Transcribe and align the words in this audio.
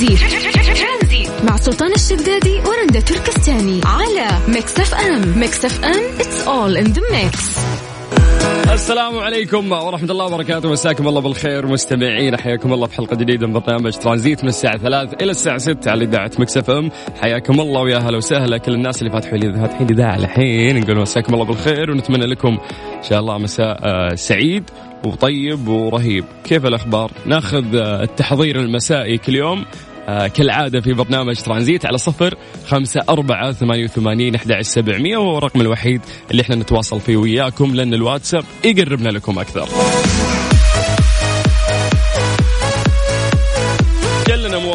ترانزيت. 0.00 1.30
مع 1.44 1.56
سلطان 1.56 1.92
الشدادي 1.92 2.58
ورندا 2.58 3.00
تركستاني 3.00 3.80
على 3.84 4.28
Mix 4.48 4.80
FM. 4.80 5.38
Mix 5.38 5.64
FM 5.64 6.20
it's 6.20 6.46
all 6.46 6.76
in 6.76 6.84
the 6.84 7.02
mix 7.12 7.58
السلام 8.72 9.18
عليكم 9.18 9.72
ورحمة 9.72 10.10
الله 10.10 10.24
وبركاته. 10.24 10.70
مساكم 10.70 11.08
الله 11.08 11.20
بالخير 11.20 11.66
مستمعين. 11.66 12.36
حياكم 12.36 12.72
الله 12.72 12.86
في 12.86 12.94
حلقة 12.94 13.16
جديدة 13.16 13.46
من 13.46 13.52
برنامج 13.52 13.92
ترانزيت 13.92 14.42
من 14.42 14.48
الساعة 14.48 14.78
3 14.78 15.16
إلى 15.22 15.30
الساعة 15.30 15.58
6 15.58 15.90
على 15.90 16.04
إذاعة 16.04 16.30
Mix 16.38 16.70
FM. 16.70 16.90
حياكم 17.22 17.60
الله 17.60 17.80
ويا 17.80 17.98
هلا 17.98 18.16
وسهلا. 18.16 18.58
كل 18.58 18.72
الناس 18.74 19.02
اللي 19.02 19.12
فاتحوا 19.12 19.38
لي 19.38 19.52
فاتحين 19.60 19.90
إذاعة 19.90 20.16
الحين. 20.16 20.80
نقول 20.80 20.98
مساكم 20.98 21.34
الله 21.34 21.44
بالخير 21.44 21.90
ونتمنى 21.90 22.26
لكم 22.26 22.58
إن 22.96 23.02
شاء 23.02 23.20
الله 23.20 23.38
مساء 23.38 23.78
آه، 23.82 24.14
سعيد 24.14 24.70
وطيب 25.04 25.68
ورهيب. 25.68 26.24
كيف 26.44 26.66
الأخبار؟ 26.66 27.10
ناخذ 27.26 27.76
آه، 27.76 28.02
التحضير 28.02 28.60
المسائي 28.60 29.18
كل 29.18 29.34
يوم. 29.34 29.64
كالعادة 30.06 30.80
في 30.80 30.92
برنامج 30.92 31.36
ترانزيت 31.36 31.86
على 31.86 31.98
صفر 31.98 32.34
خمسة 32.66 33.00
أربعة 33.08 33.52
ثمانية 33.52 33.84
وثمانين 33.84 34.34
أحد 34.34 34.60
سبعمية 34.60 35.16
وهو 35.16 35.38
الرقم 35.38 35.60
الوحيد 35.60 36.00
اللي 36.30 36.42
إحنا 36.42 36.56
نتواصل 36.56 37.00
فيه 37.00 37.16
وياكم 37.16 37.74
لأن 37.74 37.94
الواتساب 37.94 38.44
يقربنا 38.64 39.08
لكم 39.08 39.38
أكثر. 39.38 39.68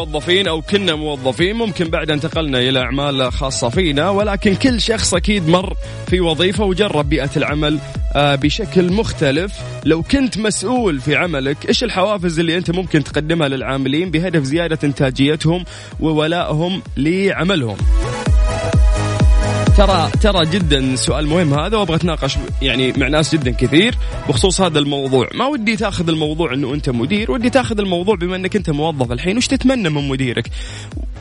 موظفين 0.06 0.48
أو 0.48 0.62
كنا 0.62 0.96
موظفين 0.96 1.56
ممكن 1.56 1.86
بعد 1.86 2.12
انتقلنا 2.12 2.60
إلى 2.60 2.80
أعمال 2.80 3.32
خاصة 3.32 3.70
فينا 3.70 4.10
ولكن 4.10 4.56
كل 4.56 4.82
شخص 4.82 5.14
أكيد 5.14 5.48
مر 5.50 5.74
في 6.08 6.20
وظيفة 6.20 6.64
وجرب 6.64 7.10
بيئة 7.10 7.30
العمل 7.38 7.80
آه، 8.16 8.36
بشكل 8.36 8.92
مختلف. 8.92 9.54
لو 9.86 10.04
كنت 10.04 10.38
مسؤول 10.38 11.00
في 11.00 11.16
عملك 11.16 11.58
إيش 11.68 11.84
الحوافز 11.84 12.40
اللي 12.40 12.58
أنت 12.58 12.72
ممكن 12.72 13.04
تقدمها 13.04 13.48
للعاملين 13.48 14.12
بهدف 14.12 14.44
زيادة 14.44 14.80
إنتاجيتهم 14.84 15.66
وولائهم 16.00 16.82
لعملهم؟ 16.98 17.78
ترى 19.78 20.12
ترى 20.22 20.46
جدا 20.46 20.96
سؤال 20.96 21.28
مهم 21.28 21.54
هذا 21.54 21.78
وأبغى 21.78 21.96
أتناقش 21.96 22.38
يعني 22.62 22.94
مع 22.98 23.08
ناس 23.08 23.36
جدا 23.36 23.52
كثير 23.52 23.96
بخصوص 24.30 24.62
هذا 24.62 24.80
الموضوع، 24.80 25.30
ما 25.34 25.46
ودي 25.46 25.76
تأخذ 25.76 26.10
الموضوع 26.10 26.54
إنه 26.54 26.74
أنت 26.74 26.90
مدير، 26.90 27.32
ودي 27.32 27.50
تأخذ 27.50 27.80
الموضوع 27.80 28.16
بما 28.16 28.36
إنك 28.36 28.56
أنت 28.56 28.70
موظف 28.70 29.12
الحين، 29.12 29.38
وش 29.38 29.48
تتمنى 29.48 29.90
من 29.90 30.08
مديرك؟ 30.08 30.52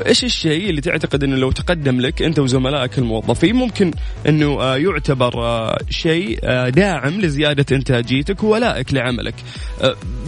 إيش 0.06 0.24
الشيء 0.24 0.70
اللي 0.70 0.80
تعتقد 0.80 1.24
إنه 1.24 1.36
لو 1.36 1.50
تقدم 1.50 2.00
لك 2.00 2.22
أنت 2.22 2.38
وزملائك 2.38 2.98
الموظفين 2.98 3.56
ممكن 3.56 3.91
إنه 4.28 4.61
آه، 4.61 4.77
يعتبر 4.77 5.44
آه، 5.44 5.78
شيء 5.91 6.39
آه، 6.44 6.68
داعم 6.68 7.20
لزيادة 7.20 7.77
إنتاجيتك 7.77 8.44
وولائك 8.44 8.94
لعملك. 8.94 9.34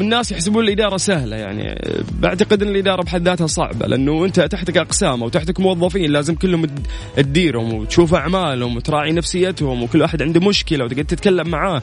الناس 0.01 0.33
يحسبون 0.33 0.65
الإدارة 0.65 0.97
سهلة 0.97 1.37
يعني 1.37 1.81
بعتقد 2.21 2.63
إن 2.63 2.69
الإدارة 2.69 3.03
بحد 3.03 3.29
ذاتها 3.29 3.47
صعبة 3.47 3.87
لأنه 3.87 4.25
أنت 4.25 4.41
تحتك 4.41 4.77
أقسام 4.77 5.23
وتحتك 5.23 5.61
موظفين 5.61 6.11
لازم 6.11 6.35
كلهم 6.35 6.67
تديرهم 7.17 7.75
وتشوف 7.75 8.15
اعمالهم 8.17 8.77
وتراعي 8.77 9.12
نفسيتهم 9.12 9.83
وكل 9.83 10.03
واحد 10.03 10.22
عنده 10.22 10.41
مشكلة 10.41 10.84
وتقعد 10.84 11.05
تتكلم 11.05 11.48
معاه. 11.48 11.83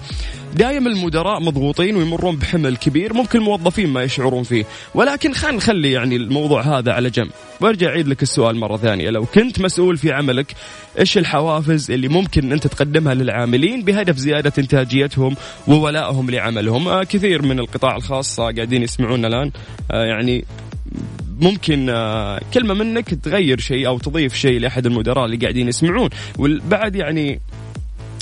دايم 0.55 0.87
المدراء 0.87 1.39
مضغوطين 1.39 1.95
ويمرون 1.95 2.35
بحمل 2.35 2.77
كبير 2.77 3.13
ممكن 3.13 3.39
الموظفين 3.39 3.89
ما 3.89 4.03
يشعرون 4.03 4.43
فيه. 4.43 4.65
ولكن 4.95 5.33
خلينا 5.33 5.57
نخلي 5.57 5.91
يعني 5.91 6.15
الموضوع 6.15 6.61
هذا 6.61 6.91
على 6.91 7.09
جنب. 7.09 7.31
وارجع 7.61 7.87
أعيد 7.87 8.07
لك 8.07 8.23
السؤال 8.23 8.55
مرة 8.55 8.77
ثانية. 8.77 9.09
لو 9.09 9.25
كنت 9.25 9.59
مسؤول 9.59 9.97
في 9.97 10.11
عملك 10.11 10.55
إيش 10.99 11.17
الحوافز 11.17 11.91
اللي 11.91 12.07
ممكن 12.07 12.51
أنت 12.51 12.67
تقدمها 12.67 13.13
للعاملين 13.13 13.83
بهدف 13.83 14.17
زيادة 14.17 14.53
إنتاجيتهم 14.59 15.35
وولائهم 15.67 16.29
لعملهم؟ 16.29 16.87
آه 16.87 17.03
كثير 17.03 17.41
من 17.41 17.59
القطاع 17.59 17.95
الخاص 17.95 18.39
قاعدين 18.39 18.83
يسمعونا 18.83 19.27
الآن. 19.27 19.51
آه 19.91 20.05
يعني 20.05 20.45
ممكن 21.44 21.89
آه 21.89 22.41
كلمة 22.53 22.73
منك 22.73 23.13
تغير 23.13 23.59
شيء 23.59 23.88
أو 23.88 23.97
تضيف 23.97 24.36
شيء 24.36 24.59
لأحد 24.59 24.86
المدراء 24.86 25.25
اللي 25.25 25.38
قاعدين 25.38 25.67
يسمعون. 25.67 26.09
وبعد 26.39 26.95
يعني 26.95 27.39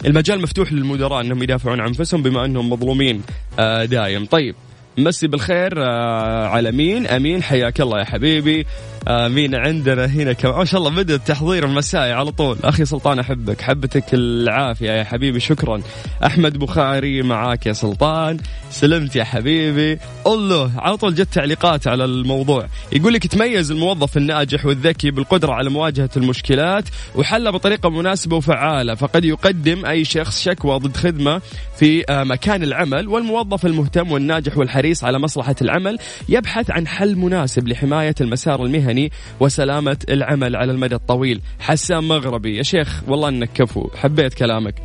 المجال 0.05 0.41
مفتوح 0.41 0.73
للمدراء 0.73 1.21
أنهم 1.21 1.43
يدافعون 1.43 1.79
عن 1.79 1.87
أنفسهم 1.87 2.23
بما 2.23 2.45
أنهم 2.45 2.69
مظلومين 2.69 3.21
آه 3.59 3.85
دايم. 3.85 4.25
طيب 4.25 4.55
مسي 4.97 5.27
بالخير 5.27 5.83
آه 5.83 6.47
على 6.47 6.71
مين 6.71 7.07
أمين 7.07 7.43
حياك 7.43 7.81
الله 7.81 7.99
يا 7.99 8.05
حبيبي. 8.05 8.65
مين 9.09 9.55
عندنا 9.55 10.05
هنا 10.05 10.33
كمان 10.33 10.57
ما 10.57 10.65
شاء 10.65 10.79
الله 10.79 10.91
بدا 10.91 11.15
التحضير 11.15 11.65
المسائي 11.65 12.11
على 12.11 12.31
طول. 12.31 12.57
أخي 12.63 12.85
سلطان 12.85 13.19
أحبك 13.19 13.61
حبتك 13.61 14.13
العافية 14.13 14.91
يا 14.91 15.03
حبيبي 15.03 15.39
شكرا. 15.39 15.81
أحمد 16.25 16.57
بخاري 16.57 17.21
معاك 17.21 17.65
يا 17.65 17.73
سلطان. 17.73 18.37
سلمت 18.69 19.15
يا 19.15 19.23
حبيبي. 19.23 19.99
الله 20.27 20.71
على 20.77 20.97
طول 20.97 21.15
جت 21.15 21.33
تعليقات 21.33 21.87
على 21.87 22.05
الموضوع. 22.05 22.67
يقول 22.91 23.13
لك 23.13 23.27
تميز 23.27 23.71
الموظف 23.71 24.17
الناجح 24.17 24.65
والذكي 24.65 25.11
بالقدرة 25.11 25.53
على 25.53 25.69
مواجهة 25.69 26.09
المشكلات 26.17 26.83
وحلها 27.15 27.51
بطريقة 27.51 27.89
مناسبة 27.89 28.35
وفعالة 28.35 28.95
فقد 28.95 29.25
يقدم 29.25 29.85
أي 29.85 30.05
شخص 30.05 30.41
شكوى 30.41 30.79
ضد 30.79 30.97
خدمة 30.97 31.41
في 31.77 32.03
آه، 32.09 32.23
مكان 32.23 32.63
العمل 32.63 33.07
والموظف 33.07 33.65
المهتم 33.65 34.11
والناجح 34.11 34.57
والحريص 34.57 35.03
على 35.03 35.19
مصلحة 35.19 35.55
العمل 35.61 35.97
يبحث 36.29 36.71
عن 36.71 36.87
حل 36.87 37.15
مناسب 37.15 37.67
لحماية 37.67 38.15
المسار 38.21 38.65
المهني. 38.65 38.90
المهني 38.91 39.11
وسلامة 39.39 39.97
العمل 40.09 40.55
على 40.55 40.71
المدى 40.71 40.95
الطويل. 40.95 41.41
حسام 41.59 42.07
مغربي 42.07 42.57
يا 42.57 42.63
شيخ 42.63 43.03
والله 43.07 43.29
إنك 43.29 43.49
كفو 43.53 43.89
حبيت 43.95 44.33
كلامك. 44.33 44.75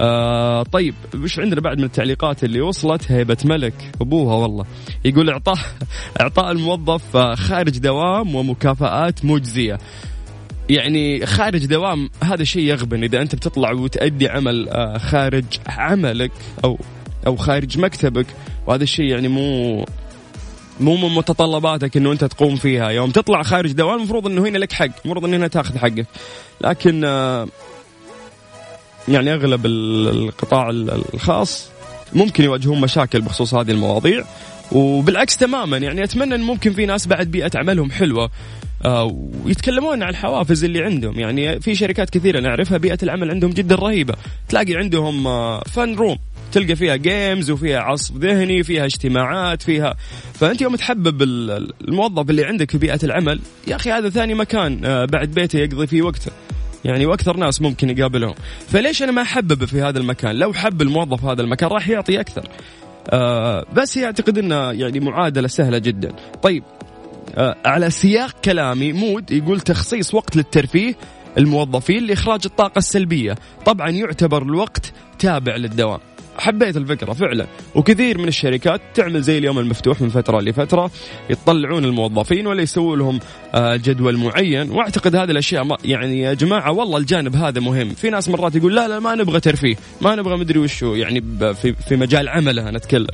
آه 0.00 0.62
طيب 0.62 0.94
وش 1.14 1.38
عندنا 1.38 1.60
بعد 1.60 1.78
من 1.78 1.84
التعليقات 1.84 2.44
اللي 2.44 2.60
وصلت؟ 2.60 3.12
هيبة 3.12 3.36
ملك 3.44 3.74
أبوها 4.00 4.34
والله. 4.34 4.64
يقول 5.04 5.30
إعطاء 5.30 5.58
إعطاء 6.20 6.52
الموظف 6.52 7.16
آه، 7.16 7.34
خارج 7.34 7.78
دوام 7.78 8.34
ومكافآت 8.34 9.24
مجزية. 9.24 9.78
يعني 10.70 11.26
خارج 11.26 11.66
دوام 11.66 12.10
هذا 12.22 12.44
شيء 12.44 12.62
يغبن 12.62 13.04
إذا 13.04 13.22
أنت 13.22 13.34
بتطلع 13.34 13.72
وتأدي 13.72 14.28
عمل 14.28 14.68
آه، 14.68 14.98
خارج 14.98 15.44
عملك 15.66 16.32
أو 16.64 16.78
أو 17.26 17.36
خارج 17.36 17.78
مكتبك 17.78 18.26
وهذا 18.66 18.82
الشيء 18.82 19.04
يعني 19.04 19.28
مو 19.28 19.84
مو 20.80 20.96
من 20.96 21.14
متطلباتك 21.14 21.96
إنه 21.96 22.12
أنت 22.12 22.24
تقوم 22.24 22.56
فيها. 22.56 22.90
يوم 22.90 23.10
تطلع 23.10 23.42
خارج 23.42 23.72
دوام 23.72 23.98
المفروض 23.98 24.26
إنه 24.26 24.42
هنا 24.42 24.58
لك 24.58 24.72
حق 24.72 24.88
المفروض 25.04 25.24
إنه 25.24 25.36
هنا 25.36 25.48
تاخذ 25.48 25.78
حقك. 25.78 26.06
لكن 26.60 27.04
آه، 27.04 27.48
يعني 29.08 29.34
أغلب 29.34 29.66
القطاع 29.66 30.70
الخاص 31.14 31.68
ممكن 32.12 32.44
يواجهون 32.44 32.80
مشاكل 32.80 33.20
بخصوص 33.20 33.54
هذه 33.54 33.70
المواضيع. 33.70 34.24
وبالعكس 34.72 35.36
تماما 35.36 35.76
يعني 35.76 36.04
أتمنى 36.04 36.34
إن 36.34 36.40
ممكن 36.40 36.72
في 36.72 36.86
ناس 36.86 37.06
بعد 37.06 37.26
بيئة 37.26 37.50
عملهم 37.54 37.90
حلوة 37.90 38.30
آه، 38.84 39.16
ويتكلمون 39.44 40.02
عن 40.02 40.10
الحوافز 40.10 40.64
اللي 40.64 40.84
عندهم. 40.84 41.18
يعني 41.18 41.60
في 41.60 41.74
شركات 41.74 42.10
كثيرة 42.10 42.40
نعرفها 42.40 42.78
بيئة 42.78 42.98
العمل 43.02 43.30
عندهم 43.30 43.50
جدا 43.50 43.74
رهيبة. 43.74 44.14
تلاقي 44.48 44.76
عندهم 44.76 45.24
fun 45.60 45.92
آه، 45.92 45.96
room 45.96 46.18
تلقى 46.52 46.76
فيها 46.76 46.96
games 46.96 47.50
وفيها 47.50 47.80
عصف 47.80 48.16
ذهني 48.16 48.62
فيها 48.62 48.84
اجتماعات 48.84 49.62
فيها 49.62 49.96
فأنت 50.34 50.60
يوم 50.60 50.76
تحبب 50.76 51.22
الموظف 51.22 52.30
اللي 52.30 52.44
عندك 52.44 52.70
في 52.70 52.78
بيئة 52.78 52.98
العمل 53.02 53.40
يا 53.66 53.76
أخي 53.76 53.90
هذا 53.90 54.08
ثاني 54.08 54.34
مكان 54.34 54.84
آه، 54.84 55.04
بعد 55.04 55.30
بيته 55.30 55.58
يقضي 55.58 55.86
فيه 55.86 56.02
وقته. 56.02 56.32
يعني 56.84 57.06
وأكثر 57.06 57.36
ناس 57.36 57.62
ممكن 57.62 57.90
يقابلهم. 57.90 58.34
فليش 58.68 59.02
أنا 59.02 59.12
ما 59.12 59.22
احببه 59.22 59.66
في 59.66 59.82
هذا 59.82 59.98
المكان؟ 59.98 60.36
لو 60.36 60.52
حب 60.52 60.82
الموظف 60.82 61.24
هذا 61.24 61.42
المكان 61.42 61.68
راح 61.70 61.88
يعطي 61.88 62.20
أكثر. 62.20 62.48
آه 63.10 63.66
بس 63.76 63.98
هي 63.98 64.04
اعتقد 64.04 64.38
انها 64.38 64.72
يعني 64.72 65.00
معادلة 65.00 65.48
سهلة 65.48 65.78
جدا. 65.78 66.12
طيب 66.42 66.62
آه 67.34 67.56
على 67.64 67.90
سياق 67.90 68.40
كلامي 68.44 68.92
مود 68.92 69.30
يقول 69.30 69.60
تخصيص 69.60 70.14
وقت 70.14 70.36
للترفيه 70.36 70.94
الموظفين 71.38 72.06
لإخراج 72.06 72.40
الطاقة 72.44 72.78
السلبية. 72.78 73.34
طبعا 73.66 73.90
يعتبر 73.90 74.42
الوقت 74.42 74.92
تابع 75.18 75.56
للدوام. 75.56 76.00
حبيت 76.38 76.76
الفكرة 76.76 77.12
فعلا. 77.12 77.46
وكثير 77.74 78.18
من 78.18 78.28
الشركات 78.28 78.80
تعمل 78.94 79.22
زي 79.22 79.38
اليوم 79.38 79.58
المفتوح 79.58 80.00
من 80.00 80.08
فترة 80.08 80.40
لفترة 80.40 80.90
يطلعون 81.30 81.84
الموظفين 81.84 82.46
ولا 82.46 82.62
يسووا 82.62 82.96
لهم 82.96 83.20
آه، 83.54 83.76
جدول 83.76 84.16
معين. 84.16 84.70
وأعتقد 84.70 85.16
هذه 85.16 85.30
الأشياء 85.30 85.76
يعني 85.84 86.20
يا 86.20 86.34
جماعة 86.34 86.72
والله 86.72 86.98
الجانب 86.98 87.36
هذا 87.36 87.60
مهم. 87.60 87.88
في 87.88 88.10
ناس 88.10 88.28
مرات 88.28 88.54
يقول 88.54 88.74
لا 88.74 88.88
لا 88.88 89.00
ما 89.00 89.14
نبغى 89.14 89.40
ترفيه 89.40 89.76
ما 90.00 90.14
نبغى 90.14 90.36
مدري 90.36 90.58
وشو. 90.58 90.94
يعني 90.94 91.20
في, 91.54 91.72
في 91.88 91.96
مجال 91.96 92.28
عملها 92.28 92.70
نتكلم 92.70 93.06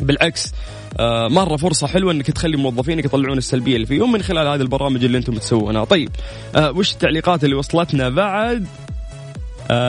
بالعكس 0.00 0.52
آه 0.98 1.28
مرة 1.28 1.56
فرصة 1.56 1.86
حلوة 1.86 2.12
إنك 2.12 2.30
تخلي 2.30 2.56
موظفينك 2.56 3.04
يطلعون 3.04 3.38
السلبية 3.38 3.76
اللي 3.76 3.86
فيهم 3.86 4.12
من 4.12 4.22
خلال 4.22 4.46
هذه 4.46 4.60
البرامج 4.60 5.04
اللي 5.04 5.18
أنتم 5.18 5.34
تسوونها. 5.34 5.84
طيب 5.84 6.10
آه 6.56 6.70
وش 6.70 6.92
التعليقات 6.92 7.44
اللي 7.44 7.54
وصلتنا 7.54 8.08
بعد؟ 8.08 8.66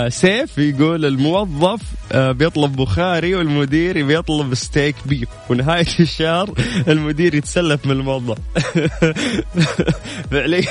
سيف 0.09 0.57
يقول 0.57 1.05
الموظف 1.05 1.81
آه 2.11 2.31
بيطلب 2.31 2.75
بخاري 2.75 3.35
والمدير 3.35 4.05
بيطلب 4.05 4.53
steak 4.53 4.95
beef 5.05 5.29
ونهاية 5.49 5.85
الشهر 5.99 6.53
المدير 6.87 7.35
يتسلف 7.35 7.85
من 7.85 7.91
الموظف. 7.91 8.37
فعليا 10.31 10.67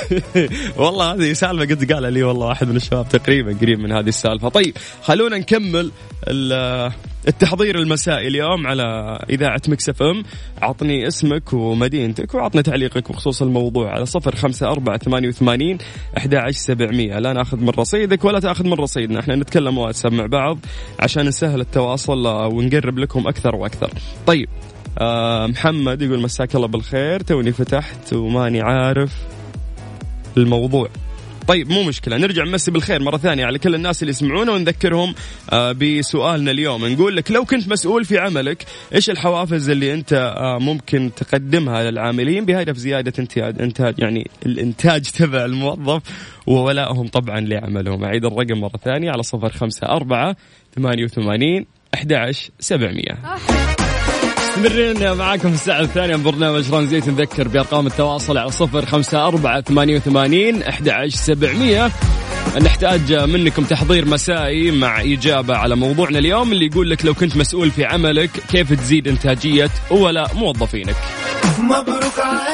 والله 0.77 1.13
هذه 1.13 1.33
سالفة 1.33 1.75
قد 1.75 1.91
قالها 1.91 2.09
لي 2.09 2.23
والله 2.23 2.45
واحد 2.45 2.67
من 2.67 2.75
الشباب 2.75 3.09
تقريبا 3.09 3.57
قريب 3.61 3.79
من 3.79 3.91
هذه 3.91 4.07
السالفة. 4.09 4.49
طيب 4.49 4.77
خلونا 5.03 5.37
نكمل 5.37 5.91
التحضير 7.27 7.79
المسائي 7.79 8.27
اليوم 8.27 8.67
على 8.67 9.19
إذاعة 9.29 9.61
ميكس 9.67 9.96
اف 9.96 10.03
ام. 10.03 10.23
عطني 10.61 11.07
اسمك 11.07 11.53
ومدينتك 11.53 12.35
وعطني 12.35 12.63
تعليقك 12.63 13.11
بخصوص 13.11 13.41
الموضوع 13.41 13.91
على 13.91 14.05
صفر 14.05 14.35
خمسة 14.35 14.71
أربعة 14.71 14.97
ثمانية 14.97 15.27
وثمانين 15.27 15.77
أحد 16.17 16.49
سبعمية. 16.49 17.19
لا 17.19 17.33
ناخذ 17.33 17.57
من 17.57 17.69
رصيدك 17.69 18.25
ولا 18.25 18.39
تأخذ 18.39 18.65
من 18.65 18.73
رصيدنا. 18.73 19.19
إحنا 19.19 19.35
نتكلم 19.35 19.77
واتساب 19.77 20.13
مع 20.13 20.25
بعض 20.25 20.57
عشان 20.99 21.25
نسهل 21.25 21.61
التواصل 21.61 22.27
ونقرب 22.27 22.97
لكم 22.97 23.27
أكثر 23.27 23.55
وأكثر. 23.55 23.91
طيب 24.27 24.49
آه 24.99 25.47
محمد 25.47 26.01
يقول 26.01 26.21
مساك 26.21 26.55
الله 26.55 26.67
بالخير. 26.67 27.21
توني 27.21 27.51
فتحت 27.51 28.13
وماني 28.13 28.61
عارف 28.61 29.13
الموضوع. 30.37 30.89
طيب 31.51 31.69
مو 31.69 31.83
مشكلة. 31.83 32.17
نرجع 32.17 32.43
نمسي 32.43 32.71
بالخير 32.71 33.01
مرة 33.01 33.17
ثانية 33.17 33.45
على 33.45 33.59
كل 33.59 33.75
الناس 33.75 34.03
اللي 34.03 34.09
يسمعونا 34.09 34.51
ونذكرهم 34.51 35.15
آه، 35.49 35.71
بسؤالنا 35.71 36.51
اليوم. 36.51 36.87
نقول 36.87 37.15
لك 37.15 37.31
لو 37.31 37.45
كنت 37.45 37.67
مسؤول 37.67 38.05
في 38.05 38.17
عملك 38.19 38.65
إيش 38.95 39.09
الحوافز 39.09 39.69
اللي 39.69 39.93
أنت 39.93 40.13
آه، 40.37 40.57
ممكن 40.57 41.11
تقدمها 41.15 41.91
للعاملين 41.91 42.45
بهدف 42.45 42.77
زيادة 42.77 43.13
انتاج 43.19 43.61
انتاج 43.61 43.99
يعني 43.99 44.29
الإنتاج 44.45 45.01
تبع 45.01 45.45
الموظف 45.45 46.01
وولائهم 46.47 47.07
طبعا 47.07 47.39
لعملهم. 47.39 48.03
أعيد 48.03 48.25
الرقم 48.25 48.59
مرة 48.59 48.79
ثانية 48.83 49.11
على 49.11 49.23
صفر 49.23 49.49
خمسة 49.49 49.87
أربعة 49.87 50.35
ثمانية 50.75 51.03
وثمانين 51.03 51.65
أحد 51.93 52.31
سبعمية. 52.59 53.17
مستمرين 54.57 55.13
معاكم 55.13 55.53
الساعة 55.53 55.81
الثانية 55.81 56.15
من 56.15 56.23
برنامج 56.23 56.73
رمزية 56.73 57.03
نذكر 57.07 57.47
بأرقام 57.47 57.87
التواصل 57.87 58.37
على 58.37 58.51
صفر 58.51 58.85
خمسة 58.85 59.27
أربعة 59.27 59.61
ثمانية 59.61 59.95
وثمانين 59.95 60.63
أحد 60.63 60.89
عشر 60.89 61.17
سبعمية. 61.17 61.91
نحتاج 62.61 63.13
منكم 63.13 63.63
تحضير 63.63 64.05
مسائي 64.05 64.71
مع 64.71 65.01
إجابة 65.01 65.55
على 65.55 65.75
موضوعنا 65.75 66.19
اليوم 66.19 66.51
اللي 66.51 66.65
يقول 66.65 66.89
لك 66.89 67.05
لو 67.05 67.13
كنت 67.13 67.37
مسؤول 67.37 67.71
في 67.71 67.85
عملك 67.85 68.29
كيف 68.51 68.73
تزيد 68.73 69.07
إنتاجية 69.07 69.69
ولا 69.91 70.27
موظفينك. 70.33 70.95
مبروك 71.59 72.19
علينا 72.19 72.50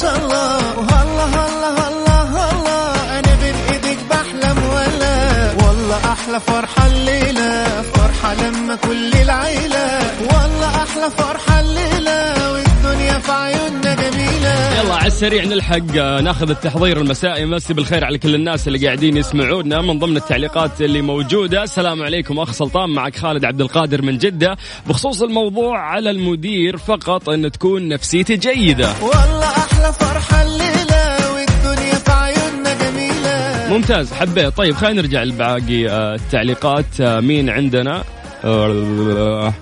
شاء 0.00 0.16
الله. 0.16 0.78
وهلا 0.78 1.24
هلا 1.24 1.70
هلا 1.70 2.22
هلا. 2.22 3.18
أنا 3.18 3.34
بين 3.42 3.54
إيدك 3.72 3.98
بحلم 4.10 4.58
ولا. 4.74 5.52
والله 5.66 6.12
أحلى 6.12 6.40
فرحة 6.40 6.86
الليلة. 6.86 7.82
فرحة 7.82 8.34
لما 8.34 8.74
كل 8.74 9.12
العيلة. 9.22 9.98
والله 10.20 10.68
أحلى 10.68 11.10
فرحة 11.18 11.60
الليلة. 11.60 12.52
والدنيا 12.52 13.18
في 13.18 13.32
عيوننا 13.32 13.94
جميلة. 13.94 14.80
يلا 14.80 14.94
على 14.94 15.06
السريع 15.06 15.44
نلحق 15.44 15.96
آه، 15.98 16.20
ناخذ 16.20 16.50
التحضير 16.50 17.00
المسائي 17.00 17.46
مسي 17.46 17.74
بالخير 17.74 18.04
على 18.04 18.18
كل 18.18 18.34
الناس 18.34 18.68
اللي 18.68 18.86
قاعدين 18.86 19.16
يسمعونا 19.16 19.80
من 19.80 19.98
ضمن 19.98 20.16
التعليقات 20.16 20.80
اللي 20.80 21.02
موجودة. 21.02 21.62
السلام 21.62 22.02
عليكم 22.02 22.38
أخ 22.38 22.52
سلطان 22.52 22.90
معك 22.90 23.16
خالد 23.16 23.44
عبد 23.44 23.60
القادر 23.60 24.02
من 24.02 24.18
جدة. 24.18 24.56
بخصوص 24.86 25.22
الموضوع 25.22 25.78
على 25.78 26.10
المدير 26.10 26.76
فقط 26.76 27.28
إن 27.28 27.52
تكون 27.52 27.88
نفسيته 27.88 28.34
جيدة. 28.34 28.92
والله 29.02 29.63
أحلى 29.84 29.92
فرحه 29.92 30.42
الليلة 30.42 31.34
والدنيا 31.34 31.94
في 31.94 32.10
عيوننا 32.10 32.74
جميلة. 32.74 33.68
ممتاز 33.76 34.12
حبيت. 34.12 34.56
طيب 34.56 34.74
خلينا 34.74 35.02
نرجع 35.02 35.22
لباقي 35.22 35.88
آه، 35.88 36.14
التعليقات. 36.14 37.00
آه، 37.00 37.20
مين 37.20 37.50
عندنا؟ 37.50 38.04
آه، 38.44 39.54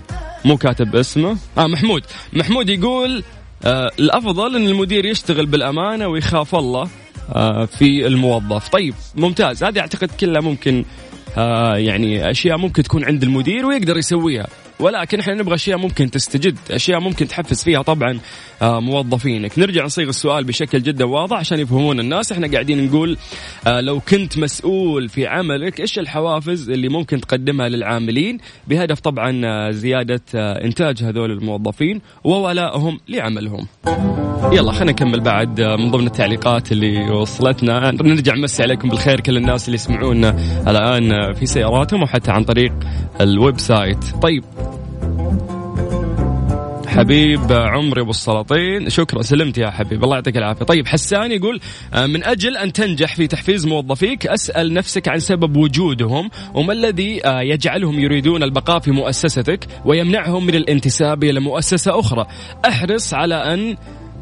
مو 0.44 0.56
كاتب 0.56 0.96
اسمه. 0.96 1.36
آه 1.58 1.66
محمود. 1.66 2.02
محمود 2.32 2.68
يقول 2.68 3.24
آه 3.64 3.90
الأفضل 3.98 4.56
إن 4.56 4.66
المدير 4.66 5.04
يشتغل 5.04 5.46
بالأمانة 5.46 6.06
ويخاف 6.06 6.54
الله 6.54 6.88
آه 7.34 7.64
في 7.64 8.06
الموظف. 8.06 8.68
طيب 8.68 8.94
ممتاز. 9.16 9.64
هذه 9.64 9.80
أعتقد 9.80 10.10
كلها 10.20 10.40
ممكن 10.40 10.84
آه 11.38 11.76
يعني 11.76 12.30
أشياء 12.30 12.56
ممكن 12.56 12.82
تكون 12.82 13.04
عند 13.04 13.22
المدير 13.22 13.66
ويقدر 13.66 13.96
يسويها. 13.96 14.46
ولكن 14.80 15.20
إحنا 15.20 15.34
نبغى 15.34 15.54
أشياء 15.54 15.78
ممكن 15.78 16.10
تستجد 16.10 16.58
أشياء 16.70 17.00
ممكن 17.00 17.28
تحفز 17.28 17.64
فيها 17.64 17.82
طبعا 17.82 18.18
آه 18.62 18.80
موظفينك. 18.80 19.58
نرجع 19.58 19.84
نصيغ 19.84 20.08
السؤال 20.08 20.44
بشكل 20.44 20.82
جدا 20.82 21.04
واضح 21.04 21.36
عشان 21.36 21.58
يفهمون 21.58 22.00
الناس. 22.00 22.32
إحنا 22.32 22.52
قاعدين 22.52 22.86
نقول 22.86 23.16
آه 23.66 23.80
لو 23.80 24.00
كنت 24.00 24.38
مسؤول 24.38 25.08
في 25.08 25.26
عملك 25.26 25.80
إيش 25.80 25.98
الحوافز 25.98 26.70
اللي 26.70 26.88
ممكن 26.88 27.20
تقدمها 27.20 27.68
للعاملين؟ 27.68 28.38
بهدف 28.68 29.00
طبعا 29.00 29.42
آه 29.44 29.70
زيادة 29.70 30.22
إنتاج 30.34 31.02
هذول 31.02 31.30
الموظفين 31.30 32.00
وولائهم 32.24 33.00
لعملهم. 33.08 33.66
يلا 34.52 34.72
خلينا 34.72 34.92
نكمل 34.92 35.20
بعد 35.20 35.60
من 35.60 35.90
ضمن 35.90 36.06
التعليقات 36.06 36.72
اللي 36.72 37.10
وصلتنا. 37.10 37.90
نرجع 37.90 38.34
نمسي 38.34 38.62
عليكم 38.62 38.88
بالخير 38.88 39.20
كل 39.20 39.36
الناس 39.36 39.66
اللي 39.66 39.74
يسمعونا 39.74 40.36
الآن 40.68 41.32
في 41.32 41.46
سياراتهم 41.46 42.02
وحتى 42.02 42.30
عن 42.30 42.44
طريق 42.44 42.72
ال 43.20 43.60
website. 43.60 44.04
طيب 44.22 44.44
حبيب 46.96 47.52
عمري 47.52 48.00
أبو 48.00 48.10
السلاطين. 48.10 48.88
شكرا 48.88 49.22
سلمت 49.22 49.58
يا 49.58 49.70
حبيب. 49.70 50.04
الله 50.04 50.14
يعطيك 50.14 50.36
العافية. 50.36 50.64
طيب 50.64 50.86
حسان 50.86 51.32
يقول 51.32 51.60
آه، 51.94 52.06
من 52.06 52.24
أجل 52.24 52.56
أن 52.56 52.72
تنجح 52.72 53.16
في 53.16 53.26
تحفيز 53.26 53.66
موظفيك 53.66 54.26
أسأل 54.26 54.74
نفسك 54.74 55.08
عن 55.08 55.18
سبب 55.18 55.56
وجودهم 55.56 56.30
وما 56.54 56.72
الذي 56.72 57.26
آه، 57.26 57.40
يجعلهم 57.40 58.00
يريدون 58.00 58.42
البقاء 58.42 58.78
في 58.78 58.90
مؤسستك 58.90 59.66
ويمنعهم 59.84 60.46
من 60.46 60.54
الانتساب 60.54 61.24
إلى 61.24 61.40
مؤسسة 61.40 62.00
أخرى. 62.00 62.26
أحرص 62.68 63.14
على 63.14 63.34
أن 63.34 63.76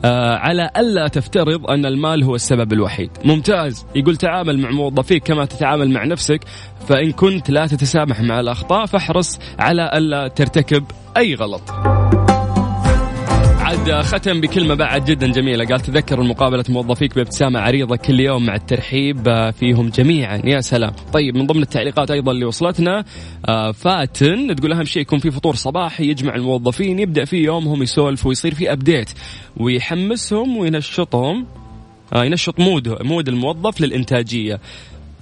آه 0.05 0.37
على 0.37 0.71
ألا 0.77 1.09
تفترض 1.09 1.71
أن 1.71 1.87
المال 1.87 2.25
هو 2.25 2.35
السبب 2.35 2.73
الوحيد. 2.73 3.11
ممتاز. 3.25 3.87
يقول 3.95 4.17
تعامل 4.17 4.59
مع 4.59 4.71
موظفيك 4.71 5.23
كما 5.23 5.45
تتعامل 5.45 5.91
مع 5.91 6.05
نفسك 6.05 6.41
فإن 6.89 7.13
كنت 7.13 7.51
لا 7.51 7.67
تتسامح 7.67 8.21
مع 8.21 8.41
الأخطاء 8.41 8.87
فاحرص 8.87 9.39
على 9.59 9.91
ألا 9.95 10.29
ترتكب 10.29 10.85
أي 11.17 11.35
غلط. 11.35 11.63
عاد 13.71 13.93
ختم 13.93 14.41
بكلمة 14.41 14.75
بعد 14.75 15.05
جدا 15.05 15.33
جميلة. 15.33 15.65
قال 15.65 15.81
تذكر 15.81 16.23
مقابلة 16.23 16.65
موظفيك 16.69 17.15
بابتسامة 17.15 17.61
عريضة 17.61 17.97
كل 17.97 18.21
يوم 18.21 18.47
مع 18.47 18.55
الترحيب 18.55 19.29
آه، 19.29 19.51
فيهم 19.51 19.89
جميعا. 19.89 20.43
يا 20.45 20.61
سلام. 20.61 20.93
طيب 21.13 21.37
من 21.37 21.47
ضمن 21.47 21.63
التعليقات 21.63 22.11
أيضا 22.11 22.33
اللي 22.33 22.45
وصلتنا 22.45 23.05
آه، 23.49 23.73
فاتن 23.73 24.57
تقول 24.57 24.73
أهم 24.73 24.85
شيء 24.85 25.03
يكون 25.03 25.19
في 25.19 25.31
فطور 25.31 25.55
صباحي 25.55 26.05
يجمع 26.05 26.35
الموظفين 26.35 26.99
يبدأ 26.99 27.25
فيه 27.25 27.45
يومهم 27.45 27.83
يسولف 27.83 28.27
ويصير 28.27 28.55
في 28.55 28.73
update 28.73 29.11
ويحمسهم 29.57 30.57
وينشطهم 30.57 31.47
آه، 32.13 32.25
ينشط 32.25 32.61
mood 32.61 33.03
mood 33.03 33.29
الموظف 33.29 33.81
للإنتاجية. 33.81 34.61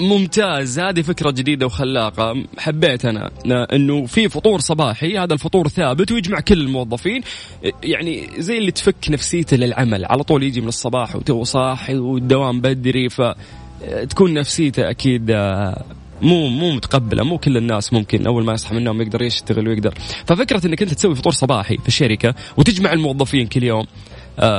ممتاز 0.01 0.79
هذه 0.79 1.03
فكرة 1.03 1.31
جديدة 1.31 1.67
وخلاقة. 1.67 2.45
حبيت 2.59 3.05
أنا 3.05 3.31
أنه 3.73 4.07
في 4.07 4.29
فطور 4.29 4.61
صباحي 4.61 5.19
هذا 5.19 5.35
الفطور 5.35 5.69
ثابت 5.69 6.13
ويجمع 6.13 6.41
كل 6.41 6.61
الموظفين. 6.61 7.23
يعني 7.83 8.31
زي 8.39 8.59
اللي 8.59 8.71
تفك 8.71 9.11
نفسيته 9.11 9.57
للعمل 9.57 10.05
على 10.05 10.23
طول 10.23 10.43
يجي 10.43 10.61
من 10.61 10.69
الصباح 10.69 11.17
وتو 11.17 11.45
صاحي 11.45 11.97
والدوام 11.97 12.61
بدري 12.61 13.09
فتكون 13.09 14.35
نفسيته 14.35 14.91
أكيد 14.91 15.31
مو 16.23 16.49
مو 16.49 16.73
متقبلة 16.73 17.25
مو 17.25 17.39
كل 17.39 17.57
الناس 17.57 17.93
ممكن 17.93 18.27
أول 18.27 18.45
ما 18.45 18.53
يصحى 18.53 18.73
من 18.73 18.79
النوم 18.79 19.03
يقدر 19.03 19.23
يشتغل 19.23 19.69
ويقدر. 19.69 19.95
ففكرة 20.27 20.67
إنك 20.67 20.83
أنت 20.83 20.95
تسوي 20.95 21.15
فطور 21.15 21.33
صباحي 21.33 21.79
في 21.79 21.89
الشركة 21.89 22.35
وتجمع 22.57 22.93
الموظفين 22.93 23.47
كل 23.47 23.63
يوم 23.63 23.87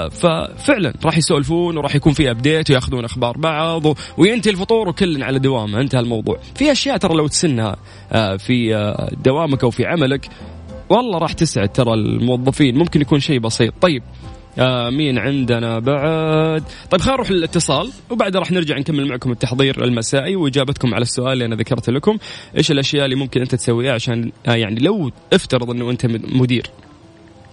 ففعلا 0.10 0.94
راح 1.06 1.18
يسولفون 1.18 1.78
وراح 1.78 1.96
يكون 1.96 2.14
في 2.14 2.32
ابديت 2.32 2.72
ويأخذون 2.72 3.06
أخبار 3.06 3.38
بعض 3.38 3.84
وينتهي 4.18 4.52
الفطور 4.52 4.90
وكل 4.90 5.24
على 5.24 5.40
دوامه. 5.40 5.82
انتهى 5.82 6.00
الموضوع. 6.00 6.40
في 6.56 6.72
أشياء 6.72 6.98
ترى 6.98 7.14
لو 7.14 7.28
تسنها 7.28 7.76
آه، 8.12 8.38
في 8.38 8.76
آه، 8.76 9.12
دوامك 9.26 9.64
أو 9.64 9.70
في 9.70 9.86
عملك 9.86 10.30
والله 10.90 11.18
راح 11.18 11.34
تسعد 11.34 11.70
ترى 11.70 11.94
الموظفين. 11.94 12.78
ممكن 12.78 13.02
يكون 13.02 13.20
شيء 13.20 13.40
بسيط. 13.40 13.74
طيب 13.82 14.04
آه 14.60 14.90
مين 14.90 15.18
عندنا 15.18 15.80
بعد؟ 15.80 16.64
طيب 16.92 17.02
خلينا 17.02 17.16
نروح 17.16 17.32
للاتصال 17.32 17.92
وبعدها 18.10 18.40
راح 18.40 18.52
نرجع 18.52 18.78
نكمل 18.78 19.08
معكم 19.08 19.32
التحضير 19.32 19.84
المسائي 19.84 20.36
وإجابتكم 20.36 20.94
على 20.94 21.02
السؤال 21.02 21.34
اللي 21.34 21.46
أنا 21.46 21.56
ذكرت 21.56 21.90
لكم. 21.90 22.18
إيش 22.58 22.72
الأشياء 22.72 23.06
اللي 23.06 23.16
ممكن 23.16 23.42
أنت 23.42 23.56
تسويها 23.56 23.94
عشان 23.94 24.32
آه 24.48 24.56
يعني 24.56 24.80
لو 24.80 25.12
افترض 25.34 25.70
إنه 25.72 25.92
أنت 25.92 26.06
مدير 26.06 26.70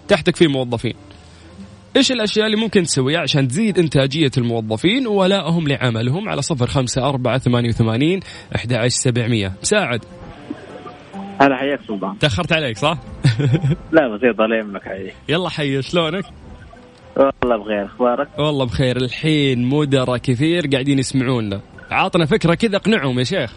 تحتك 0.08 0.36
في 0.36 0.46
موظفين. 0.46 0.94
إيش 1.96 2.12
الأشياء 2.12 2.46
اللي 2.46 2.56
ممكن 2.56 2.82
تسويها 2.82 3.20
عشان 3.20 3.48
تزيد 3.48 3.78
إنتاجية 3.78 4.30
الموظفين 4.38 5.06
وولائهم 5.06 5.68
لعملهم 5.68 6.28
على 6.28 6.42
صفر 6.42 6.66
خمسة 6.66 7.08
أربعة 7.08 7.38
ثمانية 7.38 7.68
وثمانين 7.68 8.20
أحد 8.56 8.72
عشر 8.72 8.88
سبعمية 8.88 9.52
مساعد 9.62 10.04
هلا 11.40 11.56
حياك 11.56 11.80
سلطان 11.88 12.18
تأخرت 12.18 12.52
عليك 12.52 12.78
صح؟ 12.78 12.98
لا 13.92 14.08
بسيط 14.08 14.40
الله 14.40 14.56
يهمك 14.56 14.82
حي 14.82 15.10
يلا 15.28 15.48
حي 15.48 15.82
شلونك؟ 15.82 16.24
والله 17.16 17.56
بخير 17.56 17.84
أخبارك؟ 17.84 18.28
والله 18.38 18.64
بخير 18.64 18.96
الحين 18.96 19.64
مدراء 19.64 20.16
كثير 20.16 20.66
قاعدين 20.72 20.98
يسمعونا 20.98 21.60
عاطنا 21.90 22.26
فكرة 22.26 22.54
كذا 22.54 22.76
اقنعهم 22.76 23.18
يا 23.18 23.24
شيخ 23.24 23.52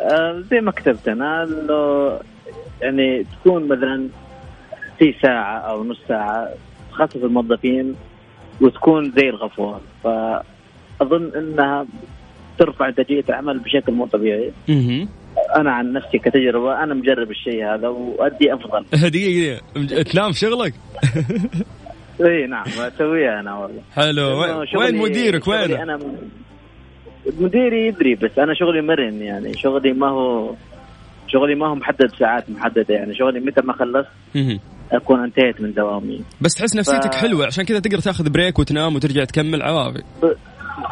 آه، 0.00 0.42
زي 0.50 0.60
ما 0.60 0.70
كتبت 0.70 1.08
أنا 1.08 1.42
انه 1.42 2.10
يعني 2.82 3.24
تكون 3.24 3.68
مثلا 3.68 4.08
في 4.98 5.14
ساعة 5.22 5.58
أو 5.58 5.84
نص 5.84 5.98
ساعة 6.08 6.48
تخصص 6.96 7.16
الموظفين 7.16 7.94
وتكون 8.60 9.12
زي 9.16 9.28
الغفوه 9.28 9.80
فأظن 10.04 11.30
إنها 11.36 11.86
ترفع 12.58 12.88
انتاجيه 12.88 13.24
العمل 13.28 13.58
بشكل 13.58 13.92
مو 13.92 14.06
طبيعي. 14.06 14.52
أنا 15.56 15.72
عن 15.72 15.92
نفسي 15.92 16.18
كتجربة 16.18 16.82
أنا 16.82 16.94
مجرب 16.94 17.30
الشيء 17.30 17.64
هذا 17.64 17.88
وأدي 17.88 18.54
أفضل. 18.54 18.84
دقيقه 19.10 19.60
تنام 20.02 20.32
شغلك؟ 20.32 20.74
إي 22.20 22.46
نعم. 22.46 22.64
أسويها 22.78 23.40
أنا 23.40 23.58
والله. 23.58 23.82
حلو. 23.92 24.40
وين, 24.80 24.96
مديرك؟ 24.96 25.48
وين 25.48 25.72
أنا 25.72 25.98
مديري 27.40 27.86
يدري 27.86 28.14
بس 28.14 28.38
أنا 28.38 28.54
شغلي 28.54 28.82
مرن 28.82 29.22
يعني. 29.22 29.54
شغلي 29.54 29.92
ما 29.92 30.08
هو 30.08 30.54
شغلي 31.28 31.54
ما 31.54 31.66
هو 31.66 31.74
محدد 31.74 32.10
ساعات 32.18 32.50
محددة 32.50 32.94
يعني. 32.94 33.14
شغلي 33.14 33.40
متى 33.40 33.60
ما 33.60 33.72
خلصت. 33.72 34.08
أكون 34.92 35.24
انتهيت 35.24 35.60
من 35.60 35.72
دوامي 35.72 36.20
بس 36.40 36.54
تحس 36.54 36.76
نفسيتك 36.76 37.12
ف- 37.14 37.16
حلوة 37.16 37.46
عشان 37.46 37.64
كذا 37.64 37.78
تقدر 37.78 37.98
تاخذ 37.98 38.30
بريك 38.30 38.58
وتنام 38.58 38.96
وترجع 38.96 39.24
تكمل 39.24 39.62
عوافي 39.62 39.98
ب- 40.22 40.34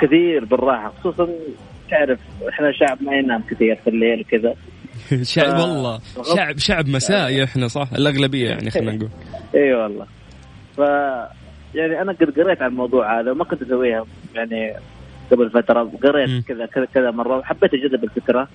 كثير 0.02 0.44
بالراحة 0.44 0.92
خصوصا 1.00 1.28
تعرف 1.90 2.18
إحنا 2.48 2.72
شعب 2.72 3.02
ما 3.02 3.12
ينام 3.16 3.42
كثير 3.50 3.76
في 3.76 3.90
الليل 3.90 4.24
كذا 4.30 4.54
شعب 5.34 5.56
ف- 5.56 5.60
والله. 5.60 6.00
شعب 6.36 6.58
شعب 6.58 6.88
مسائي 6.88 7.44
إحنا 7.44 7.68
صح؟ 7.68 7.88
الأغلبية 7.92 8.48
يعني 8.48 8.70
خلينا 8.70 8.92
نقول. 8.92 9.08
اي 9.54 9.74
والله. 9.74 10.06
ف 10.76 10.78
يعني 11.74 12.02
أنا 12.02 12.12
قد 12.12 12.40
قريت 12.40 12.62
عن 12.62 12.70
الموضوع 12.70 13.20
هذا 13.20 13.30
وما 13.30 13.44
كنت 13.44 13.62
أسويها 13.62 14.04
يعني 14.34 14.72
قبل 15.30 15.50
فترة. 15.50 15.90
قريت 16.02 16.44
كذا 16.48 16.66
كذا 16.66 16.84
كذا 16.94 17.10
مرة 17.10 17.38
وحبيت 17.38 17.70
اجرب 17.74 18.04
الفكرة. 18.04 18.48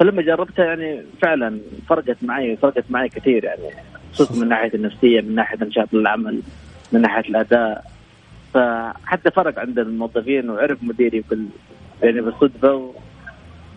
فلما 0.00 0.22
جربتها 0.22 0.64
يعني 0.64 1.02
فعلا 1.22 1.58
فرقت 1.88 2.16
معي 2.22 2.56
فرقت 2.56 2.84
معي 2.90 3.08
كثير 3.08 3.44
يعني. 3.44 3.62
خصوصا 4.16 4.40
من 4.40 4.48
ناحية 4.48 4.74
النفسية 4.74 5.20
من 5.20 5.34
ناحية 5.34 5.58
نشاط 5.64 5.94
العمل 5.94 6.40
من 6.92 7.00
ناحية 7.00 7.28
الأداء. 7.30 7.84
فحتى 8.54 9.30
فرق 9.30 9.58
عند 9.58 9.78
الموظفين 9.78 10.50
وعرف 10.50 10.78
مديري 10.82 11.24
بال 11.30 11.46
يعني 12.02 12.20
بالصدفه 12.20 12.74
و... 12.74 12.92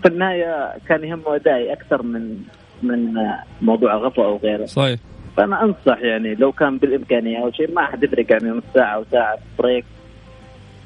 في 0.02 0.08
النهاية 0.08 0.78
كان 0.88 1.04
يهمه 1.04 1.36
أدائي 1.36 1.74
أكثر 1.74 2.04
من 2.04 2.38
من 2.84 3.14
موضوع 3.62 3.94
الغفوة 3.94 4.26
أو 4.26 4.38
غيره. 4.38 4.66
صحيح. 4.66 5.00
فأنا 5.38 5.64
أنصح 5.64 6.02
يعني 6.02 6.36
لو 6.36 6.52
كان 6.52 6.78
بالإمكانية 6.78 7.44
أو 7.44 7.52
شيء 7.52 7.74
ما 7.74 7.86
حتفرق 7.86 8.26
يعني 8.32 8.50
نص 8.50 8.64
ساعة 8.74 8.96
أو 8.96 9.04
ساعة 9.12 9.38
بريك 9.60 9.86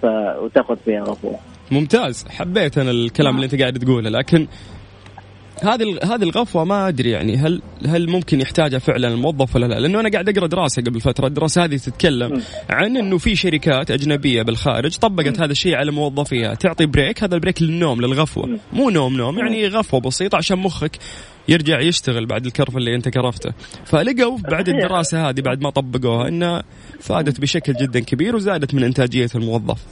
ف... 0.02 0.06
وتاخذ 0.42 0.76
فيها 0.86 1.04
غفوة. 1.04 1.40
ممتاز. 1.72 2.26
حبيت 2.30 2.78
أنا 2.78 2.92
الكلام 2.92 3.36
اللي 3.36 3.46
أنت 3.46 3.62
قاعد 3.62 3.74
تقوله 3.74 4.10
لكن 4.10 4.48
هذه 5.62 6.00
هذه 6.04 6.24
الغفوة 6.24 6.64
ما 6.64 6.88
أدري 6.88 7.12
يعني 7.12 7.38
هل 7.38 7.62
هل 7.86 8.10
ممكن 8.10 8.42
يحتاجها 8.42 8.80
فعلا 8.80 9.08
الموظف 9.08 9.56
ولا 9.56 9.66
لا؟ 9.66 9.80
لأنه 9.80 10.00
أنا 10.00 10.10
قاعد 10.10 10.30
أقرأ 10.30 10.48
دراسة 10.48 10.82
قبل 10.82 11.00
فترة، 11.02 11.28
الدراسة 11.28 11.64
هذه 11.64 11.76
تتكلم 11.76 12.42
عن 12.70 12.98
إنه 12.98 13.18
في 13.18 13.36
شركات 13.36 13.92
أجنبية 13.92 14.42
بالخارج 14.42 14.98
طبقت 14.98 15.42
هذا 15.42 15.52
الشيء 15.52 15.76
على 15.76 15.92
موظفيها، 15.92 16.54
تعطي 16.54 16.86
break 16.86 17.24
هذا 17.24 17.36
ال 17.36 17.40
break 17.40 17.62
للنوم 17.62 18.02
للغفوة، 18.02 18.60
مو 18.74 18.90
نوم 18.90 19.18
نوم 19.18 19.40
يعني 19.40 19.68
غفوة 19.68 20.02
بسيطة 20.02 20.36
عشان 20.36 20.60
مخك 20.60 20.98
يرجع 21.48 21.80
يشتغل 21.80 22.26
بعد 22.26 22.46
الكرف 22.46 22.78
اللي 22.78 22.96
أنت 22.96 23.10
كرفته، 23.10 23.52
فلقوا 23.86 24.38
بعد. 24.38 24.70
الدراسة 24.70 25.30
هذه 25.30 25.42
بعد 25.42 25.62
ما 25.62 25.70
طبقوها 25.70 26.28
إنها 26.28 26.64
فادت 27.00 27.42
بشكل 27.42 27.74
جدا 27.74 28.00
كبير 28.00 28.36
وزادت 28.36 28.74
من 28.74 28.84
إنتاجية 28.84 29.30
الموظف. 29.36 29.86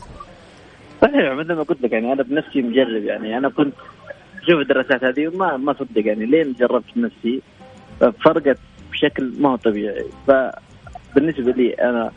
صحيح 1.01 1.33
مثل 1.39 1.53
ما 1.53 1.63
قلت 1.63 1.81
لك 1.81 1.91
يعني 1.91 2.13
أنا 2.13 2.23
بنفسي 2.23 2.61
مجرب 2.61 3.03
يعني 3.03 3.37
أنا 3.37 3.49
كنت 3.49 3.73
شوف 4.47 4.59
الدراسات 4.61 5.03
هذه 5.03 5.27
وما 5.27 5.57
ما 5.57 5.73
صدق 5.73 6.07
يعني. 6.07 6.25
لين 6.25 6.53
جربت 6.59 6.85
بنفسي 6.95 7.41
فرقت 8.25 8.57
بشكل 8.91 9.33
ما 9.39 9.49
هو 9.51 9.55
طبيعي. 9.55 10.05
فبالنسبة 10.27 11.51
لي 11.51 11.73
أنا 11.73 12.11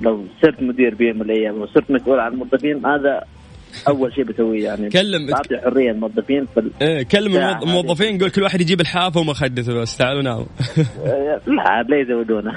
لو 0.00 0.24
صرت 0.42 0.62
مدير 0.62 0.94
بيوم 0.94 1.16
من 1.16 1.22
الأيام 1.22 1.60
وصرت 1.60 1.90
مسؤول 1.90 2.20
عن 2.20 2.32
الموظفين 2.32 2.86
هذا 2.86 3.20
أول 3.88 4.14
شيء 4.14 4.24
بسويه 4.24 4.64
يعني. 4.64 4.88
كلم 4.88 5.26
بعطي 5.26 5.58
حرية 5.58 5.90
الموظفين 5.90 6.46
في 6.54 6.60
ال- 6.60 6.70
إيه 6.82 7.02
كلم 7.02 7.36
الموظفين 7.36 8.18
قول 8.18 8.30
كل 8.30 8.42
واحد 8.42 8.60
يجيب 8.60 8.80
الحافة 8.80 9.20
ومخدته 9.20 9.74
بس 9.80 9.96
تعالوا 9.96 10.22
ناموا 10.22 10.44
لا 11.46 11.82
لا 11.88 12.00
يزودونه. 12.00 12.52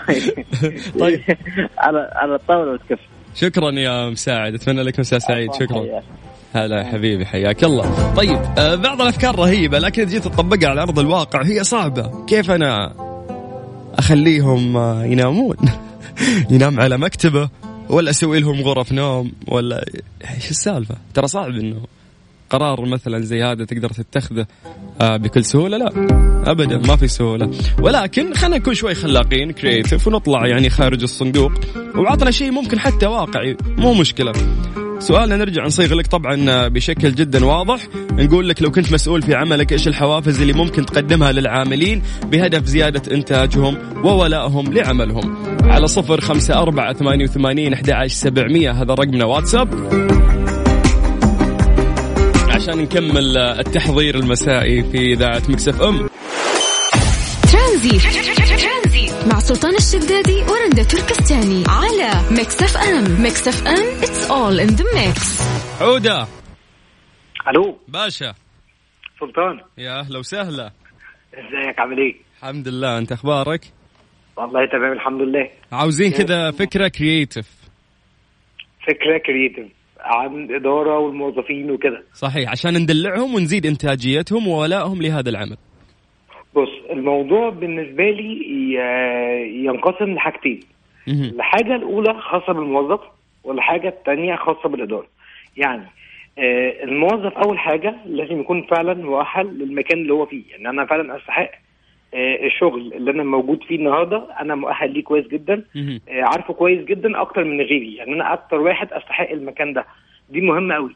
طيب. 0.99 1.19
على 1.83 2.09
على 2.15 2.35
الطاولة 2.35 2.71
وتكفي. 2.71 3.07
شكرا 3.35 3.71
يا 3.71 4.09
مساعد 4.09 4.53
أتمنى 4.53 4.83
لك 4.83 4.99
مساء 4.99 5.19
سعيد. 5.19 5.53
شكرا. 5.53 6.01
هلا 6.53 6.77
يا 6.77 6.83
حبيبي 6.83 7.25
حياك 7.25 7.63
الله. 7.63 8.13
طيب 8.13 8.39
آه 8.57 8.75
بعض 8.75 9.01
الأفكار 9.01 9.39
رهيبة 9.39 9.79
لكن 9.79 10.01
إذا 10.01 10.11
جيت 10.11 10.23
تطبقها 10.23 10.69
على 10.69 10.81
أرض 10.81 10.99
الواقع 10.99 11.43
هي 11.43 11.63
صعبة. 11.63 12.25
كيف 12.25 12.51
أنا 12.51 12.93
أخليهم 13.99 14.77
آه، 14.77 15.05
ينامون؟ 15.05 15.55
ينام 16.51 16.79
على 16.79 16.97
مكتبة 16.97 17.49
ولا 17.89 18.09
أسوي 18.09 18.39
لهم 18.39 18.61
غرف 18.61 18.91
نوم 18.91 19.31
ولا 19.47 19.85
إيش 20.35 20.51
السالفة؟ 20.51 20.95
ترى 21.13 21.27
صعب 21.27 21.49
إنه 21.49 21.81
قرار 22.49 22.85
مثلا 22.85 23.19
زي 23.19 23.43
هذا 23.43 23.65
تقدر 23.65 23.89
تتخذه 23.89 24.45
آه 25.01 25.17
بكل 25.17 25.45
سهولة 25.45 25.77
لا. 25.77 25.91
ابدا 26.51 26.77
ما 26.77 26.95
في 26.95 27.07
سهولة. 27.07 27.51
ولكن 27.79 28.33
خلينا 28.33 28.57
نكون 28.57 28.73
شوي 28.73 28.95
خلاقين 28.95 29.51
كرييتيف 29.51 30.07
ونطلع 30.07 30.47
يعني 30.47 30.69
خارج 30.69 31.03
الصندوق 31.03 31.51
وعطنا 31.95 32.31
شيء 32.31 32.51
ممكن 32.51 32.79
حتى 32.79 33.05
واقعي 33.05 33.57
مو 33.77 33.93
مشكلة. 33.93 34.33
سؤالنا 35.01 35.37
نرجع 35.37 35.65
نصيغ 35.65 35.93
لك 35.93 36.07
طبعا 36.07 36.67
بشكل 36.67 37.15
جدا 37.15 37.45
واضح. 37.45 37.87
نقول 38.11 38.49
لك 38.49 38.61
لو 38.61 38.71
كنت 38.71 38.93
مسؤول 38.93 39.21
في 39.21 39.35
عملك 39.35 39.71
إيش 39.71 39.87
الحوافز 39.87 40.41
اللي 40.41 40.53
ممكن 40.53 40.85
تقدمها 40.85 41.31
للعاملين 41.31 42.01
بهدف 42.25 42.65
زيادة 42.65 43.15
إنتاجهم 43.15 43.77
وولائهم 44.05 44.73
لعملهم؟ 44.73 45.37
على 45.63 45.87
صفر 45.87 46.21
خمسة 46.21 46.61
أربعة 46.61 46.93
ثمانية 46.93 47.23
وثمانين 47.23 47.73
أحد 47.73 47.89
عشر 47.89 48.15
سبعمية 48.15 48.71
هذا 48.71 48.93
رقمنا 48.93 49.25
واتساب. 49.25 49.69
عشان 52.49 52.77
نكمل 52.77 53.37
التحضير 53.37 54.15
المسائي 54.15 54.83
في 54.83 55.13
إذاعة 55.13 55.41
ميكس 55.49 55.75
اف 55.75 55.81
ام. 55.81 56.07
ترانزيت. 57.51 58.40
مع 59.29 59.39
سلطان 59.39 59.75
الشدادي 59.75 60.43
ورندا 60.51 60.83
تركستاني 60.83 61.63
على 61.67 62.11
ميكس 62.31 62.61
اف 62.63 62.77
ام. 62.77 63.21
ميكس 63.21 63.47
اف 63.47 63.67
ام 63.67 64.01
it's 64.01 64.29
all 64.29 64.69
in 64.69 64.75
the 64.77 64.83
mix. 64.83 65.41
عودة. 65.81 66.27
ألو. 67.47 67.77
باشا. 67.87 68.33
سلطان. 69.19 69.59
يا 69.77 69.99
أهلا 69.99 70.19
وسهلا. 70.19 70.71
إزيك 71.33 71.79
عامل 71.79 71.97
إيه؟ 71.97 72.15
الحمد 72.37 72.67
لله. 72.67 72.97
أنت 72.97 73.11
أخبارك؟ 73.11 73.61
والله 74.37 74.65
تمام 74.65 74.91
الحمد 74.91 75.21
لله. 75.21 75.49
عاوزين 75.71 76.11
كذا 76.11 76.51
فكرة 76.51 76.87
كرييتيف 76.87 77.47
فكرة 78.87 79.17
كرييتيف 79.25 79.71
عن 79.99 80.35
الاداره 80.35 80.99
والموظفين 80.99 81.71
وكده. 81.71 82.03
صحيح 82.13 82.51
عشان 82.51 82.77
ندلعهم 82.77 83.35
ونزيد 83.35 83.65
إنتاجيتهم 83.65 84.47
وولائهم 84.47 85.01
لهذا 85.01 85.29
العمل. 85.29 85.57
بص 86.55 86.69
الموضوع 86.91 87.49
بالنسبة 87.49 88.09
لي 88.09 88.43
ينقسم 89.65 90.13
لحاجتين. 90.13 90.59
الحاجة 91.07 91.75
الأولى 91.75 92.13
خاصة 92.13 92.53
بالموظف 92.53 92.99
والحاجة 93.43 93.87
الثانية 93.87 94.35
خاصة 94.35 94.69
بالإدارة. 94.69 95.07
يعني 95.57 95.83
آه، 96.37 96.83
الموظف 96.83 97.37
أول 97.37 97.59
حاجة 97.59 97.95
لازم 98.05 98.39
يكون 98.39 98.61
فعلا 98.61 98.93
مؤهل 98.93 99.45
للمكان 99.57 99.99
اللي 100.01 100.13
هو 100.13 100.25
فيه. 100.25 100.43
يعني 100.51 100.69
أنا 100.69 100.85
فعلا 100.85 101.17
أستحق 101.17 101.51
آه، 102.13 102.45
الشغل 102.45 102.93
اللي 102.93 103.11
أنا 103.11 103.23
موجود 103.23 103.63
فيه 103.63 103.75
النهارده. 103.75 104.23
أنا 104.39 104.55
مؤهل 104.55 104.93
ليه 104.93 105.03
كويس 105.03 105.27
جدا. 105.27 105.63
آه، 106.09 106.23
عارفه 106.23 106.53
كويس 106.53 106.85
جدا 106.85 107.21
أكتر 107.21 107.43
من 107.43 107.61
غيري. 107.61 107.95
يعني 107.95 108.13
أنا 108.13 108.33
أكتر 108.33 108.59
واحد 108.61 108.93
أستحق 108.93 109.29
المكان 109.31 109.73
ده. 109.73 109.85
دي 110.29 110.41
مهمة 110.41 110.75
قوي 110.75 110.95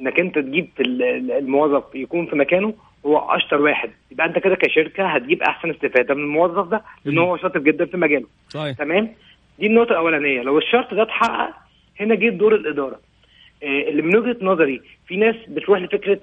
إنك 0.00 0.20
أنت 0.20 0.38
تجيب 0.38 0.68
ال- 0.80 1.02
ال- 1.02 1.32
الموظف 1.32 1.84
يكون 1.94 2.26
في 2.26 2.36
مكانه 2.36 2.74
هو 3.06 3.18
أشطر 3.18 3.60
واحد. 3.62 3.90
يبقى 4.10 4.26
أنت 4.26 4.38
كده 4.38 4.54
كشركة 4.54 5.06
هتجيب 5.06 5.42
أحسن 5.42 5.70
استفادة 5.70 6.14
من 6.14 6.22
الموظف 6.22 6.68
ده 6.68 6.82
لأن 7.04 7.18
هو 7.18 7.36
شاطر 7.36 7.58
جدا 7.60 7.84
في 7.86 7.96
مجاله. 7.96 8.26
صحيح. 8.48 8.76
تمام؟ 8.76 9.08
دي 9.58 9.66
النقطة 9.66 9.90
الأولانية. 9.92 10.42
لو 10.42 10.58
الشرط 10.58 10.94
ده 10.94 11.02
اتحقق 11.02 11.54
هنا 12.00 12.14
جه 12.14 12.28
دور 12.28 12.54
الإدارة. 12.54 13.00
آه، 13.62 13.88
اللي 13.88 14.02
من 14.02 14.16
وجهة 14.16 14.36
نظري 14.42 14.80
في 15.06 15.16
ناس 15.16 15.36
بتروح 15.48 15.80
لفكرة 15.80 16.20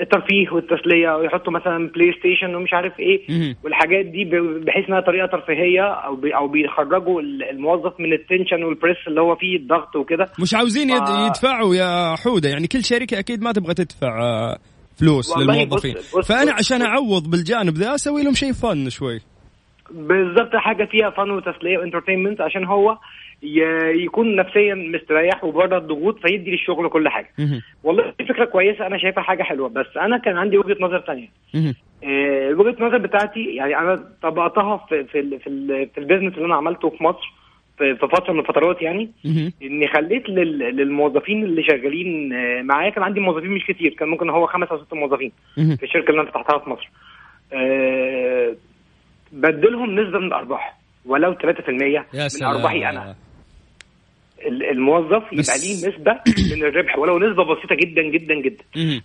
الترفيه 0.00 0.50
والتسلية 0.52 1.16
ويحطوا 1.16 1.52
مثلا 1.52 1.88
بلاي 1.94 2.12
ستيشن 2.18 2.54
ومش 2.54 2.72
عارف 2.72 3.00
إيه. 3.00 3.20
والحاجات 3.64 4.04
دي 4.06 4.24
بحيث 4.66 4.88
إنها 4.88 5.00
طريقة 5.00 5.26
ترفيهية 5.26 5.82
أو 5.82 6.16
بي 6.16 6.36
أو 6.36 6.48
بيخرجوا 6.48 7.20
ال- 7.20 7.42
الموظف 7.50 8.00
من 8.00 8.12
ال 8.12 8.18
tension 8.18 8.64
وال 8.64 8.70
pressure 8.70 8.96
اللي 9.08 9.20
هو 9.20 9.36
فيه 9.36 9.56
الضغط 9.56 9.96
وكده 9.96 10.26
مش 10.42 10.54
عاوزين 10.54 10.90
آه. 10.90 11.26
يدفعوا 11.26 11.74
يا 11.74 12.14
حودة 12.16 12.48
يعني 12.48 12.66
كل 12.66 12.84
شركة 12.84 13.18
أكيد 13.18 13.42
ما 13.42 13.52
تبغى 13.52 13.74
تدفع 13.74 14.20
آه، 14.22 14.58
فلوس 15.00 15.38
للموظفين 15.38 15.94
بص- 15.94 16.16
بص- 16.16 16.28
فأنا 16.28 16.52
بص- 16.52 16.58
عشان. 16.58 16.82
أعوض 16.82 17.30
بالجانب 17.30 17.74
ذا 17.74 17.94
أسوي 17.94 18.22
لهم 18.24 18.34
شيء 18.34 18.52
fun 18.52 18.90
شوي 18.90 19.20
بالظبط 19.90 20.56
حاجة 20.56 20.84
فيها 20.84 21.10
fun 21.10 21.30
وتسلية 21.30 21.78
و 21.78 21.82
entertainment 21.82 22.40
عشان 22.40 22.64
هو 22.64 22.96
يكون 24.04 24.36
نفسيا 24.36 24.74
مستريح 24.74 25.44
وبره 25.44 25.78
الضغوط 25.78 26.18
فيدي 26.26 26.50
للشغل 26.50 26.88
كل 26.88 27.08
حاجة. 27.08 27.28
والله 27.84 28.12
دي 28.18 28.24
فكرة 28.24 28.44
كويسة 28.44 28.86
أنا 28.86 28.98
شايفها 28.98 29.22
حاجة 29.22 29.42
حلوة 29.42 29.68
بس 29.68 29.86
أنا 29.96 30.18
كان 30.18 30.36
عندي 30.36 30.58
وجهة 30.58 30.76
نظر 30.80 31.00
ثانية. 31.00 31.28
آه، 32.04 32.50
وجهة 32.54 32.78
النظر 32.80 32.98
بتاعتي 32.98 33.44
يعني 33.54 33.78
أنا 33.78 34.04
طبقتها 34.22 34.76
في 34.88 35.04
في 35.04 35.20
ال- 35.20 35.40
في, 35.40 35.46
ال- 35.46 35.88
في 35.94 35.98
ال 35.98 36.02
business 36.02 36.34
اللي 36.34 36.46
أنا 36.46 36.54
عملته 36.56 36.90
في 36.90 37.04
مصر 37.04 37.32
في 37.78 37.96
فترة 37.96 38.32
من 38.32 38.40
الفترات 38.40 38.82
يعني. 38.82 39.10
إني 39.62 39.88
خليت 39.88 40.28
لل- 40.28 40.58
للموظفين 40.76 41.44
اللي 41.44 41.62
شغالين 41.62 42.32
آه، 42.32 42.62
معايا 42.62 42.90
كان 42.90 43.02
عندي 43.04 43.20
موظفين 43.20 43.50
مش 43.50 43.64
كتير 43.64 43.94
كان 43.94 44.08
ممكن 44.08 44.30
هو 44.30 44.46
خمس 44.46 44.68
أو 44.68 44.84
ست 44.84 44.94
موظفين. 44.94 45.32
في 45.76 45.82
الشركة 45.82 46.10
اللي 46.10 46.20
أنا 46.22 46.30
فتحتها 46.30 46.58
في 46.58 46.70
مصر 46.70 46.90
آه، 47.52 48.54
بدلهم 49.32 50.00
نسبة 50.00 50.18
من 50.18 50.26
الأرباح 50.26 50.78
ولو 51.06 51.34
3% 51.34 51.38
يا 52.14 52.28
من 52.40 52.46
أرباحي 52.46 52.78
أنا 52.88 53.14
الموظف 54.46 55.22
يبقى 55.32 55.58
ليه 55.58 55.88
نسبة 55.88 56.12
من 56.56 56.62
الربح 56.62 56.98
ولو 56.98 57.18
نسبة 57.18 57.44
بسيطة 57.44 57.74
جدا 57.74 58.02
جدا 58.02 58.34
جدا. 58.34 58.64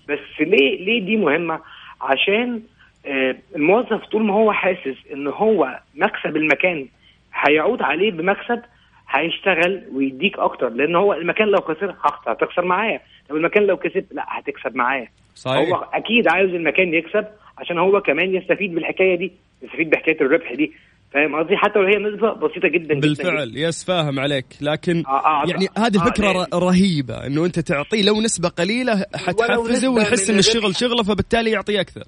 بس 0.10 0.20
ليه 0.40 0.86
ليه 0.86 1.06
دي 1.06 1.18
مهمة؟ 1.18 1.60
عشان 2.02 2.62
آه، 3.06 3.36
الموظف 3.56 4.06
طول 4.06 4.24
ما 4.26 4.34
هو 4.34 4.52
حاسس 4.52 4.98
إن 5.14 5.28
هو 5.28 5.80
مكسب 5.96 6.38
المكان 6.38 6.88
هيعود 7.34 7.82
عليه 7.82 8.12
بمكسب 8.12 8.62
هيشتغل 9.10 9.84
ويديك 9.94 10.40
أكتر. 10.40 10.70
لأن 10.70 10.96
هو 10.96 11.14
المكان 11.14 11.48
لو 11.48 11.62
خسر 11.62 11.96
هخسر 12.04 12.32
هتخسر 12.32 12.66
معايا. 12.66 13.00
طب 13.30 13.36
المكان 13.36 13.64
لو 13.64 13.78
كسب 13.78 14.06
لا 14.12 14.26
هتكسب 14.28 14.76
معايا. 14.76 15.08
صحيح. 15.36 15.70
هو 15.70 15.88
أكيد 15.94 16.28
عاوز 16.28 16.50
المكان 16.50 16.94
يكسب 16.94 17.26
عشان 17.58 17.78
هو 17.78 18.02
كمان 18.02 18.36
يستفيد 18.36 18.76
بالحكاية 18.76 19.16
دي 19.16 19.32
يستفيد 19.62 19.90
بحكاية 19.90 20.22
الربح 20.22 20.54
دي. 20.54 20.74
فاهم 21.14 21.36
قصدي؟ 21.36 21.58
حتى 21.58 21.80
لو 21.80 21.86
هي 21.86 22.14
نسبه 22.14 22.34
بسيطة 22.34 22.68
جدا 22.68 22.94
جدا 22.94 23.00
بالفعل 23.00 23.52
يس 23.58 23.84
فاهم 23.86 24.20
عليك. 24.20 24.46
لكن 24.62 25.04
آه، 25.08 25.26
آه، 25.26 25.44
يعني 25.50 25.68
آه، 25.78 25.80
هذه 25.80 25.98
آه، 26.02 26.04
الفكرة 26.08 26.26
يعني- 26.26 26.40
ر- 26.54 26.58
رهيبة 26.64 27.28
إنه 27.28 27.46
أنت 27.46 27.60
تعطيه 27.60 28.04
لو 28.04 28.22
نسبة 28.22 28.50
قليلة 28.50 29.06
حتحفزه 29.16 29.90
ويحس 29.90 30.30
إن 30.30 30.38
الشغل. 30.38 30.76
شغله 30.76 31.04
فبالتالي 31.04 31.52
يعطيه 31.52 31.82
أكثر. 31.82 32.04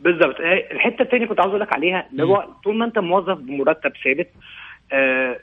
بالظبط 0.00 0.34
آه، 0.40 0.72
الحتة 0.74 1.02
الثانية 1.02 1.26
كنت 1.26 1.40
عاوز 1.40 1.50
أقول 1.50 1.60
لك 1.60 1.72
عليها 1.72 2.06
اللي 2.12 2.22
هو 2.24 2.46
طول 2.64 2.78
ما 2.78 2.84
أنت 2.84 2.98
موظف 2.98 3.38
بمرتب 3.38 3.92
ثابت 4.04 4.28
آه، 4.92 5.36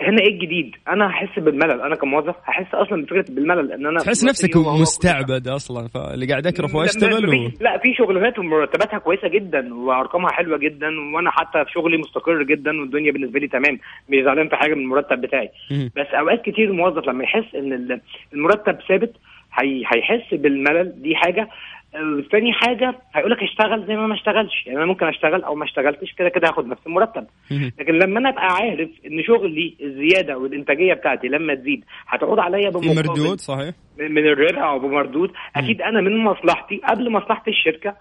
هنا 0.00 0.22
إيه 0.22 0.28
الجديد؟ 0.34 0.76
أنا 0.88 1.06
هحس 1.10 1.38
بالملل 1.38 1.80
أنا 1.80 1.96
كموظف 1.96 2.34
هحس 2.44 2.74
أصلا 2.74 3.02
بفكرة 3.02 3.24
بالملل 3.28 3.72
إن 3.72 3.86
أنا 3.86 3.98
تحس 4.00 4.24
نفسك 4.24 4.56
مستعبد 4.56 5.48
أصلا 5.48 5.88
فاللي 5.88 6.26
قاعد 6.26 6.46
اكرف 6.46 6.74
وأشتغل 6.74 7.28
و... 7.28 7.32
لا 7.60 7.78
في 7.78 7.94
شغلانات 7.94 8.38
ومرتباتها 8.38 8.98
كويسة 8.98 9.28
جدا 9.28 9.74
وأرقامها 9.74 10.30
حلوة 10.32 10.58
جدا 10.58 10.86
وأنا 11.14 11.30
حتى 11.30 11.64
في 11.64 11.70
شغلي 11.72 11.96
مستقر 11.96 12.42
جدا 12.42 12.80
والدنيا 12.80 13.12
بالنسبة 13.12 13.38
لي 13.40 13.48
تمام 13.48 13.78
مش 14.08 14.24
زعلان 14.24 14.48
في 14.48 14.56
حاجة 14.56 14.74
من 14.74 14.80
المرتب 14.80 15.20
بتاعي. 15.20 15.48
بس 15.96 16.06
أوقات 16.20 16.42
كتير 16.44 16.68
الموظف 16.70 17.08
لما 17.08 17.24
يحس 17.24 17.54
إن 17.54 17.72
ال- 17.72 18.00
المرتب 18.32 18.78
ثابت 18.88 19.12
هي 19.60 19.82
هيحس 19.94 20.34
بالملل 20.34 21.02
دي 21.02 21.16
حاجة 21.16 21.48
آه، 21.96 22.22
تاني 22.30 22.52
حاجة 22.52 22.94
هيقول 23.14 23.30
لك 23.30 23.42
اشتغل 23.42 23.86
زي 23.86 23.96
ما 23.96 24.06
ما 24.06 24.14
اشتغلش. 24.14 24.66
يعني 24.66 24.78
أنا 24.78 24.86
ممكن 24.86 25.06
أشتغل 25.06 25.42
أو 25.42 25.54
ما 25.54 25.64
اشتغلتش 25.64 26.12
كده 26.12 26.28
كده 26.28 26.48
هاخد 26.48 26.66
نفس 26.66 26.86
المرتب. 26.86 27.26
لكن 27.78 27.92
لما 27.94 28.18
أنا 28.18 28.28
أبقى 28.28 28.46
عارف 28.46 28.90
إن 29.06 29.22
شغلي 29.22 29.74
الزيادة 29.82 30.38
والإنتاجية 30.38 30.94
بتاعتي 30.94 31.28
لما 31.28 31.54
تزيد 31.54 31.84
هتعود 32.08 32.38
عليا 32.38 32.70
بمقابل 32.70 32.94
مردود 33.08 33.38
صحيح؟ 33.40 33.74
من 33.98 34.18
الربح 34.18 34.62
أو 34.62 34.78
بمردود. 34.78 35.30
أكيد 35.56 35.82
أنا 35.82 36.00
من 36.00 36.16
مصلحتي 36.24 36.80
قبل 36.88 37.10
مصلحة 37.12 37.42
الشركة 37.48 37.88
آه، 37.90 37.96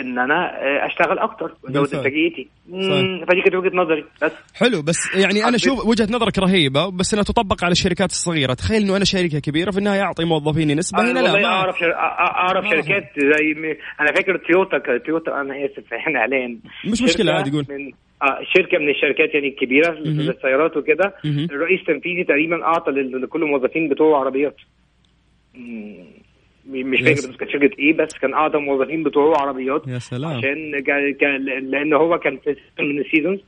إن 0.00 0.18
أنا 0.18 0.34
آه، 0.34 0.86
أشتغل 0.86 1.18
أكتر 1.18 1.54
وازود. 1.64 1.94
انتاجيتي. 1.94 2.48
فدي 3.28 3.40
كانت 3.42 3.54
وجهة 3.54 3.76
نظري 3.76 4.04
بس 4.22 4.32
حلو 4.54 4.82
بس 4.82 5.16
يعني 5.16 5.44
أنا 5.44 5.56
أشوف 5.56 5.86
وجهة 5.86 6.08
نظرك 6.10 6.38
رهيبة 6.38 6.90
بس 6.90 7.12
انها 7.14 7.24
تطبق 7.24 7.64
على 7.64 7.72
الشركات 7.72 8.10
الصغيرة 8.10 8.54
تخيل 8.54 8.82
إنه 8.82 8.96
أنا 8.96 9.04
شركة 9.04 9.38
كبيرة 9.38 9.70
في 9.70 9.78
النهاية 9.78 10.02
أعطي 10.02 10.24
موظفيني 10.24 10.74
نسبة 10.74 11.10
هنا 11.10 11.20
لا 11.20 11.32
ما 11.32 11.44
أعرف 11.46 11.78
شر... 11.78 11.92
أعرف 11.94 12.64
شركات 12.64 13.04
زي 13.18 13.54
م... 13.54 13.64
أنا 14.00 14.12
فاكر 14.16 14.36
تويوتا 14.36 14.98
تويوتا 14.98 15.40
أنا 15.40 15.54
آسف 15.64 15.92
إحنا 15.94 16.18
اعلان 16.20 16.58
مش 16.84 16.98
شركة 17.12 17.32
عادي، 17.32 17.50
قول. 17.50 17.66
من 17.68 17.92
آه 18.22 18.38
شركة 18.56 18.78
من 18.78 18.88
الشركات 18.90 19.34
يعني 19.34 19.48
الكبيرة. 19.48 19.90
للسيارات 19.90 20.76
وكده. 20.76 21.14
الرئيس 21.24 21.80
التنفيذي 21.80 22.24
تقريبا 22.24 22.64
أعطى 22.64 22.90
لكل 22.90 23.42
الموظفين 23.42 23.88
بتوعه 23.88 24.20
عربيات 24.20 24.56
مش. 26.68 27.00
فاكر 27.00 27.12
بس 27.30 27.36
كانت 27.36 27.50
شركة 27.50 27.78
إيه 27.78 27.96
بس 27.96 28.18
كان 28.18 28.34
اعطى 28.34 28.56
الموظفين 28.56 29.02
بتوعه 29.02 29.40
عربيات 29.40 29.88
يا 29.88 29.98
سلام 29.98 30.36
عشان 30.36 30.80
كان 31.20 31.44
لأن 31.70 31.92
هو 31.92 32.18
كان 32.18 32.38
في 32.38 32.56
من 32.78 32.98
ال 33.00 33.05
seasons 33.05 33.40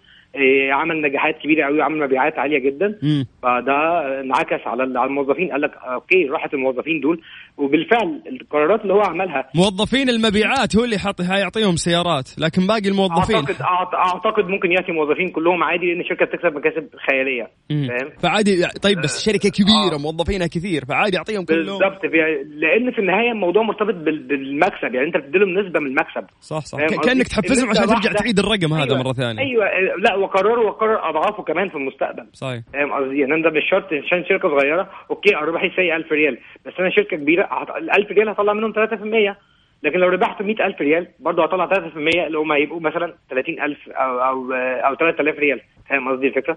عمل 0.73 1.03
نجاحات 1.03 1.39
كبيرة 1.39 1.65
قوي 1.67 1.79
وعمل 1.79 1.99
مبيعات 1.99 2.39
عالية 2.39 2.59
جدا. 2.59 2.99
فده 3.43 3.75
انعكس 4.21 4.67
على 4.67 4.83
على 4.99 5.05
الموظفين 5.09 5.51
قال 5.53 5.61
لك 5.61 5.71
okay 5.77 6.25
راحت 6.31 6.55
الموظفين 6.55 7.01
دول. 7.01 7.21
وبالفعل 7.57 8.23
القرارات 8.33 8.81
اللي 8.83 8.95
هو 8.95 9.01
عملها 9.01 9.49
موظفين 9.55 10.09
المبيعات 10.09 10.77
هو 10.77 10.85
اللي 10.85 10.99
حاط 10.99 11.21
هيعطيهم 11.21 11.77
سيارات 11.77 12.29
لكن 12.39 12.67
باقي 12.67 12.89
الموظفين. 12.89 13.37
اعتقد 13.37 13.57
أعتقد 13.95 14.45
ممكن 14.49 14.73
يأتي 14.73 14.93
موظفين 14.93 15.29
كلهم 15.29 15.63
عادي 15.63 15.87
لأن 15.87 16.01
الشركة 16.01 16.25
بتكسب 16.27 16.55
مكاسب 16.57 16.89
خيالية. 17.11 17.51
فاهم؟ 17.69 18.11
فعادي 18.23 18.67
طيب 18.83 19.01
بس 19.01 19.25
شركة 19.25 19.49
كبيرة 19.51 19.95
آه. 19.95 19.99
موظفينها 19.99 20.47
كثير 20.47 20.85
فعادي 20.85 21.17
يعطيهم 21.17 21.45
كلهم. 21.45 21.79
بالظبط 21.79 22.01
في- 22.07 22.45
لأن 22.57 22.91
في 22.93 22.99
النهاية 22.99 23.31
الموضوع 23.33 23.63
مرتبط 23.63 23.95
بال- 23.95 24.23
بالمكسب 24.29 24.95
يعني 24.95 25.07
أنت 25.07 25.17
بتديلهم 25.17 25.59
نسبة 25.59 25.81
من 25.81 25.87
المكسب. 25.87 26.25
صح 26.41 26.65
صح؟ 26.65 26.79
كأنك 26.79 27.29
تحفزهم 27.29 27.71
عشان 27.71 27.87
ترجع 27.87 28.13
تعيد 28.13 28.39
الرقم 28.39 28.75
هذا 28.75 28.85
أيوة. 28.85 28.99
مرة 28.99 29.13
ثانية. 29.13 29.43
أيوه. 29.43 29.65
لا 29.99 30.15
وقرروا 30.21 30.67
وقرر 30.69 31.09
أضعافه 31.09 31.43
كمان 31.43 31.69
في 31.69 31.75
المستقبل. 31.75 32.27
صحيح. 32.33 32.63
فاهم 32.73 32.93
قصدي؟ 32.93 33.19
يعني 33.19 33.35
انت 33.35 33.47
مش 33.47 33.63
شرط 33.71 33.93
عشان 33.93 34.25
شركة 34.25 34.49
صغيرة. 34.49 34.91
أوكي 35.11 35.37
ارباحي 35.37 35.71
سيء 35.77 35.97
1000 35.97 36.13
ريال. 36.13 36.39
بس 36.67 36.73
أنا 36.81 36.91
شركة 36.91 37.17
كبيرة 37.17 37.67
ال 37.77 37.91
1000 37.91 38.11
ريال 38.11 38.29
هطلع 38.29 38.53
منهم 38.53 38.73
3% 38.73 39.37
لكن 39.83 39.99
لو 39.99 40.09
ربحت 40.09 40.43
100000 40.43 40.81
ريال 40.81 41.07
برضه 41.21 41.45
هطلع 41.45 41.67
3% 41.67 41.97
اللي 41.97 42.39
هم 42.39 42.53
هيبقوا 42.53 42.81
مثلا 42.81 43.15
30000 43.31 43.89
أو 43.89 44.19
أو 44.21 44.53
أو 44.53 44.95
3000 44.95 45.39
ريال. 45.39 45.61
فاهم 45.89 46.09
قصدي 46.09 46.29
الفكرة؟ 46.29 46.57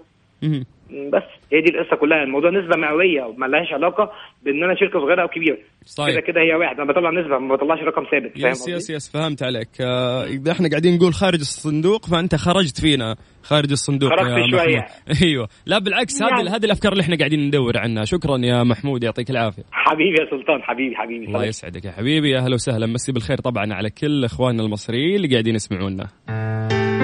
بس. 0.90 1.22
هي 1.52 1.60
دي 1.60 1.70
القصة 1.70 1.96
كلها. 1.96 2.22
الموضوع 2.22 2.50
نسبة 2.50 2.76
مئوية 2.76 3.22
وما 3.22 3.46
لهاش 3.46 3.72
علاقة 3.72 4.12
بإن 4.44 4.64
أنا 4.64 4.74
شركه 4.74 5.00
صغيره 5.00 5.22
أو 5.22 5.28
كبيرة. 5.28 5.58
صحيح. 5.86 6.10
كده 6.10 6.20
كده 6.20 6.40
هي 6.40 6.54
واحد 6.54 6.80
أنا 6.80 6.92
بطلع 6.92 7.10
نسبة 7.10 7.38
ما 7.38 7.54
بطلعش 7.54 7.78
رقم 7.80 8.02
ثابت 8.10 8.32
يس؟ 8.36 8.68
يس 8.68 8.90
يس 8.90 9.10
فهمت 9.12 9.42
عليك. 9.42 9.68
آه، 9.80 10.24
إذا 10.24 10.52
إحنا 10.52 10.68
قاعدين 10.68 10.96
نقول 10.96 11.14
خارج 11.14 11.40
الصندوق 11.40 12.06
فأنت 12.06 12.34
خرجت 12.34 12.80
فينا 12.80 13.16
خارج 13.42 13.70
الصندوق 13.70 14.10
خرجت. 14.10 14.22
محمود. 14.22 14.54
أيوه. 15.22 15.48
لا 15.66 15.78
بالعكس 15.78 16.22
هذه 16.22 16.30
يعني. 16.36 16.50
هذه 16.50 16.64
الأفكار 16.64 16.92
اللي 16.92 17.02
إحنا 17.02 17.16
قاعدين 17.16 17.46
ندور 17.46 17.78
عنها. 17.78 18.04
شكرا 18.04 18.38
يا 18.38 18.62
محمود 18.62 19.04
يعطيك 19.04 19.30
العافية. 19.30 19.62
حبيبي 19.72 20.16
يا 20.20 20.30
سلطان 20.30 20.62
حبيبي 20.62 20.96
حبيبي. 20.96 21.26
الله 21.26 21.44
يسعدك 21.44 21.84
يا 21.84 21.90
حبيبي. 21.92 22.30
يا 22.30 22.38
أهلا 22.38 22.54
وسهلا. 22.54 22.86
مسي 22.86 23.12
بالخير 23.12 23.36
طبعا 23.38 23.74
على 23.74 23.90
كل 23.90 24.24
إخواننا 24.24 24.62
المصريين 24.62 25.16
اللي 25.16 25.28
قاعدين 25.28 25.54
يسمعونا. 25.54 26.06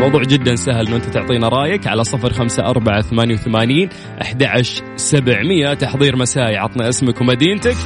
موضوع 0.01 0.23
جدا 0.23 0.55
سهل 0.55 0.87
إنه 0.87 0.97
أنت 0.97 1.05
تعطينا 1.05 1.49
رأيك 1.49 1.87
على 1.87 2.05
صفر 2.05 2.33
خمسة 2.33 2.63
أربعة 2.63 3.03
ثمانية 3.03 3.35
وثمانين 3.35 3.89
أحد 4.23 4.63
سبعمية. 4.97 5.75
تحضير 5.75 6.17
مسائي 6.17 6.57
عطنا 6.57 6.89
اسمك 6.89 7.21
ومدينتك. 7.21 7.77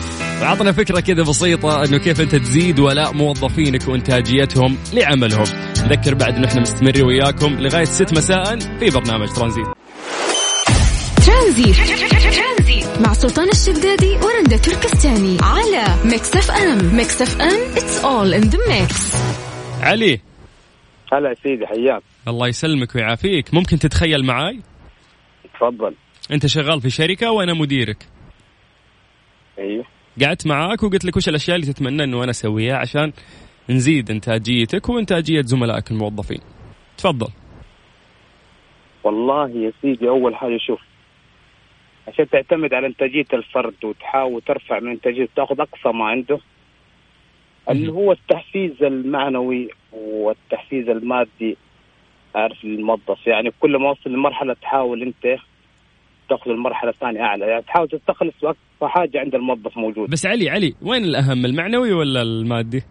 وعطنا 0.42 0.72
فكرة 0.72 1.00
كذا 1.00 1.22
بسيطة 1.22 1.84
إنه 1.84 1.98
كيف 1.98 2.20
أنت 2.20 2.34
تزيد 2.36 2.78
ولاء 2.78 3.14
موظفينك 3.14 3.88
وإنتاجيتهم 3.88 4.76
لعملهم. 4.92 5.44
نذكر 5.84 6.14
بعد 6.14 6.36
إنه 6.36 6.48
إحنا 6.48 6.60
مستمرين 6.60 7.04
وياكم 7.04 7.54
لغاية 7.60 7.84
ست 7.84 8.12
مساء 8.12 8.58
في 8.58 8.90
برنامج 8.90 9.28
ترانزيت. 9.28 9.66
ترانزيت. 11.26 11.76
مع 13.00 13.12
سلطان 13.12 13.48
الشدادي 13.48 14.16
ورندا 14.16 14.56
تركستاني 14.56 15.36
على 15.42 15.84
ميكس 16.04 16.36
اف 16.36 16.50
ام. 16.50 16.96
ميكس 16.96 17.22
اف 17.22 17.40
ام 17.40 17.60
it's 17.76 18.04
all 18.04 18.34
in 18.34 18.42
the 18.42 18.58
mix 18.68 19.12
علي 19.82 20.20
هلا 21.12 21.28
يا 21.28 21.34
سيدي 21.34 21.66
حياك. 21.66 22.02
الله 22.28 22.48
يسلمك 22.48 22.94
ويعافيك. 22.94 23.54
ممكن 23.54 23.78
تتخيل 23.78 24.26
معاي؟ 24.26 24.60
تفضل. 25.54 25.94
أنت 26.32 26.46
شغال 26.46 26.80
في 26.80 26.90
شركة 26.90 27.30
وأنا 27.30 27.54
مديرك. 27.54 28.08
أيوه. 29.58 29.84
قعدت 30.22 30.46
معاك 30.46 30.82
وقلت 30.82 31.04
لك 31.04 31.16
وش 31.16 31.28
الأشياء 31.28 31.56
اللي 31.56 31.72
تتمنى 31.72 32.04
إنه 32.04 32.22
أنا 32.22 32.30
أسويها 32.30 32.76
عشان 32.76 33.12
نزيد 33.70 34.10
إنتاجيتك 34.10 34.88
وإنتاجية 34.88 35.40
زملائك 35.40 35.90
الموظفين. 35.90 36.40
تفضل. 36.96 37.28
والله 39.04 39.50
يا 39.50 39.72
سيدي 39.82 40.08
أول 40.08 40.36
حاجة 40.36 40.58
شوف 40.66 40.80
عشان 42.08 42.28
تعتمد 42.28 42.74
على 42.74 42.86
إنتاجية 42.86 43.26
الفرد 43.32 43.84
وتحاول 43.84 44.42
ترفع 44.42 44.80
من 44.80 44.90
انتاجيته 44.90 45.32
تاخذ 45.36 45.60
أقصى 45.60 45.88
ما 45.98 46.04
عنده 46.04 46.38
اللي 47.70 47.92
هو 47.92 48.12
التحفيز 48.12 48.82
المعنوي 48.82 49.68
والتحفيز 49.94 50.88
المادي 50.88 51.56
عارف 52.34 52.64
للموظف 52.64 53.26
يعني 53.26 53.52
كل 53.60 53.76
ما 53.76 53.90
وصل 53.90 54.10
لمرحلة 54.10 54.54
تحاول 54.54 55.02
أنت 55.02 55.40
تاخذ 56.28 56.50
المرحلة 56.50 56.90
الثانية 56.90 57.20
أعلى. 57.20 57.46
يعني 57.46 57.62
تحاول 57.62 57.88
تستخلص 57.88 58.34
اقصى 58.44 58.58
حاجة 58.82 59.20
عند 59.20 59.34
الموظف 59.34 59.76
موجود. 59.76 60.10
بس 60.10 60.26
علي 60.26 60.50
علي 60.50 60.74
وين 60.82 61.04
الأهم 61.04 61.44
المعنوي 61.44 61.92
ولا 61.92 62.22
المادي؟ 62.22 62.82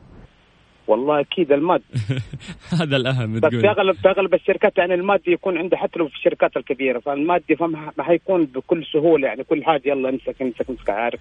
والله 0.88 1.20
أكيد 1.20 1.52
المادي. 1.52 1.84
هذا 2.82 2.96
الأهم 2.96 3.34
بس 3.34 3.50
في 3.50 3.50
تقول. 3.50 3.66
اغلب 3.66 3.96
في 3.96 4.10
أغلب 4.10 4.34
الشركات 4.34 4.78
يعني 4.78 4.94
المادي 4.94 5.32
يكون 5.32 5.58
عنده 5.58 5.78
حتى 5.78 6.00
لو 6.00 6.08
في 6.08 6.16
الشركات 6.16 6.58
الكبيرة. 6.58 7.00
فالمادي 7.00 7.56
فما 7.56 7.92
ما 7.98 8.04
حيكون 8.04 8.46
بكل 8.46 8.86
سهولة. 8.94 9.28
يعني 9.28 9.44
كل 9.44 9.64
حاجة 9.64 9.82
يلا 9.86 10.10
امسك 10.10 10.42
امسك 10.42 10.70
امسك 10.70 10.90
عارف. 10.90 11.20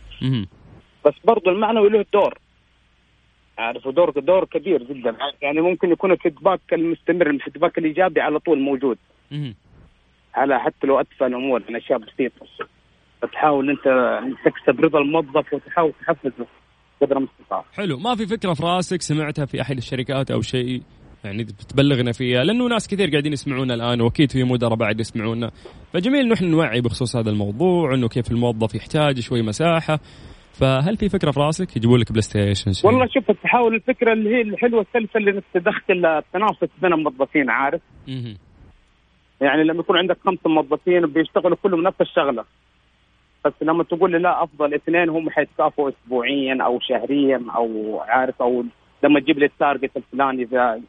بس 1.04 1.14
برضه 1.24 1.50
المعنوي 1.50 1.88
له 1.88 2.04
دور 2.12 2.38
عارف 3.62 3.88
دور 3.88 4.10
دور 4.10 4.44
كبير 4.44 4.82
جدا. 4.82 5.16
يعني 5.42 5.60
ممكن 5.60 5.90
يكون 5.90 6.12
الفيدباك 6.12 6.60
المستمر 6.72 7.30
الفيدباك 7.30 7.78
الإيجابي 7.78 8.20
على 8.20 8.38
طول 8.38 8.60
موجود. 8.60 8.98
مهم. 9.30 9.54
على 10.34 10.60
حتى 10.60 10.86
لو 10.86 11.00
اتفه 11.00 11.26
الأمور 11.26 11.62
من 11.68 11.76
أشياء 11.76 11.98
بسيطة. 11.98 12.46
فتحاول 13.22 13.70
أنت 13.70 13.84
تكسب 14.44 14.84
رضا 14.84 14.98
الموظف 14.98 15.52
وتحاول 15.52 15.92
تحفزه 16.00 16.46
قدر 17.02 17.16
المستطاع. 17.16 17.64
حلو. 17.74 17.98
ما 17.98 18.14
في 18.14 18.26
فكرة 18.26 18.54
في 18.54 18.62
راسك 18.62 19.02
سمعتها 19.02 19.44
في 19.46 19.60
أحد 19.60 19.76
الشركات 19.76 20.30
أو 20.30 20.40
شيء؟ 20.40 20.82
يعني 21.24 21.44
تبلغنا 21.44 22.12
فيها 22.12 22.44
لأنه 22.44 22.68
ناس 22.68 22.88
كثير 22.88 23.10
قاعدين 23.10 23.32
يسمعونا 23.32 23.74
الآن 23.74 24.00
وأكيد 24.00 24.30
في 24.30 24.44
مدراء 24.44 24.74
بعد 24.74 25.00
يسمعونا. 25.00 25.50
فجميل 25.92 26.32
إحنا 26.32 26.48
نوعي 26.48 26.80
بخصوص 26.80 27.16
هذا 27.16 27.30
الموضوع 27.30 27.94
إنه 27.94 28.08
كيف 28.08 28.30
الموظف 28.30 28.74
يحتاج 28.74 29.20
شوي 29.20 29.42
مساحة. 29.42 29.98
فهل 30.52 30.96
في 30.96 31.08
فكرة 31.08 31.30
في 31.30 31.40
راسك 31.40 31.76
يجيبوا 31.76 31.98
لك 31.98 32.10
بلاي 32.12 32.22
ستيشن 32.22 32.72
شيء؟ 32.72 32.90
والله 32.90 33.06
شوف 33.14 33.30
تحاول 33.30 33.74
الفكرة 33.74 34.12
اللي 34.12 34.34
هي 34.36 34.40
الحلوة 34.40 34.80
السلسة 34.80 35.16
اللي 35.18 35.42
تدخل 35.54 36.06
التنافس 36.06 36.68
بين 36.82 36.92
الموظفين 36.92 37.50
عارف 37.50 37.80
مهم. 38.08 38.36
يعني 39.40 39.64
لما 39.64 39.80
يكون 39.80 39.98
عندك 39.98 40.16
خمسة 40.24 40.50
موظفين 40.50 41.06
بيشتغلوا 41.06 41.56
كلهم 41.62 41.82
نفس 41.82 42.00
الشغلة 42.00 42.44
بس 43.44 43.52
لما 43.62 43.84
تقول 43.84 44.12
لي 44.12 44.18
لا 44.18 44.42
أفضل 44.42 44.74
اثنين 44.74 45.08
هم 45.08 45.30
حيتكافئوا 45.30 45.90
اسبوعيا 45.90 46.58
أو 46.64 46.80
شهريا 46.80 47.44
أو 47.56 48.00
عارف 48.00 48.42
أو 48.42 48.64
لما 49.04 49.20
تجيب 49.20 49.38
لي 49.38 49.46
التارجت 49.46 49.96
الفلاني 49.96 50.42
إذا 50.42 50.80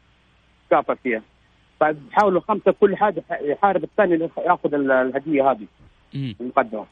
تكافئ 0.70 0.94
فيها 1.02 1.22
فحاولوا 1.80 2.40
خمسة 2.40 2.72
كل 2.80 2.96
حاجة 2.96 3.22
يحارب 3.42 3.84
الثاني 3.84 4.28
ياخذ 4.46 4.74
ال- 4.74 4.90
الهدية 4.92 5.50
هذه. 5.50 5.66
المقدمة 6.40 6.84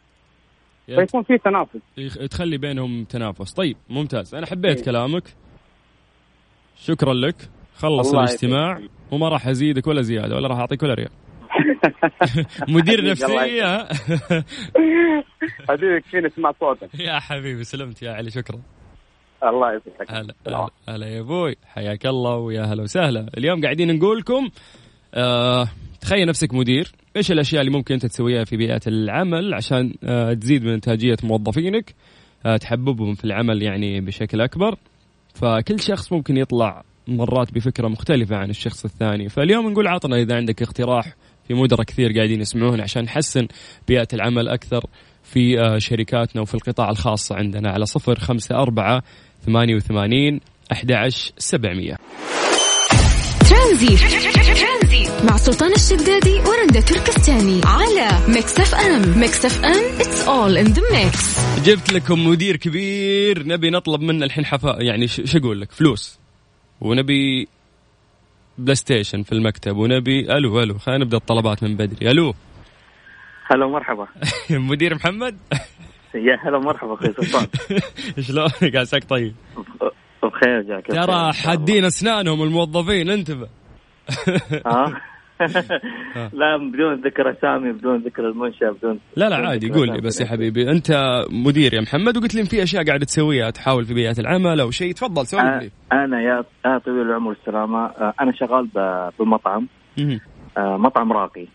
فيكون 0.87 1.23
في 1.23 1.39
تنافس. 1.39 1.81
يخ- 1.99 2.19
تخلي 2.31 2.59
بينهم 2.59 3.05
تنافس. 3.05 3.53
طيب 3.53 3.77
ممتاز. 3.91 4.35
أنا 4.35 4.47
حبيت 4.47 4.77
إيه. 4.79 4.85
كلامك. 4.85 5.23
شكرا 6.77 7.15
لك. 7.15 7.37
خلص 7.77 8.15
الاجتماع 8.15 8.71
يسعدك. 8.79 8.91
وما 9.11 9.29
راح 9.29 9.47
أزيدك 9.49 9.87
ولا 9.87 10.03
زيادة 10.03 10.37
ولا 10.37 10.49
راح 10.49 10.59
أعطيك 10.59 10.83
ولا 10.83 10.95
ريال. 10.95 11.11
مدير 12.69 13.05
نفسيه 13.11 13.89
حبيبي 15.69 16.01
كفيني 16.01 16.27
اسمع 16.27 16.53
صوتك. 16.61 17.01
يا 17.01 17.19
حبيبي 17.19 17.65
سلمت 17.65 18.03
يا 18.03 18.13
علي 18.13 18.31
شكرا. 18.31 18.61
الله 19.45 19.69
يسعدك 19.75 20.11
هلا 20.13 20.35
هلا 20.47 20.69
هلا 20.89 21.07
يا 21.07 21.21
أبوي 21.21 21.57
حياك 21.67 22.07
الله 22.07 22.37
ويا 22.37 22.63
هلا 22.63 22.83
وسهلا. 22.83 23.27
اليوم 23.39 23.63
قاعدين 23.63 23.97
نقول 23.97 24.19
لكم 24.19 24.51
آه 25.15 25.69
تخيل 26.03 26.29
نفسك 26.29 26.55
مدير 26.55 26.93
إيش 27.17 27.33
الأشياء 27.33 27.61
اللي 27.61 27.73
ممكن 27.73 27.95
أنت 27.95 28.07
تسويها 28.07 28.45
في 28.45 28.57
بيئة 28.57 28.81
العمل 28.87 29.55
عشان 29.55 29.95
آه 30.05 30.35
تزيد 30.35 30.65
من 30.65 30.73
إنتاجية 30.73 31.17
موظفينك 31.23 31.95
آه 32.47 32.57
تحببهم 32.57 33.15
في 33.15 33.25
العمل 33.25 33.63
يعني 33.63 34.01
بشكل 34.01 34.41
أكبر. 34.41 34.77
فكل 35.35 35.81
شخص 35.81 36.13
ممكن 36.13 36.37
يطلع 36.37 36.85
مرات 37.09 37.55
بفكرة 37.55 37.89
مختلفة 37.89 38.37
عن 38.37 38.51
الشخص 38.51 38.85
الثاني. 38.85 39.29
فاليوم 39.29 39.71
نقول 39.71 39.87
عطنا 39.89 40.17
إذا 40.17 40.37
عندك 40.37 40.63
اقتراح 40.63 41.15
في 41.49 41.55
مدراء 41.55 41.83
كثير 41.83 42.13
قاعدين 42.13 42.41
يسمعون 42.41 42.81
عشان 42.81 43.03
نحسن 43.03 43.49
بيئة 43.89 44.09
العمل 44.13 44.49
أكثر 44.49 44.85
في 45.23 45.61
آه، 45.61 45.79
شركاتنا 45.79 46.43
وفي 46.43 46.55
القطاع 46.55 46.91
الخاص 46.91 47.33
عندنا 47.33 47.71
على 47.71 47.87
صفر 47.87 48.19
خمسة 48.19 48.55
أربعة 48.55 49.03
ثمانية 49.47 49.75
وثمانين 49.75 50.41
أحد 50.73 50.93
عشر 50.93 51.33
سبعمية. 51.39 51.97
ترانزيت 54.93 55.27
مع 55.31 55.37
سلطان 55.37 55.73
الشدادي 55.73 56.35
ورندا 56.41 56.81
تركستاني 56.81 57.61
على 57.65 58.09
ميكس 58.35 58.61
اف 58.61 58.75
ام 58.75 59.19
ميكس 59.21 59.45
اف 59.45 59.65
ام 59.65 60.01
it's 60.01 60.29
all 60.29 60.57
in 60.59 60.65
the 60.67 60.83
mix 60.93 61.39
جبت 61.65 61.93
لكم 61.93 62.27
مدير 62.29 62.57
كبير 62.57 63.47
نبي 63.47 63.71
نطلب 63.71 64.01
منه 64.01 64.25
الحين 64.25 64.45
حفا 64.47 64.77
يعني 64.81 65.09
ش- 65.09 65.21
شو 65.25 65.39
أقول 65.39 65.61
لك؟ 65.61 65.73
فلوس. 65.73 66.19
ونبي 66.81 67.49
بلاي 68.59 68.75
ستيشن 68.75 69.23
في 69.23 69.33
المكتب 69.33 69.77
ونبي 69.77 70.21
ألو 70.37 70.61
ألو 70.63 70.79
خلينا 70.79 71.05
نبدأ 71.05 71.17
الطلبات 71.17 71.63
من 71.63 71.77
بدري. 71.77 72.11
ألو. 72.11 72.35
هلا 73.47 73.67
مرحبا 73.67 74.07
مدير 74.51 74.95
محمد؟ 74.95 75.37
يا 76.15 76.39
هلا 76.49 76.59
مرحبا 76.59 76.95
أخوي 76.95 77.15
سلطان. 77.21 77.47
شلونك؟ 78.29 78.77
عساك 78.77 79.05
طيب؟ 79.05 79.35
بخير 80.23 80.63
جعلك. 80.63 80.87
ترى 80.87 81.33
حادين 81.33 81.85
أسنانهم 81.85 82.43
الموظفين 82.43 83.11
انتبه. 83.11 83.49
لا 86.33 86.57
بدون 86.57 86.95
ذكر 86.95 87.31
أسامي 87.31 87.73
بدون 87.73 87.97
ذكر 87.97 88.29
المنشاه 88.29 88.71
بدون 88.71 88.99
لا 89.17 89.29
لا 89.29 89.37
عادي 89.37 89.71
قول 89.71 89.89
لي. 89.89 90.01
بس 90.01 90.21
يا 90.21 90.27
حبيبي 90.27 90.71
أنت 90.71 90.93
مدير 91.31 91.75
يا 91.75 91.81
محمد 91.81 92.17
وقلت 92.17 92.35
لي 92.35 92.41
إن 92.41 92.47
في 92.47 92.63
أشياء 92.63 92.85
قاعد 92.87 93.01
تسويها 93.01 93.51
تحاول 93.51 93.85
في 93.85 93.95
بيئة 93.95 94.15
العمل 94.21 94.61
أو 94.61 94.71
شيء. 94.71 94.93
تفضل 94.95 95.25
أنا- 95.27 95.63
لي. 95.63 95.71
أنا 95.93 96.23
يا 96.23 96.45
طويل 96.79 97.01
العمر 97.07 97.29
والسلامه 97.29 97.87
آه، 97.87 98.15
أنا 98.21 98.33
شغال 98.33 98.69
بمطعم. 99.19 99.69
آه، 100.59 100.77
مطعم 100.77 101.13
راقي. 101.13 101.47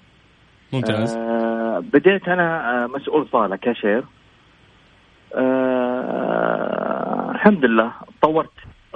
ممتاز. 0.74 1.16
آه، 1.18 1.84
بديت 1.94 2.28
أنا 2.28 2.84
آه، 2.84 2.88
مسؤول 2.88 3.28
صالة 3.32 3.56
كاشير. 3.56 4.04
آه، 6.08 7.32
الحمد 7.32 7.66
لله 7.66 7.92
تطورت 8.22 8.50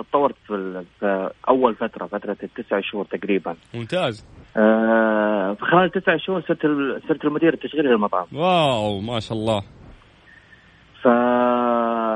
تطورت 0.03 0.35
في, 0.47 1.29
أول 1.49 1.75
فترة 1.75 2.05
فترة 2.05 2.37
التسع 2.43 2.79
شهور 2.81 3.05
تقريبا. 3.05 3.55
ممتاز. 3.73 4.25
آه، 4.57 5.53
في 5.53 5.65
خلال 5.65 5.91
تسع 5.91 6.17
شهور 6.17 6.41
صرت 6.41 6.61
صرت 7.07 7.25
المدير 7.25 7.53
التشغيلي 7.53 7.89
للمطعم. 7.89 8.25
واو 8.33 8.99
ما 8.99 9.19
شاء 9.19 9.37
الله. 9.37 9.63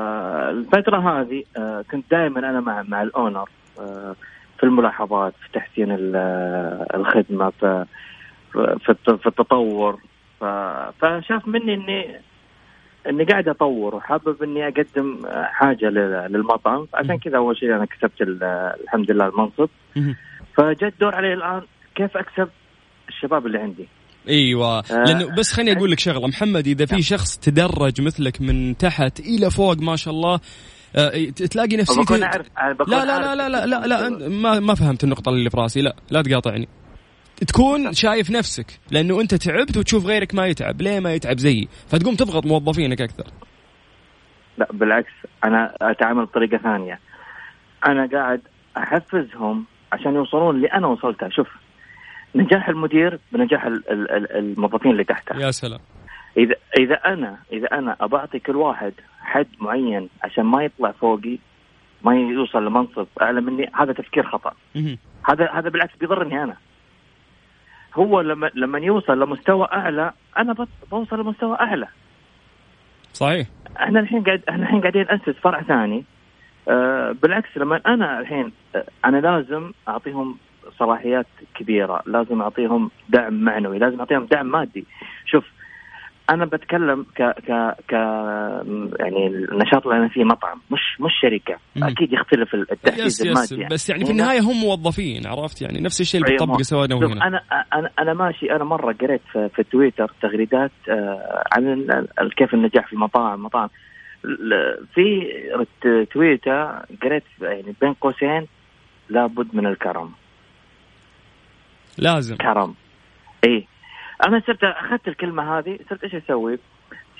فالفترة 0.06 0.98
هذه 1.20 1.44
آه، 1.58 1.84
كنت 1.90 2.04
دائما 2.10 2.38
أنا 2.38 2.60
مع 2.60 2.82
مع 2.82 3.02
الأونر 3.02 3.48
آه، 3.80 4.16
في 4.58 4.64
الملاحظات 4.64 5.32
في 5.42 5.48
تحسين 5.52 5.92
ال- 5.92 6.16
الخدمة 6.94 7.50
في 7.50 7.84
في 8.52 8.88
الت- 8.88 9.10
في 9.20 9.26
التطور. 9.26 9.98
فشاف 11.00 11.48
مني 11.48 11.74
إني 11.74 12.20
إني 13.08 13.24
قاعد 13.24 13.48
أطور 13.48 13.94
وحابب 13.94 14.36
آه، 15.26 15.44
حاجة 15.52 15.86
لل- 15.86 16.32
للمطعم. 16.32 16.86
عشان 16.94 17.18
كذا 17.18 17.36
أول 17.36 17.56
شيء 17.56 17.76
أنا 17.76 17.84
كسبت 17.84 18.20
ال- 18.20 18.44
الحمد 18.84 19.10
لله 19.10 19.26
المنصب. 19.28 19.68
فجاء 20.56 20.90
الدور 20.90 21.14
علي 21.14 21.32
الآن 21.34 21.62
كيف 21.94 22.16
أكسب 22.16 22.48
الشباب 23.08 23.46
اللي 23.46 23.58
عندي. 23.58 23.88
إيوه. 24.28 24.78
آه. 24.78 24.82
لأنه 25.04 25.34
بس 25.38 25.52
خليني 25.52 25.78
أقول 25.78 25.90
لك 25.90 25.98
شغلة. 25.98 26.28
محمد 26.28 26.66
إذا 26.66 26.86
في 26.86 27.02
شخص 27.02 27.38
تدرج 27.38 28.00
مثلك 28.00 28.40
من 28.40 28.76
تحت 28.76 29.20
إلى 29.20 29.50
فوق 29.50 29.78
ما 29.78 29.96
شاء 29.96 30.14
الله 30.14 30.40
آه، 30.96 31.10
تلاقي 31.50 31.76
نفسيته 31.76 32.16
لا 32.16 32.30
لا 32.86 33.04
لا 33.04 33.34
لا 33.34 33.48
لا 33.48 33.66
لا, 33.66 33.86
لا 33.86 34.06
أنت 34.06 34.22
ما 34.22 34.60
ما 34.60 34.74
فهمت 34.74 35.04
النقطة 35.04 35.28
اللي 35.30 35.50
في 35.50 35.56
راسي. 35.56 35.80
لا 35.80 35.96
لا 36.10 36.22
تقاطعني. 36.22 36.68
تكون 37.36 37.92
شايف 37.92 38.30
نفسك 38.30 38.66
لأنه 38.90 39.20
أنت 39.20 39.34
تعبت 39.34 39.76
وتشوف 39.76 40.06
غيرك 40.06 40.34
ما 40.34 40.46
يتعب. 40.46 40.82
ليه 40.82 41.00
ما 41.00 41.12
يتعب 41.12 41.38
زيي؟ 41.38 41.68
فتقوم 41.88 42.14
تضغط 42.14 42.46
موظفينك 42.46 43.00
أكثر. 43.00 43.24
لا 44.58 44.68
بالعكس 44.72 45.12
أنا 45.44 45.74
أتعامل 45.82 46.24
بطريقة 46.24 46.58
ثانية. 46.58 47.00
أنا 47.86 48.08
قاعد 48.12 48.40
أحفزهم 48.76 49.64
عشان 49.92 50.14
يوصلون 50.14 50.56
اللي 50.56 50.66
أنا 50.66 50.86
وصلته. 50.86 51.28
شوف 51.28 51.48
نجاح 52.34 52.68
المدير 52.68 53.18
بنجاح 53.32 53.64
ال- 53.64 53.90
ال- 53.90 54.10
ال- 54.10 54.32
الموظفين 54.36 54.92
اللي 54.92 55.04
تحته. 55.04 55.36
يا 55.36 55.50
سلام. 55.50 55.80
إذا 56.36 56.54
إذا 56.78 56.94
أنا 56.94 57.36
إذا 57.52 57.66
أنا 57.72 57.96
أبعطي 58.00 58.38
كل 58.38 58.56
واحد 58.56 58.92
حد 59.20 59.46
معين 59.60 60.08
عشان 60.22 60.44
ما 60.44 60.64
يطلع 60.64 60.90
فوقي 60.92 61.38
ما 62.02 62.16
يوصل 62.16 62.66
لمنصب 62.66 63.06
أعلى 63.22 63.40
مني 63.40 63.70
هذا 63.74 63.92
تفكير 63.92 64.26
خطأ. 64.26 64.52
هذا 65.30 65.50
هذا 65.54 65.68
بالعكس 65.68 65.96
بيضرني 65.96 66.42
أنا. 66.42 66.56
هو 67.96 68.20
لما 68.20 68.50
لما 68.54 68.78
يوصل 68.78 69.20
لمستوى 69.20 69.68
أعلى 69.72 70.12
أنا 70.38 70.66
بوصل 70.90 71.20
لمستوى 71.20 71.56
أعلى. 71.60 71.86
صحيح. 73.12 73.46
إحنا 73.80 74.00
الحين 74.00 74.22
قاعد 74.22 74.42
إحنا 74.48 74.62
الحين 74.62 74.80
قاعدين 74.80 75.06
ناسس 75.10 75.38
فرع 75.40 75.62
ثاني. 75.62 76.04
آه 76.68 77.12
بالعكس 77.22 77.48
لما 77.56 77.80
أنا 77.86 78.20
الحين 78.20 78.52
آه 78.76 78.84
أنا 79.04 79.16
لازم 79.16 79.72
أعطيهم 79.88 80.36
صلاحيات 80.78 81.26
كبيرة، 81.54 82.02
لازم 82.06 82.42
أعطيهم 82.42 82.90
دعم 83.08 83.34
معنوي، 83.34 83.78
لازم 83.78 83.98
أعطيهم 83.98 84.24
دعم 84.24 84.46
مادي. 84.46 84.84
شوف 85.26 85.44
أنا 86.30 86.44
بتكلم 86.44 87.06
ك 87.16 87.22
ك 87.22 87.74
ك 87.88 87.92
يعني 89.00 89.26
النشاط 89.26 89.86
اللي 89.86 89.98
أنا 89.98 90.08
فيه 90.08 90.24
مطعم 90.24 90.60
مش 90.70 90.80
مش 91.00 91.12
شركة، 91.22 91.58
مم. 91.76 91.84
أكيد 91.84 92.12
يختلف 92.12 92.54
التحفيز 92.54 93.26
المادي 93.26 93.74
بس 93.74 93.90
يعني 93.90 94.04
في 94.04 94.10
النهاية 94.10 94.40
هم 94.40 94.60
موظفين 94.60 95.26
عرفت؟ 95.26 95.62
يعني 95.62 95.80
نفس 95.80 96.00
الشيء 96.00 96.20
اللي 96.20 96.30
أيوة، 96.30 96.38
بتطبقه 96.38 96.56
ما- 96.56 96.62
سواء 96.62 96.92
هنا 96.92 97.26
أنا 97.26 97.40
أنا 97.74 97.90
أنا 97.98 98.14
ماشي 98.14 98.50
أنا 98.52 98.64
مرة 98.64 98.92
قريت 98.92 99.20
في, 99.32 99.48
في 99.56 99.62
تويتر 99.62 100.12
تغريدات 100.22 100.70
آه 100.88 101.44
عن 101.52 101.86
كيف 102.36 102.54
النجاح 102.54 102.86
في 102.86 102.92
المطاعم 102.92 103.42
مطاعم. 103.42 103.68
في 104.94 106.06
تويتر 106.12 106.82
قريت 107.02 107.22
يعني 107.40 107.74
بين 107.80 107.92
قوسين 107.92 108.46
لابد 109.08 109.54
من 109.54 109.66
الكرم. 109.66 110.10
لازم. 111.98 112.36
كرم. 112.36 112.74
اي 113.44 113.66
أنا 114.26 114.42
صرت 114.46 114.64
أخذت 114.64 115.08
الكلمة 115.08 115.58
هذه 115.58 115.78
صرت 115.90 116.04
إيش 116.04 116.14
أسوي؟ 116.14 116.58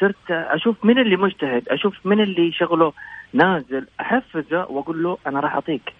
صرت 0.00 0.30
أشوف 0.30 0.84
من 0.84 0.98
اللي 0.98 1.16
مجتهد 1.16 1.68
أشوف 1.68 1.94
من 2.04 2.20
اللي 2.20 2.52
شغله 2.52 2.92
نازل 3.32 3.86
أحفزه 4.00 4.66
وأقول 4.70 5.02
له 5.02 5.18
أنا 5.26 5.40
راح 5.40 5.54
أعطيك. 5.54 5.92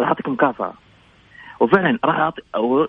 راح 0.00 0.08
أعطيك 0.08 0.28
مكافأة. 0.28 0.74
وفعلا 1.60 1.98
راح 2.04 2.18
اعطي 2.18 2.42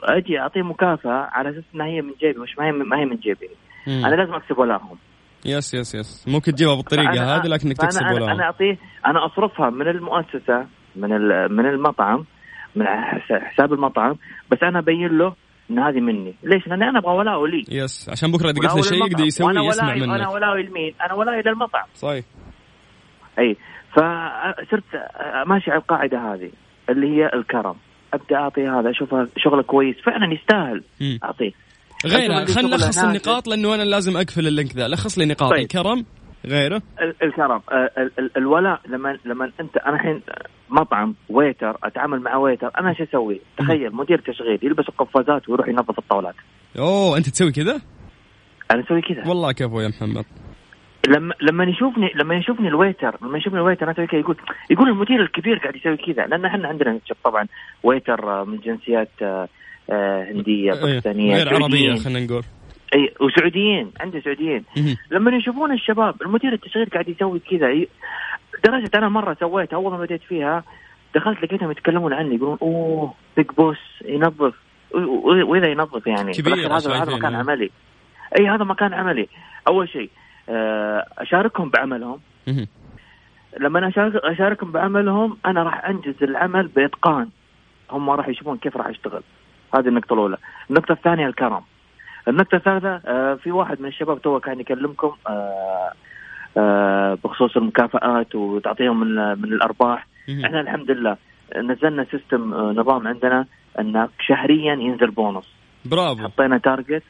أجي 0.04 0.40
أعطيه 0.40 0.62
مكافأة 0.62 1.30
على 1.32 1.50
أساس 1.50 1.64
إنها 1.76 1.86
هي 1.88 2.02
من 2.02 2.14
جيبي 2.20 2.40
مش 2.40 2.58
ما 2.60 2.66
هي 2.66 2.72
ما 2.72 3.00
هي 3.00 3.06
من 3.06 3.16
جيبي. 3.16 3.50
مم. 3.88 4.06
أنا 4.06 4.16
لازم 4.16 4.34
أكسب 4.34 4.58
ولاهم. 4.58 4.98
yes 5.46 5.74
yes 5.74 5.96
yes. 5.96 6.26
ممكن 6.28 6.52
تجيبها 6.52 6.76
بالطريقة 6.76 7.36
هذه 7.36 7.48
لكنك 7.48 7.78
تكسب 7.78 8.02
أنا, 8.02 8.14
ولا 8.14 8.32
أنا 8.32 8.44
اعطيه 8.44 8.78
أنا 9.06 9.26
أصرفها 9.26 9.70
من 9.70 9.88
المؤسسة 9.88 10.66
من 10.96 11.10
من 11.52 11.66
المطعم 11.66 12.26
من 12.76 12.86
حس- 12.88 13.32
حساب 13.32 13.74
المطعم 13.74 14.16
بس 14.52 14.64
أنا 14.64 14.80
أبين 14.80 15.18
له 15.18 15.34
ان 15.72 15.80
هذه 15.80 16.00
مني. 16.00 16.34
ليش؟ 16.44 16.68
لأني 16.68 16.90
أنا 16.90 17.00
أبغى 17.00 17.14
ولاء 17.14 17.46
لي 17.46 17.64
يس 17.72 18.10
عشان 18.10 18.32
بكرة 18.32 18.50
إذا 18.50 18.60
قلت 18.60 18.76
له 18.76 18.82
شيء. 18.82 18.98
يقدر 19.06 19.24
يسوي 19.26 19.48
وأنا 19.48 19.62
يسمع 19.64 19.88
ولائي- 19.94 20.04
أنا 20.04 20.18
منك 20.18 20.34
ولاء 20.34 20.56
لمين؟ 20.58 20.94
أنا 21.06 21.14
ولاء 21.14 21.48
للمطعم 21.48 21.86
صحيح. 21.96 22.26
أي. 23.40 23.56
فصرت 23.92 24.84
ماشي 25.48 25.72
على 25.72 25.80
القاعدة 25.80 26.18
هذه 26.34 26.52
اللي 26.90 27.08
هي 27.08 27.30
الكرم. 27.34 27.76
أبدأ 28.14 28.36
أعطي 28.36 28.68
هذا 28.68 28.90
أشوفه 28.90 29.28
شغله 29.38 29.62
كويس. 29.64 29.96
فعلا 30.06 30.34
يستاهل. 30.34 30.84
أعطيه. 31.24 31.52
غيرها 32.06 32.46
خلينا 32.46 32.70
نلخص. 32.78 32.98
النقاط 32.98 33.48
لأنه 33.48 33.76
أنا 33.76 33.84
لازم 33.84 34.18
أقفل 34.18 34.48
ال 34.48 34.53
link 34.53 34.76
ذا. 34.76 34.88
لخص 34.88 35.18
لي 35.18 35.26
نقاط 35.26 35.50
طيب. 35.52 35.60
الكرم 35.62 36.06
غيره؟ 36.46 36.82
ال- 37.02 37.16
الكرم 37.24 37.62
آه، 37.72 37.92
ال- 37.98 38.12
ال- 38.20 38.32
الولاء 38.38 38.80
لما 38.88 39.18
لما 39.26 39.52
انت 39.60 39.78
أنا 39.78 39.96
الحين 39.96 40.22
مطعم 40.70 41.16
waiter 41.30 41.78
اتعامل 41.84 42.20
مع 42.20 42.36
waiter 42.36 42.72
أنا 42.80 42.94
شو 42.94 43.04
أسوي؟ 43.04 43.42
تخيل 43.58 43.96
مدير 43.96 44.20
تشغيل 44.20 44.60
يلبس 44.64 44.90
القفازات 44.90 45.50
ويروح 45.50 45.68
ينظف 45.68 46.00
الطاولات. 46.00 46.36
أوه 46.80 47.18
أنت 47.18 47.30
تسوي 47.30 47.52
كذا؟ 47.52 47.82
أنا 48.72 48.84
أسوي 48.84 49.02
كذا. 49.02 49.28
والله 49.28 49.52
كفو 49.52 49.80
يا 49.82 49.88
محمد. 49.88 50.26
لما 51.08 51.34
لما 51.42 51.64
يشوفني 51.64 52.12
لما 52.16 52.36
يشوفني 52.36 52.68
ال 52.68 52.75
waiter 52.75 53.16
لما 53.22 53.38
يشوفني 53.38 53.60
ال 53.60 53.63
waiter 53.63 53.84
أنا 53.84 53.92
أسوي 53.92 54.08
كذا 54.08 54.20
يقول 54.20 54.36
يقول 54.70 54.90
المدير 54.90 55.22
الكبير 55.22 55.58
قاعد 55.58 55.76
يسوي 55.76 55.98
كذا 55.98 56.26
لأن 56.26 56.46
إحنا 56.46 56.68
عندنا 56.68 56.92
نشوف 56.92 57.18
طبعا 57.24 57.48
waiter 57.84 58.42
آه، 58.42 58.44
من 58.44 58.58
جنسيات 58.58 59.10
آه، 59.22 59.48
هندية 60.32 60.74
إيه، 60.74 60.82
باكستانية 60.82 61.36
غير 61.36 61.54
عربية. 61.54 61.96
خلينا 61.96 62.20
نقول. 62.20 62.44
أي 62.96 63.14
وسعوديين 63.22 63.92
عندي 64.00 64.22
سعوديين. 64.22 64.66
لما 65.12 65.36
يشوفون 65.36 65.72
الشباب 65.72 66.22
المدير 66.22 66.54
التشغيل 66.54 66.90
قاعد 66.90 67.10
يسوي 67.10 67.40
كذا 67.40 67.74
لدرجه 67.74 68.92
أنا 68.96 69.10
مرة 69.10 69.38
سويت 69.40 69.74
أول 69.74 69.92
ما 69.92 69.98
بديت 69.98 70.22
فيها 70.22 70.64
دخلت 71.16 71.44
لقيتهم 71.44 71.72
يتكلمون 71.72 72.14
عني 72.14 72.36
يقولون 72.36 72.58
أوه 72.62 73.14
big 73.38 73.52
boss 73.58 73.78
ينظف. 74.06 74.54
وإذا 75.46 75.68
ينظف 75.68 76.08
يعني. 76.08 76.32
كبير 76.32 76.78
هذا 76.78 76.94
هذا 76.94 77.16
مكان. 77.16 77.36
عملي. 77.36 77.70
إي 78.40 78.48
هذا 78.48 78.64
مكان 78.64 78.94
عملي. 78.94 79.28
أول 79.68 79.90
شيء 79.90 80.10
آه، 80.50 81.08
أشاركهم 81.18 81.70
بعملهم. 81.70 82.20
لما 83.60 83.88
أشارك 83.88 84.16
أشاركهم 84.16 84.72
بعملهم 84.72 85.38
أنا 85.46 85.64
راح 85.64 85.86
أنجز 85.86 86.24
العمل 86.24 86.68
بإتقان. 86.68 87.30
هم 87.92 88.10
راح 88.10 88.28
يشوفون 88.28 88.58
كيف 88.58 88.78
راح 88.78 88.88
اشتغل 88.88 89.24
هذه 89.76 89.88
النقطة 89.88 90.14
الأولى. 90.14 90.38
النقطة 90.70 90.92
الثانية 90.92 91.28
الكرم. 91.28 91.62
النقطة 92.28 92.56
الثالثة 92.56 93.02
آه، 93.06 93.36
في 93.36 93.52
واحد 93.52 93.82
من 93.82 93.88
الشباب 93.88 94.22
تو 94.22 94.40
كان 94.40 94.60
يكلمكم 94.60 95.12
آه، 95.30 95.92
آه، 96.58 97.18
بخصوص 97.24 97.58
المكافآت 97.58 98.36
وتعطيهم 98.36 99.00
من 99.00 99.16
من 99.42 99.54
الأرباح. 99.54 100.08
إحنا 100.46 100.62
الحمد 100.62 100.92
لله 100.92 101.18
نزلنا 101.58 102.06
system 102.12 102.54
نظام 102.54 103.08
عندنا 103.08 103.46
إن 103.80 104.08
شهريا 104.20 104.74
ينزل 104.74 105.12
بونص. 105.12 105.48
برافو. 105.86 106.24
حطينا 106.24 106.58
target 106.58 107.04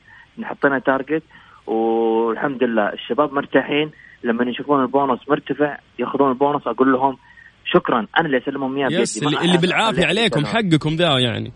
حطينا 0.43 0.79
target 0.79 1.23
والحمد 1.67 2.63
لله 2.63 2.93
الشباب 2.93 3.33
مرتاحين. 3.33 3.91
لما 4.23 4.43
يشوفون 4.43 4.81
البونص 4.81 5.19
مرتفع 5.29 5.77
ياخذون 5.99 6.29
البونص 6.29 6.67
أقول 6.67 6.91
لهم 6.91 7.17
شكرا 7.65 8.07
أنا 8.19 8.25
اللي 8.25 8.37
أسلمهم 8.37 8.77
اياه 8.77 9.01
yes 9.01 9.23
اللي, 9.23 9.41
اللي 9.41 9.57
بالعافية 9.57 10.05
عليكم. 10.05 10.45
حقكم 10.45 10.95
ذا 10.95 11.19
يعني. 11.19 11.51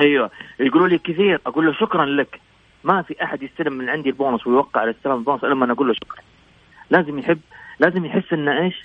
أيوه. 0.00 0.30
يقولوا 0.60 0.88
لي 0.88 0.98
كثير 0.98 1.40
أقول 1.46 1.66
له 1.66 1.72
شكرا 1.72 2.04
لك. 2.04 2.40
ما 2.84 3.02
في 3.02 3.24
أحد 3.24 3.42
يستلم 3.42 3.72
من 3.72 3.88
عندي 3.88 4.08
البونص 4.08 4.46
ويوقع 4.46 4.80
على 4.80 4.90
استلام 4.90 5.18
البونص 5.18 5.44
إلا 5.44 5.54
لما 5.54 5.72
أقول 5.72 5.88
له 5.88 5.94
شكرا. 5.94 6.22
لازم 6.90 7.18
يحب 7.18 7.40
لازم 7.80 8.04
يحس 8.04 8.32
إن 8.32 8.48
إيش؟ 8.48 8.82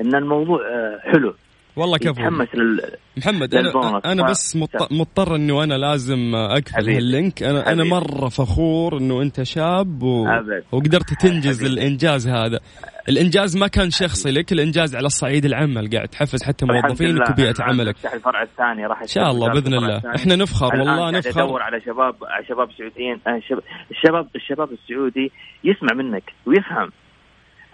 إن 0.00 0.14
الموضوع 0.14 0.60
آه، 0.66 1.00
حلو. 1.12 1.34
والله 1.78 1.98
كفو. 1.98 2.10
يتحمس 2.10 2.48
لل... 2.54 2.80
محمد. 3.16 3.54
أنا 3.54 4.00
أنا 4.04 4.30
بس 4.30 4.56
مضط- 4.56 4.92
مضطر 4.92 5.36
إنه 5.36 5.64
أنا 5.64 5.74
لازم 5.74 6.34
اقفل. 6.34 6.90
ها 6.90 6.97
ال 6.97 7.05
link. 7.05 7.42
أنا 7.42 7.60
أنا 7.60 7.70
حبيبي. 7.70 7.88
مرة 7.88 8.28
فخور 8.28 8.98
إنه 8.98 9.22
أنت 9.22 9.42
شاب 9.42 10.02
و... 10.02 10.26
وقدرت 10.72 11.14
تنجز 11.20 11.58
حبيبي. 11.60 11.74
الإنجاز 11.74 12.28
هذا. 12.28 12.60
الإنجاز 13.08 13.56
ما 13.56 13.66
كان 13.66 13.90
شخصي 13.90 14.30
لك 14.30 14.52
الإنجاز 14.52 14.96
على 14.96 15.06
الصعيد 15.06 15.44
العمل. 15.44 15.90
قاعد 15.90 16.08
تحفز 16.08 16.42
حتى 16.42 16.66
موظفينك. 16.66 17.30
وبيئه 17.30 17.54
عملك. 17.60 17.94
نفتح 17.94 18.12
الفرع 18.12 18.42
الثاني 18.42 18.86
راح 18.86 19.00
إن 19.02 19.06
شاء 19.08 19.30
الله 19.30 19.48
بإذن 19.52 19.74
الله. 19.74 20.02
إحنا 20.16 20.36
نفخر 20.36 20.76
والله 20.76 21.10
نفخر. 21.10 21.44
أدور 21.44 21.62
على 21.62 21.80
شباب 21.80 22.14
على 22.24 22.44
شباب 22.48 22.68
سعوديين 22.78 23.20
آه، 23.26 23.40
شب- 23.48 23.62
الشباب 23.90 24.28
الشباب 24.36 24.68
السعودي 24.72 25.32
يسمع 25.64 25.94
منك 25.94 26.32
ويفهم. 26.46 26.90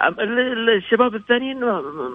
الشباب 0.00 1.14
الثانيين 1.14 1.62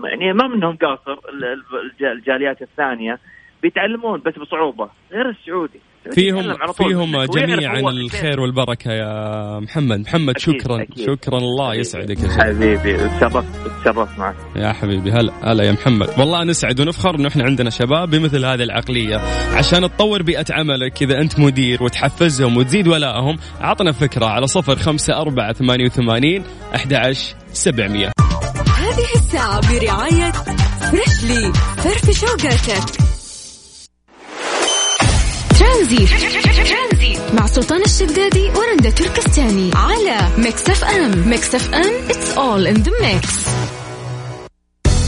يعني 0.04 0.34
ما 0.34 0.48
منهم 0.48 0.76
قاصر 0.78 1.14
ال- 1.30 1.44
ال- 1.46 1.64
الج- 1.92 2.04
الجاليات 2.04 2.62
الثانية 2.62 3.20
بيتعلمون 3.62 4.22
بس 4.26 4.40
بصعوبة 4.40 4.90
غير 5.12 5.30
السعودي. 5.30 5.80
فيهم 6.12 6.56
فيهم 6.74 7.24
جميعا 7.24 7.80
الخير 7.80 8.40
والبركة 8.40 8.92
يا 8.92 9.60
محمد. 9.60 10.00
محمد 10.00 10.36
أكيد، 10.36 10.62
شكرا. 10.62 10.82
أكيد. 10.82 11.06
شكرا 11.06 11.38
الله 11.38 11.68
حبيبي. 11.68 11.82
يسعدك 11.82 12.24
يا 12.24 12.30
حبيبي 12.30 12.98
تشرفت 12.98 13.46
تشرفت 13.82 14.20
معك. 14.20 14.36
يا 14.56 14.74
حبيبي 14.74 15.12
هلا 15.12 15.34
هلا 15.44 15.64
يا 15.64 15.72
محمد. 15.72 16.10
والله 16.20 16.44
نسعد 16.44 16.80
ونفخر 16.80 17.16
إنه 17.16 17.28
إحنا 17.28 17.44
عندنا 17.44 17.70
شباب 17.70 18.10
بمثل 18.10 18.46
هذه 18.46 18.64
العقلية. 18.64 19.22
عشان 19.54 19.82
تطور 19.82 20.24
بيئة 20.24 20.46
عملك 20.52 21.02
إذا 21.02 21.22
أنت 21.22 21.40
مدير 21.40 21.84
وتحفزهم 21.84 22.58
وتزيد 22.58 22.88
ولائهم 22.88 23.38
عطنا 23.62 23.92
فكرة 23.92 24.26
على 24.26 24.48
صفر 24.48 24.76
خمسة 24.76 25.22
أربعة 25.22 25.54
ثمانية 25.54 25.86
وثمانين 25.86 26.44
أحد 26.76 26.94
عشر 26.94 27.36
سبعمية. 27.54 28.12
هذه 28.78 29.16
الساعة 29.16 29.62
برعاية 29.62 30.32
فريشلي 30.92 31.54
فرش 31.78 32.12
شوقاتك 32.20 33.19
ترانزيت. 35.60 36.10
مع 37.34 37.46
سلطان 37.46 37.82
الشدادي 37.82 38.50
ورندا 38.50 38.90
تركستاني 38.90 39.72
على 39.76 40.18
ميكس 40.38 40.70
اف 40.70 40.84
ام. 40.84 41.30
ميكس 41.30 41.56
اف 41.56 41.74
ام 41.74 42.08
it's 42.10 42.38
all 42.38 42.76
in 42.76 42.84
the 42.84 42.92
mix. 43.04 43.50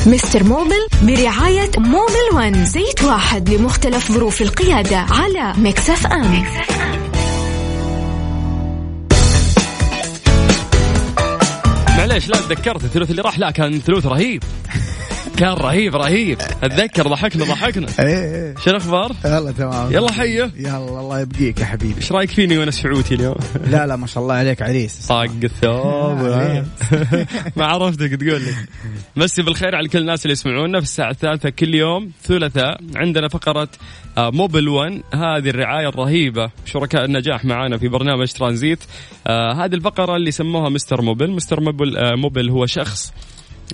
مستر 0.08 0.44
موبيل 0.44 0.88
برعاية 1.02 1.72
موبيل 1.78 2.30
ون. 2.34 2.66
زيت 2.66 3.04
واحد 3.04 3.50
لمختلف 3.50 4.12
ظروف 4.12 4.42
القيادة 4.42 4.98
على 4.98 5.54
ميكس 5.58 5.90
اف 5.90 6.08
ام. 6.08 6.46
معليش 11.98 12.30
لا 12.30 12.38
تذكرت 12.38 12.84
الثلث 12.84 13.12
اللي 13.12 13.22
راح 13.22 13.40
لا 13.40 13.52
كان 13.52 13.80
ثلث 13.80 14.06
رهيب. 14.06 14.44
كان 15.38 15.54
رهيب 15.54 15.96
رهيب. 15.96 16.38
أتذكر 16.64 17.08
ضحكنا 17.08 17.46
ضحكنا. 17.46 17.88
إيه 18.00 18.06
إيه. 18.06 18.56
شو 18.64 18.70
الأخبار؟ 18.70 19.16
يلا 19.26 19.52
تمام. 19.52 19.92
يلا 19.92 20.12
حيه 20.12 20.52
يلا 20.58 20.78
الله 20.78 21.20
يبقيك 21.20 21.60
يا 21.60 21.66
حبيبي. 21.66 21.98
إيش 21.98 22.12
رأيك 22.12 22.30
فيني 22.30 22.58
وأنا 22.58 22.72
سعودي 22.72 23.16
اليوم؟ 23.16 23.36
لا 23.68 23.88
لا 23.88 23.96
ما 23.96 24.08
شاء 24.08 24.24
الله 24.24 24.36
عليك 24.36 24.62
عريس. 24.62 25.08
طاق 25.08 25.30
الثوب. 25.44 26.18
ما 27.58 27.66
عرفتك 27.66 28.10
تقول 28.16 28.42
لي. 28.42 28.54
مسي 29.16 29.42
بالخير 29.42 29.76
على 29.76 29.88
كل 29.88 30.00
الناس 30.00 30.26
اللي 30.26 30.34
يسمعونا 30.34 30.80
في 30.80 30.86
الساعة 30.86 31.12
الثالثة 31.12 31.50
كل 31.50 31.76
يوم 31.76 32.12
ثلاثاء. 32.24 32.78
عندنا 32.96 33.28
فقرة 33.28 33.70
آه، 34.18 34.30
موبيل 34.30 34.68
1 34.68 35.02
هذه 35.14 35.50
الرعاية 35.50 35.90
الرهيبة. 35.90 36.52
شركاء 36.66 37.06
النجاح 37.06 37.46
معانا 37.46 37.78
في 37.78 37.88
برنامج 37.88 38.32
ترانزيت. 38.32 38.80
آه 39.28 39.54
هذه 39.54 39.74
الفقرة 39.74 40.16
اللي 40.16 40.32
سموها 40.32 40.70
مستر 40.70 41.02
موبيل. 41.02 41.32
مستر 41.32 41.62
موبيل 41.62 41.98
آه 41.98 42.16
موبيل 42.16 42.50
هو 42.50 42.66
شخص 42.66 43.14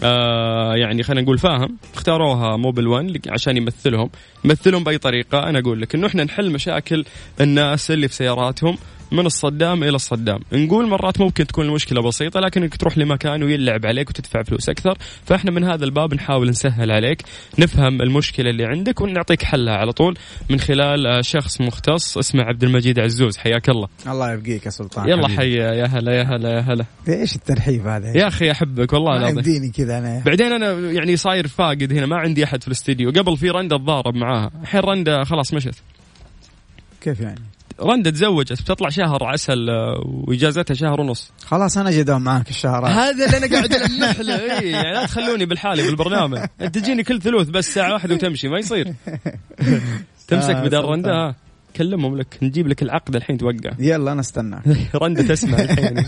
آه 0.03 0.75
يعني 0.75 1.03
خلينا 1.03 1.21
نقول 1.21 1.37
فاهم 1.37 1.77
اختاروها 1.93 2.57
موبيل 2.57 2.87
1 2.87 3.21
عشان 3.29 3.57
يمثلهم. 3.57 4.09
يمثلهم 4.45 4.83
بأي 4.83 4.97
طريقة؟ 4.97 5.49
أنا 5.49 5.59
أقول 5.59 5.81
لك 5.81 5.95
إنه 5.95 6.07
إحنا 6.07 6.23
نحل 6.23 6.51
مشاكل 6.51 7.05
الناس 7.41 7.91
اللي 7.91 8.07
في 8.07 8.15
سياراتهم 8.15 8.77
من 9.11 9.25
الصدام 9.25 9.83
إلى 9.83 9.95
الصدام. 9.95 10.39
نقول 10.53 10.87
مرات 10.87 11.21
ممكن 11.21 11.47
تكون 11.47 11.65
المشكلة 11.65 12.01
بسيطة 12.01 12.39
لكن 12.39 12.63
إنك 12.63 12.75
تروح 12.77 12.97
لمكان 12.97 13.43
ويلعب 13.43 13.85
عليك 13.85 14.09
وتدفع 14.09 14.43
فلوس 14.43 14.69
أكثر. 14.69 14.97
فإحنا 15.25 15.51
من 15.51 15.63
هذا 15.63 15.85
الباب 15.85 16.13
نحاول 16.13 16.49
نسهل 16.49 16.91
عليك 16.91 17.23
نفهم 17.59 18.01
المشكلة 18.01 18.49
اللي 18.49 18.65
عندك 18.65 19.01
ونعطيك 19.01 19.43
حلها 19.43 19.73
على 19.73 19.91
طول 19.91 20.17
من 20.49 20.59
خلال 20.59 21.07
آه، 21.07 21.21
شخص 21.21 21.61
مختص 21.61 22.17
اسمه 22.17 22.43
عبد 22.43 22.63
المجيد 22.63 22.99
عزوز. 22.99 23.37
حياك 23.37 23.69
الله. 23.69 23.87
الله 24.07 24.33
يبقيك 24.33 24.65
يا 24.65 24.71
سلطان. 24.71 25.09
يلا. 25.09 25.27
حيا 25.27 25.73
يا 25.73 25.85
هلا 25.85 26.11
يا 26.11 26.23
هلا 26.23 26.49
يا 26.49 26.59
هلا. 26.59 26.85
إيش 27.07 27.35
الترحيب 27.35 27.87
هذا؟ 27.87 28.17
يا 28.17 28.27
أخي 28.27 28.51
أحبك 28.51 28.93
والله 28.93 29.17
العظيم. 29.17 29.37
يمديني 29.37 29.71
كذا 29.71 29.97
أنا. 29.97 30.23
بعدين 30.25 30.51
أنا 30.51 30.91
يعني 30.91 31.17
صاير 31.17 31.47
فاقد 31.47 31.93
هنا 31.93 32.05
ما 32.05 32.15
عندي 32.15 32.43
أحد 32.43 32.61
في 32.61 32.67
الاستديو. 32.67 33.11
قبل 33.11 33.37
في 33.37 33.49
رندا 33.49 33.77
تضارب 33.77 34.15
معاها. 34.15 34.51
الحين 34.61 34.81
رندا 34.81 35.23
خلاص 35.23 35.53
مشت. 35.53 35.75
كيف 37.01 37.19
يعني؟ 37.19 37.41
رندا 37.81 38.09
تزوجت 38.09 38.61
بتطلع 38.61 38.89
شهر 38.89 39.23
عسل 39.23 39.69
آه، 39.69 40.01
وإجازتها 40.05 40.73
شهر 40.73 41.01
ونص. 41.01 41.31
خلاص 41.45 41.77
أنا 41.77 41.91
جدام 41.91 42.21
معاك 42.21 42.49
الشهر 42.49 42.87
هذا 42.87 43.25
اللي 43.25 43.37
أنا 43.37 43.47
قاعد 43.55 43.73
المح 43.73 44.19
له 44.19 44.39
إيه 44.39 44.71
يعني 44.71 44.93
لا 44.93 45.05
تخلوني 45.05 45.45
بالحالي 45.45 45.83
بالبرنامج. 45.83 46.39
انت 46.61 46.77
تجيني 46.77 47.03
كل 47.03 47.21
ثلوث 47.21 47.49
بس 47.49 47.73
ساعة 47.73 47.93
واحدة 47.93 48.15
وتمشي 48.15 48.47
ما 48.47 48.57
يصير. 48.59 48.93
تمسك 50.27 50.55
بدل. 50.55 50.81
رندا 50.81 51.11
ها. 51.11 51.35
كلمهم 51.77 52.17
لك 52.17 52.37
نجيب 52.41 52.67
لك 52.67 52.83
العقد 52.83 53.15
الحين 53.15 53.37
توقع. 53.37 53.71
يلا 53.89 54.11
أنا 54.11 54.21
أستناك. 54.21 54.63
رندا 55.01 55.21
تسمع 55.21 55.59
الحين. 55.59 56.05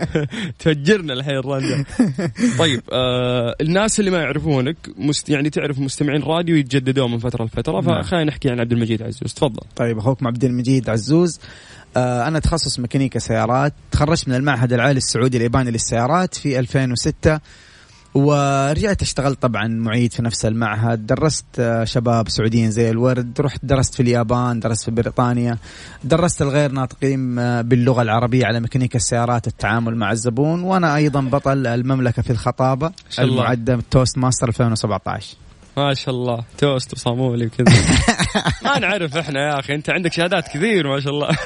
تفجرنا 0.58 1.12
الحين 1.12 1.36
رندا. 1.36 1.84
طيب 2.58 2.82
آه 2.92 3.56
الناس 3.60 4.00
اللي 4.00 4.10
ما 4.10 4.18
يعرفونك 4.18 4.76
مست 4.98 5.28
يعني 5.28 5.50
تعرف 5.50 5.78
مستمعين 5.78 6.22
راديو 6.22 6.56
يتجددون 6.56 7.12
من 7.12 7.18
فترة 7.18 7.44
لفترة 7.44 7.80
نعم. 7.80 8.02
فخلينا 8.02 8.24
نحكي 8.24 8.50
عن 8.50 8.60
عبد 8.60 8.72
المجيد 8.72 9.02
عزوز. 9.02 9.34
تفضل. 9.34 9.62
طيب 9.76 9.98
اخوكم 9.98 10.26
عبد 10.26 10.44
المجيد 10.44 10.90
عزوز. 10.90 11.40
آه 11.96 12.28
أنا 12.28 12.38
تخصص 12.38 12.78
ميكانيكا 12.78 13.18
سيارات. 13.18 13.72
تخرجت 13.90 14.28
من 14.28 14.34
المعهد 14.34 14.72
العالي 14.72 14.98
السعودي 14.98 15.36
الياباني 15.36 15.70
للسيارات 15.70 16.34
في 16.34 16.58
2006 16.58 17.40
ورجعت 18.16 19.02
اشتغلت 19.02 19.42
طبعا 19.42 19.68
معيد 19.68 20.12
في 20.12 20.22
نفس 20.22 20.44
المعهد. 20.46 21.06
درست 21.06 21.44
آه، 21.58 21.84
شباب 21.84 22.28
سعوديين 22.28 22.70
زي 22.70 22.90
الورد. 22.90 23.40
رحت 23.40 23.60
درست 23.64 23.94
في 23.94 24.02
اليابان 24.02 24.60
درست 24.60 24.84
في 24.84 24.90
بريطانيا. 24.90 25.58
درست 26.04 26.42
الغير 26.42 26.72
ناطقين 26.72 27.38
آه، 27.38 27.60
باللغة 27.62 28.02
العربية 28.02 28.46
على 28.46 28.60
ميكانيكا 28.60 28.96
السيارات 28.96 29.46
التعامل 29.46 29.96
مع 29.96 30.12
الزبون. 30.12 30.62
وأنا 30.62 30.96
أيضا 30.96 31.20
بطل 31.20 31.66
المملكة 31.66 32.22
في 32.22 32.30
الخطابة. 32.30 32.92
المعتمدة 33.18 33.80
توست 33.90 34.18
ماستر 34.18 34.48
2017 34.48 35.36
ما 35.76 35.94
شاء 35.94 36.14
الله. 36.14 36.44
توست 36.58 36.92
وصامولي 36.92 37.46
وكذا. 37.46 37.72
ما 38.64 38.78
نعرف 38.78 39.16
إحنا 39.16 39.40
يا 39.40 39.58
أخي. 39.58 39.74
أنت 39.74 39.90
عندك 39.90 40.12
شهادات 40.12 40.48
كثير 40.48 40.88
ما 40.88 41.00
شاء 41.00 41.12
الله. 41.12 41.28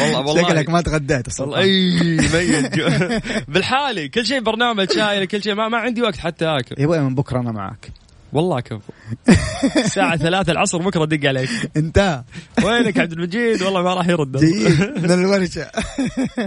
والله 0.00 0.18
والله 0.18 0.42
شكلك 0.42 0.68
ما 0.68 0.80
تغديت 0.80 1.40
والله. 1.40 1.58
إي 1.58 2.16
ميت. 2.16 2.74
جو. 2.74 2.88
بالحالي 3.52 4.08
كل 4.08 4.26
شيء 4.26 4.40
برنامج 4.40 4.92
شايل 4.92 5.24
كل 5.24 5.42
شيء. 5.42 5.54
ما, 5.54 5.68
ما 5.68 5.78
عندي 5.78 6.02
وقت 6.02 6.16
حتى 6.16 6.44
آكل. 6.44 6.74
يا 6.78 6.84
أبوي 6.84 7.00
من 7.00 7.14
بكرة 7.14 7.40
أنا 7.40 7.52
معك 7.52 7.90
والله 8.34 8.60
كفو. 8.60 8.92
الساعة 9.84 10.16
ثلاثة 10.16 10.52
العصر 10.52 10.78
بكرة 10.78 11.04
دق 11.04 11.28
عليك. 11.28 11.50
انت 11.76 12.24
وينك 12.64 12.98
عبد 12.98 13.12
المجيد؟ 13.12 13.62
والله 13.62 13.82
ما 13.82 13.94
راح 13.94 14.08
يرد. 14.08 14.36
جيد. 14.36 14.80
من 15.02 15.10
الورشة. 15.10 15.66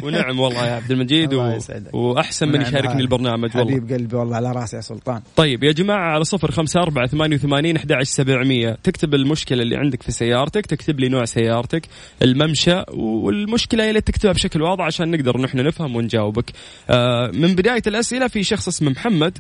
ونعم 0.04 0.40
والله 0.40 0.66
يا 0.66 0.76
عبد 0.76 0.92
المجيد 0.92 1.34
و... 1.34 1.60
وأحسن 1.94 2.48
من 2.48 2.56
ونعم 2.56 2.68
يشاركني. 2.68 3.02
البرنامج 3.02 3.58
والله. 3.58 3.72
حبيب 3.72 3.94
قلبي 3.94 4.16
والله 4.16 4.36
على 4.36 4.52
راسي 4.52 4.76
يا 4.76 4.82
سلطان. 4.82 5.22
طيب 5.36 5.64
يا 5.64 5.72
جماعة 5.72 6.14
على 6.14 6.24
صفر 6.24 6.52
خمسة 6.52 6.80
أربعة 6.80 7.08
ثمانية 7.08 7.36
وثمانين 7.36 7.76
أحد 7.76 7.94
سبعمية. 8.02 8.78
تكتب 8.84 9.14
المشكلة 9.14 9.62
اللي 9.62 9.76
عندك 9.76 10.04
في 10.04 10.12
سيارتك 10.12 10.66
تكتب 10.66 11.00
لي 11.00 11.10
نوع 11.10 11.26
سيارتك 11.26 11.82
الممشى 12.22 12.84
والمشكلة 12.94 13.90
اللي 13.90 14.02
تكتبها 14.02 14.34
بشكل 14.34 14.62
واضح 14.62 14.86
عشان 14.86 15.12
نقدر 15.12 15.42
نحن 15.42 15.58
نفهم 15.58 15.96
ونجاوبك. 15.96 16.52
آه 16.90 17.32
من 17.34 17.56
بداية 17.56 17.84
الأسئلة 17.88 18.28
في 18.28 18.44
شخص 18.44 18.68
اسمه 18.68 18.90
محمد. 18.90 19.38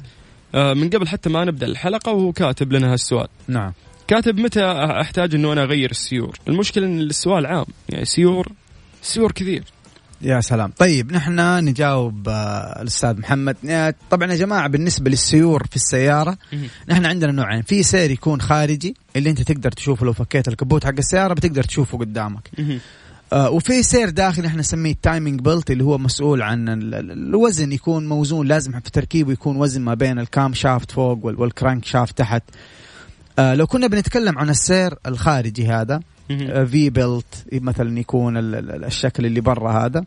من 0.53 0.89
قبل 0.89 1.07
حتى 1.07 1.29
ما 1.29 1.45
نبدأ 1.45 1.65
الحلقة 1.65 2.11
وهو 2.11 2.31
كاتب 2.31 2.73
لنا 2.73 2.93
هالسؤال. 2.93 3.27
نعم. 3.47 3.73
كاتب 4.07 4.39
متى 4.39 4.63
أحتاج 5.01 5.35
إنه 5.35 5.53
أنا 5.53 5.63
أغير 5.63 5.91
السيور؟ 5.91 6.37
المشكلة 6.47 6.85
إن 6.85 6.99
السؤال 6.99 7.45
عام 7.45 7.65
يعني 7.89 8.05
سيور 8.05 8.51
سيور 9.01 9.31
كثير. 9.31 9.63
يا 10.21 10.41
سلام. 10.41 10.71
طيب 10.77 11.11
نحن 11.11 11.65
نجاوب 11.65 12.29
آه، 12.29 12.81
الأستاذ 12.81 13.19
محمد. 13.19 13.57
آه، 13.69 13.93
طبعا 14.09 14.31
يا 14.31 14.35
جماعة 14.35 14.67
بالنسبة 14.67 15.09
للسيور 15.09 15.63
في 15.69 15.75
السيارة. 15.75 16.37
نحن 16.89 17.05
عندنا 17.05 17.31
نوعين. 17.31 17.61
في 17.61 17.83
سير 17.83 18.11
يكون 18.11 18.41
خارجي 18.41 18.95
اللي 19.15 19.29
أنت 19.29 19.41
تقدر 19.41 19.71
تشوفه 19.71 20.05
لو 20.05 20.13
فكيت 20.13 20.47
الكبوت 20.47 20.85
حق 20.85 20.93
السيارة 20.97 21.33
بتقدر 21.33 21.63
تشوفه 21.63 21.97
قدامك. 21.97 22.49
آه 22.59 22.79
وفي 23.33 23.83
سير 23.83 24.09
داخلي 24.09 24.47
إحنا 24.47 24.59
نسميه 24.59 24.91
ال 24.91 24.98
timing 24.98 25.41
belt 25.41 25.71
اللي 25.71 25.83
هو 25.83 25.97
مسؤول 25.97 26.41
عن 26.41 26.69
ال- 26.69 26.95
ال- 26.95 27.11
الوزن 27.11 27.71
يكون 27.71 28.07
موزون. 28.07 28.47
لازم 28.47 28.71
في 28.79 28.91
تركيبه 28.91 29.31
يكون 29.31 29.55
وزن 29.55 29.81
ما 29.81 29.93
بين 29.93 30.19
ال 30.19 30.28
cam 30.28 30.53
shaft 30.53 30.91
فوق 30.91 31.25
وال- 31.25 31.41
وال 31.41 31.54
crank 31.54 31.85
shaft 31.85 32.17
تحت. 32.17 32.43
آه 33.39 33.55
لو 33.55 33.67
كنا 33.67 33.87
بنتكلم 33.87 34.37
عن 34.39 34.49
السير 34.49 34.95
الخارجي 35.07 35.67
هذا 35.67 35.99
في 36.65 36.89
belt 36.89 37.45
مثلا 37.53 37.99
يكون 37.99 38.37
ال- 38.37 38.55
ال- 38.55 38.85
الشكل 38.85 39.25
اللي 39.25 39.41
برا 39.41 39.85
هذا. 39.85 40.03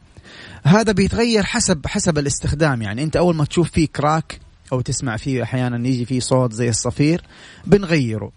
هذا 0.64 0.92
بيتغير 0.92 1.42
حسب 1.42 1.86
حسب 1.86 2.18
الاستخدام 2.18 2.82
يعني. 2.82 3.02
انت 3.02 3.16
أول 3.16 3.36
ما 3.36 3.44
تشوف 3.44 3.70
فيه 3.70 3.86
crack 3.96 4.40
أو 4.72 4.80
تسمع 4.80 5.16
فيه 5.16 5.42
أحيانا 5.42 5.88
يجي 5.88 6.04
فيه 6.04 6.20
صوت 6.20 6.52
زي 6.52 6.68
الصفير 6.68 7.22
بنغيره. 7.66 8.24
آه، 8.24 8.32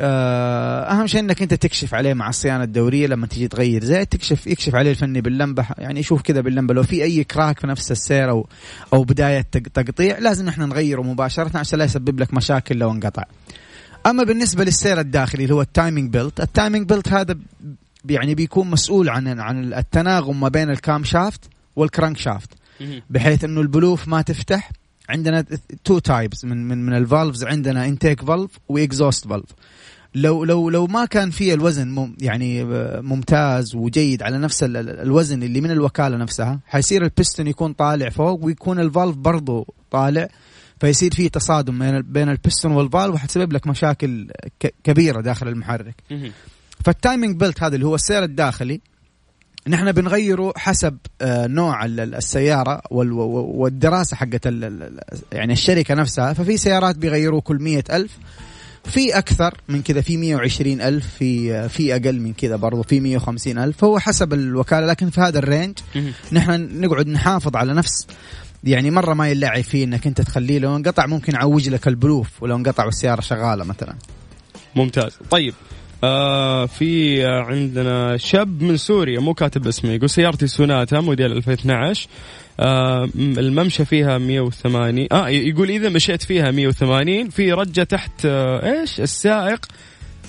أهم 0.00 1.06
شيء 1.06 1.20
إنك 1.20 1.42
أنت 1.42 1.54
تكشف 1.54 1.94
عليه 1.94 2.14
مع 2.14 2.28
الصيانة 2.28 2.64
الدورية 2.64 3.06
لما 3.06 3.26
تيجي 3.26 3.48
تغير 3.48 3.84
زيت 3.84 4.12
تكشف 4.12 4.46
يكشف 4.46 4.74
عليه 4.74 4.90
الفني 4.90 5.20
باللمبة 5.20 5.66
يعني 5.78 6.00
يشوف 6.00 6.22
كذا 6.22 6.40
باللمبة. 6.40 6.74
لو 6.74 6.82
في 6.82 7.02
أي 7.02 7.24
crack 7.24 7.60
في 7.60 7.66
نفس 7.66 7.90
السير 7.92 8.30
أو 8.30 8.48
أو 8.92 9.04
بداية 9.04 9.40
تق- 9.52 9.82
تقطيع 9.82 10.18
لازم 10.18 10.48
إحنا 10.48 10.66
نغيره 10.66 11.02
مباشرة 11.02 11.58
عشان 11.58 11.78
لا 11.78 11.84
يسبب 11.84 12.20
لك 12.20 12.34
مشاكل 12.34 12.76
لو 12.78 12.90
انقطع. 12.92 13.24
أما 14.06 14.24
بالنسبة 14.24 14.64
للسير 14.64 15.00
الداخلي 15.00 15.42
اللي 15.44 15.54
هو 15.54 15.60
ال 15.62 15.69
timing 15.69 16.10
belt 16.12 16.40
ال 16.40 16.47
timing 16.47 16.88
belt 16.88 17.08
هذا 17.08 17.38
يعني 18.08 18.34
بيكون 18.34 18.70
مسؤول 18.70 19.08
عن 19.08 19.40
عن 19.40 19.74
التناغم 19.74 20.40
ما 20.40 20.48
بين 20.48 20.70
ال 20.70 20.79
cam 20.79 21.04
shaft 21.04 21.40
وال 21.76 21.87
crank 21.87 22.16
shaft. 22.18 22.50
بحيث 23.10 23.44
إنه 23.44 23.60
البلوف 23.60 24.08
ما 24.08 24.22
تفتح 24.22 24.70
عندنا 25.08 25.44
two 25.84 25.98
types 25.98 26.44
من 26.44 26.68
من 26.68 26.86
من 26.86 26.92
ال 26.96 27.03
valves 27.03 27.44
عندنا 27.44 27.86
intake 27.86 28.24
valve 28.24 28.50
و 28.68 28.76
exhaust 28.76 29.28
valve 29.28 29.44
لو 30.16 30.44
لو 30.44 30.70
لو 30.70 30.86
ما 30.86 31.04
كان 31.04 31.30
في 31.30 31.54
الوزن 31.54 31.88
مم 31.88 32.16
يعني 32.20 32.62
آه، 32.62 33.00
ممتاز 33.00 33.74
وجيد 33.74 34.22
على 34.22 34.38
نفس 34.38 34.62
ال- 34.62 34.76
ال- 34.76 35.00
الوزن 35.00 35.42
اللي 35.42 35.60
من 35.60 35.70
الوكالة 35.70 36.16
نفسها 36.16 36.60
حيصير 36.66 37.04
البستون 37.04 37.46
يكون 37.46 37.72
طالع 37.72 38.08
فوق 38.08 38.44
ويكون 38.44 38.80
ال 38.80 38.86
valve 38.86 39.16
برضه 39.16 39.66
طالع 39.90 40.28
فيصير 40.80 41.14
في 41.14 41.28
تصادم 41.28 41.78
بين 41.78 41.96
ال- 41.96 42.02
بين 42.02 42.28
ال 42.28 42.34
piston 42.34 42.72
وال 42.72 42.84
valve 42.84 43.14
وحتسبب 43.14 43.52
لك 43.52 43.66
مشاكل 43.66 44.30
كبيرة 44.84 45.20
داخل 45.20 45.48
المحرك. 45.48 45.94
فال 46.84 46.97
timing 46.97 47.36
belt 47.40 47.62
هذا 47.62 47.74
اللي 47.74 47.86
هو 47.86 47.94
السير 47.94 48.22
الداخلي 48.22 48.80
نحن 49.68 49.92
بنغيره 49.92 50.52
حسب 50.56 50.96
آه، 51.20 51.46
نوع 51.46 51.84
ال- 51.84 52.00
ال- 52.00 52.14
السيارة 52.14 52.82
وال- 52.90 53.12
و- 53.12 53.52
والدراسة 53.56 54.16
حقت 54.16 54.46
يعني 55.32 55.52
الشركة 55.52 55.94
نفسها. 55.94 56.32
ففي 56.32 56.56
سيارات 56.56 56.98
بيغيروه 56.98 57.40
كل 57.40 57.56
مية 57.62 57.84
ألف 57.92 58.18
في 58.90 59.18
أكثر 59.18 59.54
من 59.68 59.82
كذا 59.82 60.00
في 60.00 60.16
120 60.16 60.80
ألف 60.80 61.06
في 61.18 61.68
في 61.68 61.96
أقل 61.96 62.20
من 62.20 62.32
كذا 62.32 62.56
برضو 62.56 62.82
في 62.82 63.00
150 63.00 63.58
ألف 63.58 63.76
فهو 63.76 63.98
حسب 63.98 64.32
الوكالة 64.32 64.86
لكن 64.86 65.10
في 65.10 65.20
هذا 65.20 65.38
ال 65.38 65.45
range 65.45 65.78
نحن 66.32 66.80
نقعد 66.80 67.08
نحافظ 67.08 67.56
على 67.56 67.74
نفس. 67.74 68.06
يعني 68.64 68.90
مرة 68.90 69.14
ما 69.14 69.28
يلاعب 69.28 69.64
فيه 69.64 69.84
إنك 69.84 70.06
أنت 70.06 70.20
تخليه 70.20 70.58
لو 70.58 70.76
انقطع 70.76 71.06
ممكن 71.06 71.34
يعوج 71.34 71.68
لك 71.68 71.88
البلوف 71.88 72.42
ولو 72.42 72.56
انقطع 72.56 72.84
والسيارة 72.84 73.20
شغالة 73.20 73.64
مثلا. 73.64 73.94
ممتاز. 74.76 75.18
طيب 75.30 75.54
آه 76.04 76.66
في 76.66 77.24
عندنا 77.24 78.16
شاب 78.16 78.62
من 78.62 78.76
سوريا 78.76 79.20
مو 79.20 79.34
كاتب 79.34 79.66
اسمه 79.66 79.90
يقول 79.90 80.10
سيارتي 80.10 80.46
سوناتا 80.46 81.00
موديل 81.00 81.32
2012 81.32 82.08
آه 82.60 83.08
الممشى 83.18 83.84
فيها 83.84 84.18
180 84.18 85.06
آه 85.12 85.28
يقول 85.28 85.70
إذا 85.70 85.88
مشيت 85.88 86.22
فيها 86.22 86.50
180 86.50 87.28
في 87.28 87.52
رجة 87.52 87.82
تحت 87.82 88.24
آه 88.24 88.80
إيش؟ 88.80 89.00
السائق. 89.00 89.66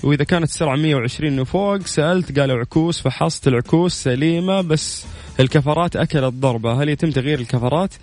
وإذا 0.02 0.24
كانت 0.24 0.44
السرعة 0.44 0.76
120 0.76 1.40
وفوق 1.40 1.86
سألت 1.86 2.38
قالوا 2.38 2.58
عكوس 2.58 3.00
فحصت 3.00 3.48
العكوس 3.48 3.92
سليمة 3.94 4.60
بس 4.60 5.06
الكفرات 5.40 5.96
أكلت 5.96 6.34
ضربة. 6.34 6.82
هل 6.82 6.88
يتم 6.88 7.10
تغيير 7.10 7.38
الكفرات؟ 7.40 7.94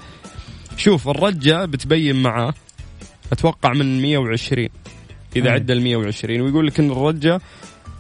شوف 0.78 1.10
الرجة 1.10 1.66
بتبين 1.66 2.16
معاه. 2.16 2.54
أتوقع 3.32 3.74
من 3.74 4.02
120 4.02 4.70
إذا. 5.36 5.52
عدى 5.52 5.74
ال 5.74 5.82
120 5.82 6.42
ويقول 6.42 6.68
لك 6.68 6.80
إن 6.80 6.92
الرجة 6.92 7.42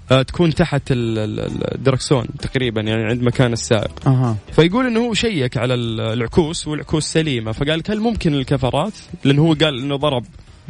تكون 0.09 0.53
تحت 0.53 0.91
ال- 0.91 1.19
ال- 1.19 1.75
الدركسون 1.75 2.25
تقريبا 2.41 2.81
يعني 2.81 3.03
عند 3.03 3.21
مكان 3.21 3.53
السائق 3.53 4.07
أها 4.07 4.35
فيقول 4.55 4.87
إنه 4.87 4.99
هو 4.99 5.13
شيك 5.13 5.57
على 5.57 5.73
ال- 5.73 5.99
العكوس 6.01 6.67
والعكوس 6.67 7.05
سليمة 7.05 7.51
فقال 7.51 7.83
هل 7.89 7.99
ممكن 7.99 8.33
الكفرات 8.33 8.93
لأنه 9.23 9.41
هو 9.41 9.53
قال 9.53 9.79
إنه 9.81 9.95
ضرب 9.95 10.25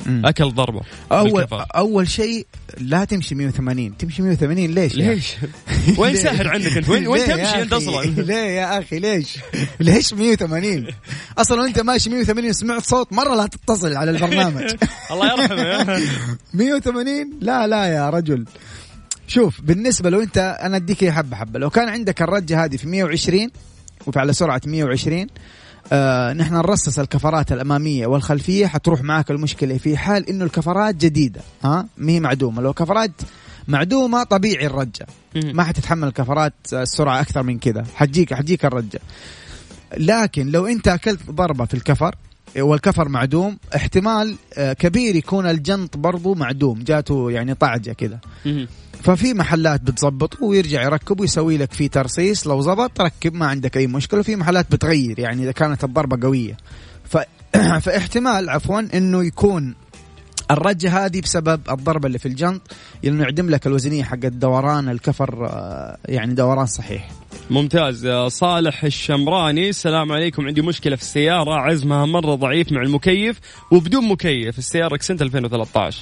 مم. 0.05 0.25
أكل 0.25 0.51
ضربه 0.51 0.81
اول 1.11 1.31
بالكفر. 1.31 1.65
أول 1.75 2.09
شيء 2.09 2.45
لا 2.77 3.05
تمشي 3.05 3.35
180 3.35 3.97
تمشي 3.97 4.21
180 4.21 4.65
ليش؟ 4.71 4.95
ليش؟ 4.95 5.35
وين؟ 5.99 6.15
ساهر 6.15 6.47
عندك 6.47 6.77
أنت؟ 6.77 6.89
وين 6.89 7.07
وين 7.11 7.25
تمشي 7.25 7.61
أنت؟ 7.61 7.73
أصلا؟ 7.73 8.01
ليه 8.21 8.35
يا 8.35 8.79
أخي 8.79 8.99
ليش؟ 8.99 9.37
ليش 9.79 10.13
180 10.13 10.87
أصلا 11.37 11.65
أنت 11.65 11.79
ماشي 11.79 12.09
180 12.09 12.53
سمعت 12.53 12.85
صوت 12.85 13.13
مرة 13.13 13.35
لا 13.35 13.47
تتصل 13.47 13.93
على 13.95 14.11
البرنامج 14.11 14.75
الله 15.11 15.31
يرحمه 15.33 15.61
يا 15.61 15.99
180 16.53 17.29
لا 17.41 17.67
لا 17.67 17.85
يا 17.85 18.09
رجل 18.09 18.45
شوف 19.27 19.61
بالنسبة 19.61 20.09
لو 20.09 20.21
أنت 20.21 20.37
أنا 20.61 20.77
أديك 20.77 21.09
حبة 21.09 21.35
حبة. 21.35 21.59
لو 21.59 21.69
كان 21.69 21.89
عندك 21.89 22.21
الرجة 22.21 22.63
هذه 22.65 22.77
في 22.77 22.87
120 22.87 23.49
وعلى 24.15 24.33
سرعة 24.33 24.61
120 24.65 25.27
آه 25.93 26.33
نحن 26.33 26.53
نرصص 26.53 26.99
الكفرات 26.99 27.51
الأمامية 27.51 28.07
والخلفية 28.07 28.67
حتروح 28.67 29.01
معك 29.01 29.31
المشكلة 29.31 29.77
في 29.77 29.97
حال 29.97 30.29
إنه 30.29 30.45
الكفرات 30.45 30.95
جديدة 30.95 31.41
ها؟ 31.63 31.87
ما 31.97 32.11
هي 32.11 32.19
معدومة. 32.19 32.61
لو 32.61 32.73
كفرات 32.73 33.11
معدومة 33.67 34.23
طبيعي 34.23 34.65
الرجة. 34.65 35.05
ما 35.35 35.63
حتتحمل 35.63 36.07
الكفرات 36.07 36.53
السرعة 36.73 37.21
أكثر 37.21 37.43
من 37.43 37.59
كذا. 37.59 37.85
حتجيك 37.95 38.33
حتجيك 38.33 38.65
الرجة. 38.65 38.99
لكن 39.97 40.47
لو 40.47 40.65
أنت 40.67 40.87
أكلت 40.87 41.31
ضربة 41.31 41.65
في 41.65 41.73
الكفر 41.73 42.15
والكفر 42.59 43.09
معدوم 43.09 43.57
احتمال 43.75 44.35
آه، 44.57 44.73
كبير 44.73 45.15
يكون 45.15 45.45
الجنط 45.49 45.97
برضو 45.97 46.33
معدوم. 46.33 46.83
جاته 46.83 47.31
يعني 47.31 47.53
طعجة 47.53 47.91
كذا. 47.91 48.19
ففي 49.05 49.33
محلات 49.33 49.81
بتظبطه 49.81 50.43
ويرجع 50.43 50.83
يركب 50.83 51.19
ويسوي 51.19 51.57
لك 51.57 51.73
فيه 51.73 51.87
ترصيص 51.87 52.47
لو 52.47 52.61
زبط 52.61 53.01
ركب 53.01 53.33
ما 53.33 53.45
عندك 53.45 53.77
أي 53.77 53.87
مشكلة. 53.87 54.19
وفي 54.19 54.35
محلات 54.35 54.71
بتغير 54.71 55.19
يعني 55.19 55.43
إذا 55.43 55.51
كانت 55.51 55.83
الضربة 55.83 56.27
قوية. 56.27 56.57
ف... 57.03 57.17
فاحتمال 57.83 58.49
عفوا 58.49 58.79
إنه 58.97 59.23
يكون 59.23 59.75
الرجة 60.51 61.05
هذه 61.05 61.21
بسبب 61.21 61.61
الضربة 61.71 62.07
اللي 62.07 62.19
في 62.19 62.25
الجنط 62.25 62.61
لأنه 63.03 63.23
يعدم 63.23 63.49
لك 63.49 63.67
الوزنية 63.67 64.03
حق 64.03 64.17
دوران 64.17 64.89
الكفر 64.89 65.45
آه، 65.45 65.97
يعني 66.05 66.33
دوران 66.33 66.65
صحيح. 66.65 67.11
ممتاز. 67.49 68.05
آه، 68.05 68.27
صالح 68.27 68.83
الشمراني 68.83 69.69
السلام 69.69 70.11
عليكم. 70.11 70.47
عندي 70.47 70.61
مشكلة 70.61 70.95
في 70.95 71.01
السيارة. 71.01 71.53
عزمها 71.53 72.05
مرة 72.05 72.35
ضعيف 72.35 72.71
مع 72.71 72.81
المكيف 72.81 73.39
وبدون 73.71 74.07
مكيف. 74.07 74.57
السيارة 74.57 74.95
اكسنت 74.95 75.21
2013 75.21 75.97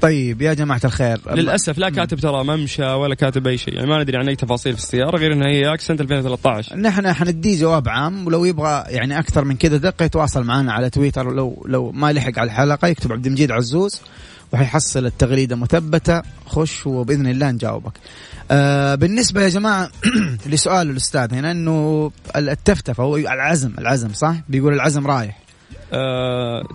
طيب 0.00 0.42
يا 0.42 0.54
جماعة 0.54 0.80
الخير 0.84 1.20
للأسف 1.34 1.78
لا 1.78 1.90
كاتب 1.90 2.18
ترى 2.18 2.44
ممشى 2.44 2.82
ولا 2.82 3.14
كاتب 3.14 3.46
أي 3.46 3.58
شيء 3.58 3.74
يعني 3.74 3.86
ما 3.86 4.02
ندري 4.02 4.16
عن 4.16 4.28
أي 4.28 4.36
تفاصيل 4.36 4.72
في 4.72 4.78
السيارة 4.78 5.16
غير 5.16 5.32
إنها 5.32 5.48
هي 5.48 5.74
أكسنت 5.74 6.00
2013 6.00 6.76
نحن 6.76 7.12
حنديه 7.12 7.60
جواب 7.60 7.88
عام 7.88 8.26
ولو 8.26 8.44
يبغى 8.44 8.84
يعني 8.86 9.18
أكثر 9.18 9.44
من 9.44 9.56
كذا 9.56 9.76
دقة 9.76 10.04
يتواصل 10.04 10.44
معنا 10.44 10.72
على 10.72 10.90
تويتر 10.90 11.28
ولو 11.28 11.64
لو 11.68 11.92
ما 11.92 12.12
لحق 12.12 12.38
على 12.38 12.46
الحلقة 12.46 12.88
يكتب 12.88 13.12
عبد 13.12 13.26
المجيد 13.26 13.50
عزوز 13.50 14.00
وحيحصل 14.52 15.06
التغريدة 15.06 15.56
مثبتة 15.56 16.22
خش 16.46 16.86
وبإذن 16.86 17.26
الله 17.26 17.50
نجاوبك. 17.50 17.92
آه 18.50 18.94
بالنسبة 18.94 19.42
يا 19.42 19.48
جماعة 19.48 19.90
لسؤال 20.46 20.90
الأستاذ 20.90 21.34
هنا 21.34 21.50
إنه 21.50 22.10
التفتفة 22.36 23.04
هو 23.04 23.16
العزم 23.16 23.72
العزم 23.78 24.12
صح؟ 24.12 24.34
بيقول 24.48 24.74
العزم 24.74 25.06
رايح. 25.06 25.47
آه 25.92 26.68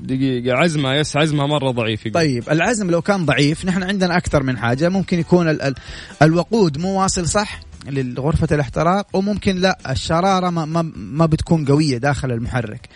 دقيقة 0.00 0.56
عزمها 0.56 0.94
يس 0.94 1.16
عزمها 1.16 1.46
مرة 1.46 1.70
ضعيف 1.70 2.00
يقول. 2.00 2.12
طيب 2.12 2.50
العزم 2.50 2.90
لو 2.90 3.02
كان 3.02 3.26
ضعيف 3.26 3.64
نحن 3.64 3.82
عندنا 3.82 4.16
أكثر 4.16 4.42
من 4.42 4.58
حاجة. 4.58 4.88
ممكن 4.88 5.18
يكون 5.18 5.48
ال 5.48 5.62
ال 5.62 5.74
الوقود 6.22 6.78
مو 6.78 7.02
واصل 7.02 7.28
صح 7.28 7.60
لغرفة 7.86 8.54
الاحتراق 8.54 9.06
وممكن 9.16 9.56
لا 9.56 9.78
الشرارة 9.90 10.50
ما, 10.50 10.64
ما, 10.64 10.92
ما 10.96 11.26
بتكون 11.26 11.64
قوية 11.64 11.98
داخل 11.98 12.32
المحرك. 12.32 12.88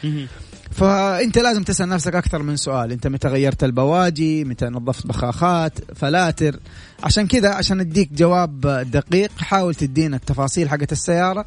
فأنت 0.71 1.39
لازم 1.39 1.63
تسأل 1.63 1.89
نفسك 1.89 2.15
أكثر 2.15 2.43
من 2.43 2.57
سؤال. 2.57 2.93
أنت 2.93 3.07
متى 3.07 3.29
غيرت 3.29 3.65
البواجي؟ 3.65 4.45
متى 4.45 4.67
نظفت 4.67 5.07
بخاخات؟ 5.07 5.73
فلاتر؟ 5.95 6.61
عشان 7.03 7.27
كذا 7.27 7.49
عشان 7.49 7.79
نديك 7.79 8.13
جواب 8.13 8.61
دقيق 8.91 9.31
حاول 9.39 9.75
تدينا 9.75 10.17
التفاصيل 10.17 10.69
حقت 10.69 10.93
السيارة. 10.93 11.47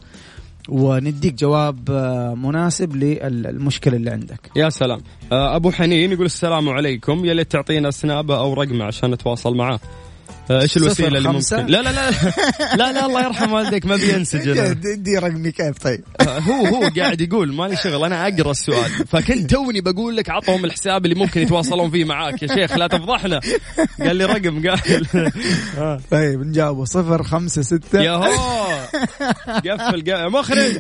ونديك 0.70 1.34
جواب 1.34 1.90
آه، 1.92 2.36
مناسب 2.36 2.96
للمشكلة 2.96 3.96
اللي 3.96 4.10
عندك. 4.10 4.52
يا 4.56 4.70
سلام. 4.70 5.02
آه 5.32 5.56
أبو 5.56 5.72
حنين 5.72 6.12
يقول 6.12 6.26
السلام 6.26 6.70
عليكم. 6.70 7.26
يا 7.26 7.34
ليت 7.34 7.52
تعطينا 7.52 7.92
سنابه 7.92 8.38
أو 8.38 8.54
رقمة 8.54 8.86
عشان 8.86 9.12
نتواصل 9.12 9.56
معاه. 9.56 9.80
إيش 10.52 10.78
الوسيلة 10.78 11.18
اللي؟ 11.18 11.30
ممكن؟ 11.30 11.56
لا 11.66 11.82
لا 11.82 11.90
لا. 11.90 12.12
لا 12.80 12.92
لا 12.92 13.06
الله 13.06 13.26
يرحم 13.26 13.52
والديك 13.54 13.86
ما 13.86 13.96
بينسجن. 13.96 14.74
دي 15.04 15.18
رقمي 15.18 15.52
كيف؟ 15.52 15.78
طيب. 15.78 16.04
آه، 16.22 16.40
هو 16.40 16.66
هو 16.66 16.90
قاعد 16.98 17.22
يقول 17.22 17.54
مالي 17.54 17.76
شغل 17.76 18.06
أنا 18.06 18.28
أقرأ 18.28 18.52
السؤال. 18.52 18.92
فكنت 19.08 19.50
توني 19.54 19.82
بقول 19.82 20.18
لك 20.18 20.30
عطهم 20.30 20.66
الحساب 20.66 21.06
اللي 21.06 21.16
ممكن 21.16 21.42
يتواصلون 21.42 21.92
فيه 21.92 22.06
معاك. 22.06 22.44
يا 22.44 22.48
شيخ 22.48 22.78
لا 22.78 22.88
تفضحنا. 22.88 23.40
قال 24.00 24.16
لي 24.16 24.26
رقم 24.26 24.68
قال 24.70 24.80
آه. 25.78 26.00
طيب 26.12 26.42
نجاوبه. 26.48 26.86
صفر 26.86 27.24
خمسة 27.24 27.62
ستة. 27.62 28.02
يا 28.02 28.12
هو. 28.12 28.78
قفل 29.48 30.04
قا- 30.04 30.32
مخرج. 30.32 30.78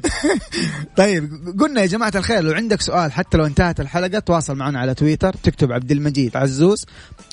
طيب 0.98 1.30
قلنا 1.60 1.82
يا 1.82 1.86
جماعة 1.86 2.14
الخير 2.16 2.42
لو 2.44 2.52
عندك 2.54 2.82
سؤال 2.82 3.12
حتى 3.12 3.38
لو 3.38 3.46
انتهت 3.46 3.80
الحلقة 3.80 4.20
تواصل 4.20 4.56
معنا 4.56 4.80
على 4.80 4.94
تويتر 4.94 5.34
تكتب 5.44 5.72
عبد 5.72 5.92
المجيد 5.92 6.38
عزوز. 6.38 6.86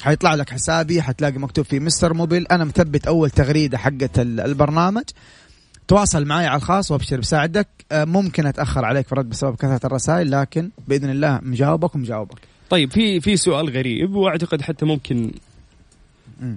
حيطلع 0.02 0.34
لك 0.34 0.50
حسابي 0.50 1.02
حتلاقي 1.02 1.38
مكتوب 1.38 1.64
فيه 1.64 1.80
مستر 1.80 2.14
موبيل 2.20 2.46
أنا 2.46 2.64
مثبت 2.64 3.06
أول 3.06 3.30
تغريدة 3.30 3.78
حقت 3.78 4.18
ال- 4.18 4.40
البرنامج 4.40 5.02
تواصل 5.88 6.24
معي 6.24 6.46
على 6.46 6.56
الخاص 6.56 6.90
وأبشر 6.90 7.20
بساعدك 7.20 7.68
آه، 7.92 8.04
ممكن 8.04 8.46
أتأخر 8.46 8.84
عليك 8.84 9.06
في 9.06 9.12
الرد 9.12 9.28
بسبب 9.28 9.56
كثرة 9.56 9.86
الرسائل 9.86 10.30
لكن 10.30 10.70
بإذن 10.88 11.10
الله 11.10 11.40
مجاوبك 11.42 11.94
ومجاوبك 11.94 12.38
طيب 12.70 12.90
في 12.90 13.20
في 13.20 13.36
سؤال 13.36 13.70
غريب 13.70 14.14
وأعتقد 14.14 14.62
حتى 14.62 14.84
ممكن 14.86 15.16
مم. 15.16 15.30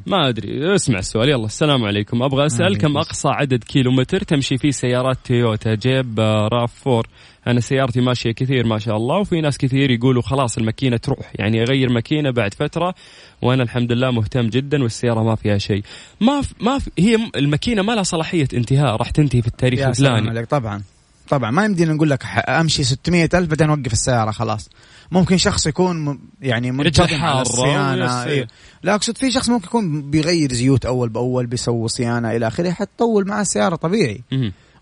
ما 0.05 0.29
أدري. 0.29 0.75
اسمع 0.75 0.99
السؤال. 0.99 1.29
يلا 1.29 1.45
السلام 1.45 1.85
عليكم. 1.85 2.23
أبغى 2.23 2.45
أسأل 2.45 2.77
كم 2.77 2.97
أقصى 2.97 3.27
عدد 3.27 3.63
كيلومتر 3.63 4.23
تمشي 4.23 4.57
فيه 4.57 4.71
سيارات 4.71 5.17
تويوتا؟ 5.25 5.75
جيب 5.75 6.19
آه، 6.19 6.47
راف 6.47 6.73
فور 6.73 7.07
أنا 7.47 7.59
سيارتي 7.59 8.01
ماشية 8.01 8.31
كثير 8.31 8.67
ما 8.67 8.79
شاء 8.79 8.97
الله 8.97 9.17
وفي 9.17 9.41
ناس 9.41 9.57
كثير 9.57 9.91
يقولوا 9.91 10.21
خلاص 10.21 10.57
الماكينة 10.57 10.97
تروح. 10.97 11.31
يعني 11.35 11.63
أغير 11.63 11.89
ماكينة 11.89 12.31
بعد 12.31 12.53
فترة 12.53 12.95
وأنا 13.41 13.63
الحمد 13.63 13.91
لله 13.91 14.11
مهتم 14.11 14.47
جدا 14.47 14.83
والسيارة 14.83 15.23
ما 15.23 15.35
فيها 15.35 15.57
شيء. 15.57 15.83
ما 16.21 16.41
في 16.41 16.53
ما 16.59 16.79
في 16.79 16.91
هي 16.99 17.17
الماكينة 17.35 17.81
ما 17.81 17.91
لها 17.91 18.03
صلاحية 18.03 18.47
انتهاء 18.53 18.95
راح 18.95 19.09
تنتهي 19.09 19.41
في 19.41 19.47
التاريخ 19.47 19.79
الفلاني. 19.87 20.45
طبعا. 20.45 20.81
طبعا. 21.29 21.51
ما 21.51 21.65
يمدينا 21.65 21.93
نقول 21.93 22.09
لك 22.09 22.23
أمشي 22.49 22.83
600 22.83 23.29
ألف 23.33 23.49
بعدين 23.49 23.69
أوقف 23.69 23.93
السيارة 23.93 24.31
خلاص. 24.31 24.69
ممكن 25.13 25.37
شخص 25.37 25.67
يكون 25.67 26.19
يعني 26.41 26.71
منتظم 26.71 27.21
على 27.21 27.41
الصيانة 27.41 28.23
إيه. 28.23 28.47
لا 28.83 28.95
أقصد 28.95 29.17
في 29.17 29.31
شخص 29.31 29.49
ممكن 29.49 29.65
يكون 29.65 30.11
بيغير 30.11 30.53
زيوت 30.53 30.85
أول 30.85 31.09
بأول 31.09 31.45
بيسوي 31.45 31.87
صيانة 31.87 32.31
إلى 32.31 32.47
آخره 32.47 32.71
حتطول 32.71 33.27
مع 33.27 33.41
السيارة 33.41 33.75
طبيعي. 33.75 34.21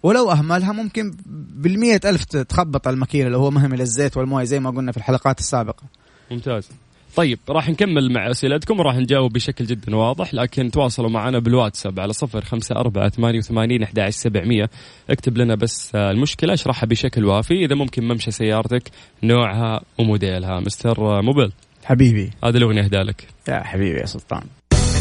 ولو 0.04 0.32
أهملها 0.32 0.72
ممكن 0.72 1.14
بالمية 1.56 2.00
ألف 2.06 2.24
تخبط 2.24 2.88
الماكينة 2.88 3.30
لو 3.30 3.40
هو 3.40 3.52
مهمل 3.52 3.82
الزيت 3.82 4.18
والموية 4.18 4.44
زي 4.46 4.60
ما 4.60 4.70
قلنا 4.70 4.92
في 4.92 4.98
الحلقات 4.98 5.40
السابقة 5.40 5.84
ممتاز 6.32 6.70
طيب 7.16 7.40
راح 7.50 7.70
نكمل 7.70 8.14
مع 8.14 8.30
أسئلتكم 8.32 8.80
وراح 8.80 8.96
نجاوب 8.96 9.34
بشكل 9.34 9.66
جدا 9.66 9.96
واضح 9.96 10.34
لكن 10.34 10.72
تواصلوا 10.72 11.10
معنا 11.10 11.40
بالواتساب 11.40 12.00
على 12.00 12.14
صفر 12.14 12.46
خمسة 12.46 12.76
أربعة 12.76 13.10
ثمانية 13.10 13.38
وثمانين 13.38 13.84
أحد 13.84 14.10
سبعمية. 14.10 14.70
اكتب 15.10 15.38
لنا 15.38 15.56
بس 15.56 15.92
آه، 15.96 16.12
المشكلة 16.12 16.54
اشرحها 16.54 16.88
بشكل 16.88 17.26
وافي. 17.26 17.66
إذا 17.66 17.76
ممكن 17.76 18.08
ممشى 18.08 18.32
سيارتك 18.32 18.84
نوعها 19.24 19.82
وموديلها. 20.00 20.60
مستر 20.60 21.18
آه، 21.18 21.22
Mobil 21.22 21.52
حبيبي. 21.84 22.30
هذه 22.44 22.58
الأغنية 22.58 22.84
أهدى 22.84 22.98
لك. 22.98 23.28
يا 23.48 23.64
حبيبي 23.64 24.00
يا 24.00 24.06
سلطان. 24.06 24.44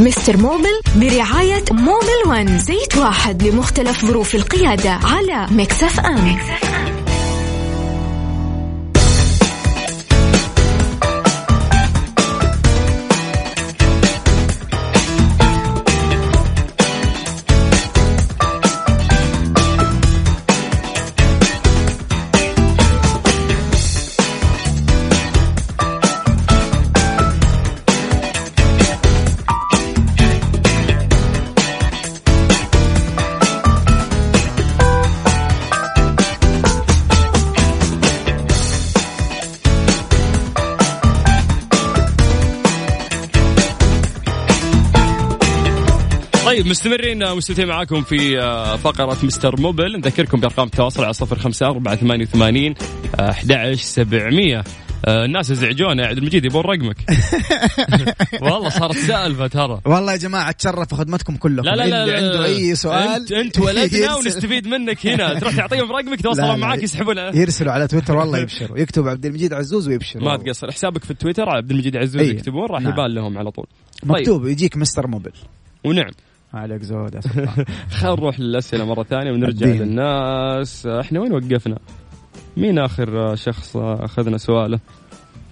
Mister 0.01 0.37
Mobil 0.37 0.81
برعاية 0.97 1.65
Mobil 1.71 2.29
One 2.29 2.59
زيت 2.59 2.97
واحد 2.97 3.43
لمختلف 3.43 4.05
ظروف 4.05 4.35
القيادة 4.35 4.91
على 4.91 5.47
Mix 5.51 6.01
FM. 6.01 7.00
طيب 46.51 46.67
مستمرين 46.67 47.35
مستمتعين 47.35 47.69
معاكم 47.69 48.03
في 48.03 48.41
آه، 48.41 48.77
فقرة 48.77 49.19
مستر 49.23 49.61
موبل. 49.61 49.99
نذكركم 49.99 50.41
بأرقام 50.41 50.67
التواصل 50.67 51.05
على 51.05 51.13
صفر 51.13 51.39
خمسة 51.39 51.67
أربعة 51.67 51.97
ثمانية 51.97 52.25
وثمانين 52.25 52.75
أحد 53.21 53.73
سبعمية. 53.75 54.65
آه 55.05 55.25
الناس 55.25 55.51
يزعجونا 55.51 56.03
يا 56.03 56.09
عبد 56.09 56.19
المجيد 56.19 56.45
يبون 56.45 56.63
رقمك. 56.63 56.97
والله 58.43 58.69
صارت 58.69 58.97
سالفة 58.97 59.47
ترى. 59.47 59.81
والله 59.85 60.13
يا 60.13 60.17
جماعة 60.17 60.51
أتشرف 60.51 60.91
بخدمتكم 60.95 61.37
كلكم. 61.37 61.69
لا 61.69 61.77
لا 61.77 61.87
لا 61.87 62.05
اللي 62.05 62.17
عنده 62.17 62.45
أي 62.45 62.75
سؤال 62.75 63.09
أنت, 63.09 63.33
أنت 63.33 63.59
ولدنا 63.59 64.15
ونستفيد 64.17 64.67
منك 64.67 65.07
هنا. 65.07 65.39
تروح 65.39 65.57
تعطيهم 65.57 65.93
رقمك 65.93 66.27
لا. 66.37 66.57
معاك 66.57 66.83
يسحبون 66.83 67.19
يرسلوا 67.19 67.73
على 67.73 67.87
تويتر 67.87 68.17
والله 68.17 68.39
يبشروا. 68.43 68.79
يكتب 68.79 69.09
عبد 69.09 69.27
المجيد 69.27 69.53
عزوز 69.53 69.89
ويبشر 69.89 70.21
ما. 70.21 70.37
تقصر. 70.37 70.71
حسابك 70.71 71.05
في 71.05 71.11
التويتر 71.11 71.49
عبد 71.49 71.71
المجيد 71.71 71.97
عزوز 71.97 72.23
أي. 72.23 72.29
يكتبون 72.29 72.67
راح 72.71 72.81
نعم. 72.81 72.93
يبان 72.93 73.15
لهم 73.15 73.39
على 73.39 73.51
طول. 73.51 73.67
مكتوب 74.03 74.47
يجيك 74.47 74.77
مستر 74.77 75.07
موبل. 75.07 75.33
ونعم. 75.85 76.11
عليك 76.55 76.83
زود. 76.83 77.21
خلينا 77.91 78.17
نروح 78.17 78.41
للأسئلة 78.41 78.85
مرة 78.85 79.03
ثانية 79.03 79.33
ونرجع 79.33 79.67
الدين. 79.67 79.83
للناس 79.83 80.87
إحنا 80.87 81.21
وين 81.21 81.33
وقفنا؟ 81.33 81.79
مين 82.57 82.79
آخر 82.79 83.37
شخص 83.37 83.77
أخذنا 83.77 84.39
سؤاله؟ 84.39 84.81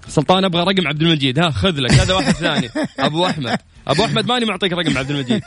سلطان 0.09 0.45
أبغى 0.45 0.63
رقم 0.63 0.89
عبد 0.89 1.03
المجيد 1.03 1.39
ها 1.39 1.51
خذ 1.51 1.81
لك 1.81 1.93
هذا 1.93 2.15
واحد 2.15 2.33
ثاني 2.33 2.69
أبو 2.99 3.27
أحمد 3.27 3.59
أبو 3.89 4.05
أحمد 4.05 4.29
ماني 4.29 4.45
معطيك 4.45 4.73
رقم 4.73 4.99
عبد 4.99 5.11
المجيد 5.11 5.43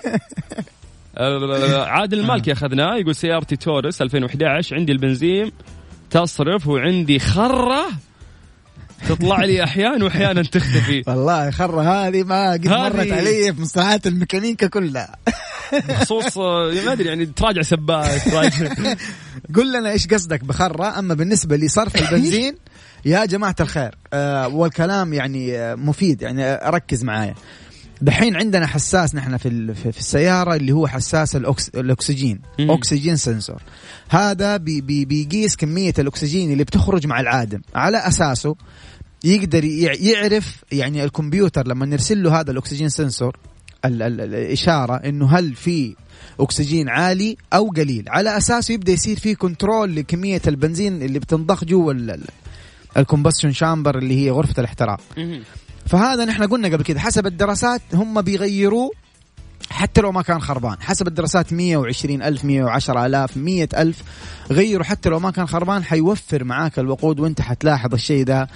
عادل 1.88 2.20
المالكي 2.20 2.52
أخذناه 2.52 2.96
يقول 2.96 3.16
سيارتي 3.16 3.56
تورس 3.56 4.02
2011 4.02 4.76
عندي 4.76 4.92
البنزين 4.92 5.52
تصرف 6.10 6.68
وعندي 6.68 7.20
خرة 7.20 7.86
تطلع 9.10 9.44
لي 9.46 9.64
أحيانا 9.64 10.06
وأحيانا 10.06 10.44
تختفي. 10.44 11.04
والله 11.08 11.52
خرة 11.52 11.82
هذه 12.08 12.24
ما 12.24 12.52
قد 12.52 12.68
هذه- 12.68 12.78
مرت 12.82 13.12
علي 13.12 13.54
في 13.54 13.62
مصطلحات 13.62 14.08
الميكانيكا 14.08 14.68
كلها. 14.68 15.16
بخصوص 15.90 16.38
آه، 16.38 16.72
ما 16.86 16.92
أدري 16.92 17.08
يعني 17.08 17.26
تراجع 17.26 17.62
سباك 17.62 18.22
تراجع. 18.24 18.74
قل 19.56 19.74
لنا 19.80 19.92
إيش 19.92 20.08
قصدك 20.08 20.44
بخرة؟ 20.44 21.00
أما 21.00 21.14
بالنسبة 21.14 21.56
لصرف 21.56 21.96
البنزين 22.02 22.56
يا 23.06 23.26
جماعة 23.26 23.56
الخير 23.60 23.96
آه 24.14 24.48
والكلام 24.48 25.14
يعني 25.14 25.58
آه 25.58 25.76
مفيد 25.76 26.22
يعني 26.22 26.56
ركز 26.56 27.04
معايا. 27.04 27.36
دحين 28.02 28.36
عندنا 28.36 28.68
حساس 28.68 29.16
نحن 29.16 29.38
في 29.38 29.74
في 29.74 30.00
السيارة 30.00 30.56
اللي 30.56 30.72
هو 30.72 30.88
حساس 30.88 31.36
الأكس 31.36 31.70
الأكسجين. 31.70 32.40
مم. 32.60 32.72
oxygen 32.72 33.16
sensor. 33.16 33.62
هذا 34.10 34.58
بي 34.58 34.82
بي 34.82 35.06
بيقيس 35.06 35.56
كمية 35.56 35.94
الأكسجين 36.00 36.52
اللي 36.52 36.64
بتخرج 36.64 37.08
مع 37.08 37.20
العادم. 37.20 37.62
على 37.76 37.98
أساسه 37.98 38.56
يقدر 39.24 39.64
يع- 39.64 39.94
يعرف 39.94 40.64
يعني 40.72 41.04
الكمبيوتر 41.04 41.68
لما 41.68 41.86
نرسل 41.86 42.24
له 42.24 42.40
هذا 42.40 42.52
ال 42.52 42.57
oxygen 42.57 42.90
sensor 42.90 43.38
ال 43.86 44.02
ال 44.02 44.22
الإشارة 44.22 44.96
إنه 44.96 45.38
هل 45.38 45.56
في 45.56 45.96
أكسجين 46.40 46.90
عالي 46.90 47.38
أو 47.54 47.68
قليل. 47.70 48.06
على 48.08 48.38
أساسه 48.38 48.74
يبدأ 48.74 48.92
يصير 48.92 49.20
في 49.20 49.36
control 49.36 49.96
لكمية 49.96 50.42
البنزين 50.48 51.02
اللي 51.02 51.20
بتنضخ 51.20 51.64
جوا 51.64 51.94
ال 52.98 53.03
combustion 53.03 53.52
chamber 53.52 53.98
اللي 53.98 54.26
هي 54.26 54.32
غرفة 54.32 54.54
الاحتراق. 54.60 55.02
فهذا 55.92 56.26
نحن 56.26 56.44
قلنا 56.44 56.68
قبل 56.68 56.84
كده 56.84 57.00
حسب 57.00 57.28
الدراسات 57.28 57.82
هم 57.94 58.22
بيغيروه 58.22 58.92
حتى 59.70 60.02
لو 60.02 60.12
ما 60.12 60.22
كان 60.22 60.42
خربان. 60.42 60.78
حسب 60.82 61.08
الدراسات 61.08 61.54
120 61.54 62.22
ألف 62.22 62.46
110 62.46 63.06
ألاف 63.06 63.38
100 63.38 63.70
ألف 63.78 64.04
غيره 64.52 64.84
حتى 64.84 65.10
لو 65.10 65.20
ما 65.20 65.32
كان 65.32 65.48
خربان 65.48 65.84
حيوفر 65.84 66.44
معاك 66.44 66.80
الوقود 66.80 67.20
وانت 67.20 67.42
حتلاحظ 67.42 67.94
الشيء 67.94 68.24
ده 68.26 68.48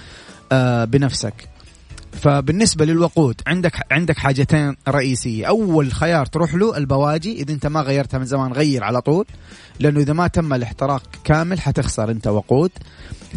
آه 0.52 0.84
بنفسك. 0.84 1.48
فبالنسبة 2.22 2.84
للوقود 2.84 3.40
عندك 3.46 3.72
عندك 3.92 4.18
حاجتين 4.18 4.76
رئيسية. 4.88 5.46
أول 5.46 5.92
خيار 5.92 6.26
تروح 6.26 6.54
له 6.54 6.76
البواجي 6.76 7.32
إذا 7.32 7.52
أنت 7.52 7.66
ما 7.66 7.80
غيرتها 7.80 8.18
من 8.18 8.24
زمان 8.24 8.52
غير 8.52 8.84
على 8.84 9.00
طول 9.00 9.24
لأنه 9.80 10.00
إذا 10.00 10.12
ما 10.12 10.26
تم 10.26 10.54
الاحتراق 10.54 11.02
كامل 11.24 11.60
حتخسر 11.60 12.10
أنت 12.10 12.26
وقود. 12.26 12.70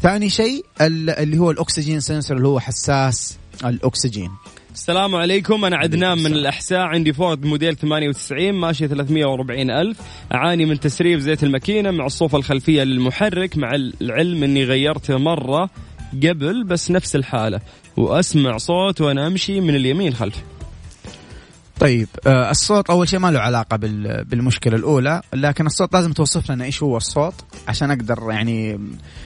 ثاني 0.01 0.29
شيء 0.29 0.65
ال- 0.81 1.09
اللي 1.09 1.37
هو 1.37 1.51
الأكسجين 1.51 1.99
سنسور 1.99 2.37
اللي 2.37 2.47
هو 2.47 2.59
حساس. 2.59 3.37
الأكسجين. 3.65 4.31
السلام 4.73 5.15
عليكم. 5.15 5.65
أنا 5.65 5.77
عدنان 5.77 6.17
من 6.17 6.33
الأحساء. 6.33 6.79
عندي 6.79 7.13
فورد 7.13 7.45
موديل 7.45 7.75
98 7.75 8.53
ماشي 8.53 8.87
340 8.87 9.71
ألف. 9.71 9.97
أعاني 10.33 10.65
من 10.65 10.79
تسريب 10.79 11.19
زيت 11.19 11.43
الماكينة 11.43 11.91
مع 11.91 12.05
الصوفه 12.05 12.37
الخلفية 12.37 12.83
للمحرك. 12.83 13.57
مع 13.57 13.75
العلم 13.75 14.43
إني 14.43 14.63
غيرته 14.63 15.17
مرة 15.17 15.69
قبل 16.13 16.63
بس 16.63 16.91
نفس 16.91 17.15
الحالة. 17.15 17.59
وأسمع 17.97 18.57
صوت 18.57 19.01
وأنا 19.01 19.27
أمشي 19.27 19.61
من 19.61 19.75
اليمين 19.75 20.13
خلف 20.13 20.43
طيب 21.79 22.07
آه 22.27 22.51
الصوت 22.51 22.89
أول 22.89 23.09
شيء 23.09 23.19
ما 23.19 23.31
له 23.31 23.39
علاقة 23.39 23.77
بال- 23.77 24.23
بالمشكلة 24.25 24.75
الأولى 24.75 25.21
لكن 25.33 25.65
الصوت 25.65 25.93
لازم 25.93 26.11
توصف 26.13 26.51
لنا 26.51 26.65
إيش 26.65 26.83
هو 26.83 26.97
الصوت 26.97 27.33
عشان 27.67 27.91
أقدر 27.91 28.19
يعني 28.31 28.79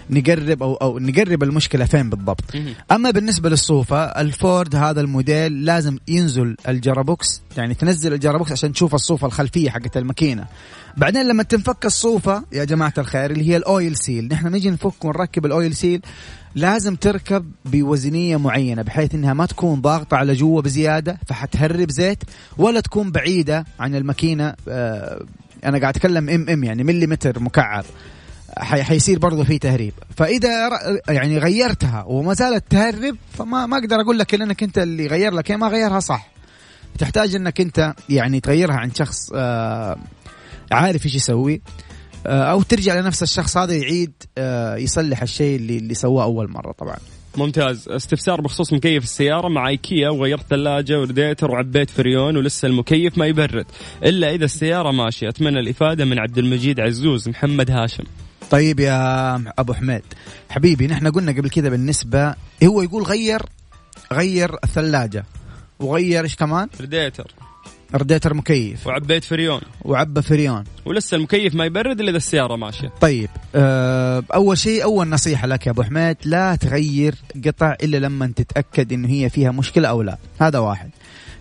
نقرب 0.10 0.64
أو 0.64 0.74
أو 0.76 1.00
نقرب 1.00 1.44
المشكلة 1.44 1.86
فين 1.86 2.10
بالضبط. 2.10 2.56
أما 2.92 3.12
بالنسبة 3.12 3.50
للصوفة 3.50 4.04
الفورد 4.04 4.76
هذا 4.76 5.02
الموديل 5.02 5.66
لازم 5.66 5.98
ينزل 6.08 6.56
ال 6.68 6.77
gearbox 6.77 7.42
يعني 7.58 7.74
تنزل 7.74 8.14
ال 8.14 8.18
gearbox 8.19 8.52
عشان 8.52 8.74
تشوف 8.74 8.96
الصوفة 8.96 9.28
الخلفية 9.28 9.70
حقت 9.70 9.98
الماكينة. 9.98 10.46
بعدين 10.98 11.28
لما 11.28 11.44
تنفك 11.44 11.86
الصوفة 11.86 12.44
يا 12.52 12.64
جماعة 12.64 12.94
الخير 12.98 13.32
اللي 13.32 13.50
هي 13.50 13.58
ال 13.58 13.67
oil 13.67 13.96
seal 13.98 14.28
نحن 14.28 14.48
نجي 14.48 14.70
نفك 14.70 15.06
ونركب 15.06 15.46
ال 15.46 15.53
oil 15.53 15.76
seal 15.76 16.02
لازم 16.56 16.96
تركب 16.96 17.52
بوزنية 17.66 18.38
معينة 18.38 18.82
بحيث 18.82 19.16
إنها 19.16 19.34
ما 19.34 19.46
تكون 19.46 19.82
ضاغطة 19.82 20.18
على 20.18 20.34
جوا 20.34 20.62
بزيادة 20.62 21.18
فحتهرب 21.28 21.92
زيت 21.92 22.24
ولا 22.58 22.80
تكون 22.80 23.12
بعيدة 23.12 23.66
عن 23.80 23.96
الماكينة 23.96 24.54
آه 24.68 25.26
أنا 25.66 25.80
قاعد 25.80 25.96
أتكلم 25.96 26.30
ام 26.30 26.50
ام 26.50 26.64
يعني 26.64 26.84
مليمتر 26.84 27.40
مكعب. 27.40 27.86
حي 28.58 28.84
حيصير 28.84 29.20
برضو 29.20 29.44
في 29.44 29.60
تهريب. 29.60 29.94
فإذا 30.18 30.70
يعني 31.10 31.38
غيرتها 31.38 32.04
وما 32.08 32.34
زالت 32.34 32.64
تهرب 32.70 33.18
فما 33.38 33.66
ما 33.66 33.78
أقدر 33.78 34.02
أقول 34.02 34.20
لك 34.20 34.34
إنك 34.34 34.64
أنت 34.64 34.78
اللي 34.78 35.08
غير 35.08 35.34
لك 35.34 35.52
ما 35.52 35.68
غيرها 35.68 36.00
صح. 36.00 36.28
تحتاج 37.00 37.36
إنك 37.36 37.62
أنت 37.62 37.94
يعني 38.10 38.40
تغيرها 38.40 38.76
عن 38.76 38.94
شخص 38.94 39.30
آه 39.36 39.98
عارف 40.72 41.06
إيش 41.06 41.16
يسوي. 41.16 41.62
أو 42.26 42.62
ترجع 42.62 43.00
لنفس 43.00 43.24
الشخص. 43.24 43.58
هذا 43.58 43.74
يعيد 43.74 44.12
آه 44.38 44.76
يصلح 44.76 45.22
الشيء 45.22 45.56
اللي 45.56 45.78
اللي 45.78 45.94
سواه 45.94 46.24
أول 46.24 46.52
مرة 46.52 46.72
طبعا. 46.72 46.98
ممتاز. 47.38 47.90
استفسار 47.90 48.42
بخصوص 48.42 48.74
مكيف 48.74 49.04
السيارة. 49.04 49.48
مع 49.48 49.68
إيكيا 49.68 50.10
وغيرت 50.10 50.48
ثلاجة 50.50 51.00
وراديتر 51.00 51.52
وعبيت 51.52 51.90
فريون 51.90 52.38
ولسه 52.38 52.68
المكيف 52.68 53.18
ما 53.18 53.26
يبرد. 53.26 53.66
إلا 54.04 54.36
إذا 54.36 54.46
السيارة 54.46 54.92
ماشية. 54.92 55.30
أتمنى 55.30 55.60
الإفادة 55.60 56.06
من 56.06 56.20
عبد 56.20 56.38
المجيد 56.38 56.80
عزوز 56.80 57.30
محمد 57.30 57.72
هاشم. 57.72 58.04
طيب 58.52 58.80
يا 58.80 59.36
أبو 59.60 59.74
حميد 59.74 60.04
حبيبي 60.50 60.88
نحن 60.88 61.08
قلنا 61.08 61.32
قبل 61.32 61.50
كذا 61.50 61.70
بالنسبة 61.70 62.36
هو 62.64 62.82
يقول 62.82 63.04
غير 63.04 63.42
غير 64.14 64.56
الثلاجة. 64.64 65.26
وغير 65.80 66.24
إيش 66.24 66.36
كمان؟ 66.36 66.68
راديتر 66.82 67.32
رديتر 67.96 68.34
مكيف 68.34 68.88
وعبيت 68.88 69.24
فريون. 69.24 69.62
وعبى 69.82 70.22
فريون. 70.22 70.64
ولسه 70.86 71.18
المكيف 71.18 71.56
ما 71.56 71.66
يبرد 71.66 72.00
إلا 72.00 72.10
إذا 72.10 72.18
السيارة 72.18 72.56
ماشية. 72.56 72.88
طيب 73.02 73.30
آه 73.56 74.24
أول 74.34 74.58
شيء 74.58 74.84
أول 74.84 75.10
نصيحة 75.10 75.48
لك 75.48 75.68
يا 75.68 75.72
أبو 75.72 75.84
حميد 75.84 76.18
لا 76.26 76.56
تغير 76.56 77.16
قطع 77.46 77.76
إلا 77.84 77.98
لما 77.98 78.34
تتأكد 78.36 78.94
انه 78.94 79.10
هي 79.10 79.30
فيها 79.30 79.52
مشكلة 79.52 79.90
أو 79.90 80.02
لا. 80.02 80.18
هذا 80.40 80.60
واحد. 80.60 80.90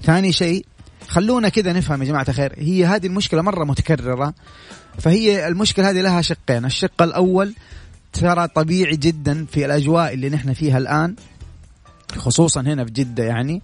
ثاني 0.03 0.33
شيء 0.33 0.67
خلونا 1.09 1.49
كذا 1.49 1.73
نفهم 1.73 2.03
يا 2.03 2.07
جماعة 2.07 2.27
الخير 2.29 2.53
هي 2.57 2.87
هذه 2.87 3.07
المشكلة 3.07 3.43
مرة 3.43 3.65
متكررة 3.65 4.35
فهي 4.99 5.49
المشكلة 5.49 5.91
هذه 5.91 6.01
لها 6.01 6.23
شقين. 6.23 6.65
الشق 6.65 7.03
الأول 7.03 7.55
ترى 8.13 8.49
طبيعي 8.49 8.97
جدا 8.97 9.47
في 9.53 9.65
الأجواء 9.65 10.15
اللي 10.15 10.31
نحن 10.31 10.53
فيها 10.53 10.79
الآن 10.79 11.17
خصوصا 12.17 12.61
هنا 12.61 12.85
في 12.85 12.91
جدة 12.91 13.25
يعني 13.25 13.63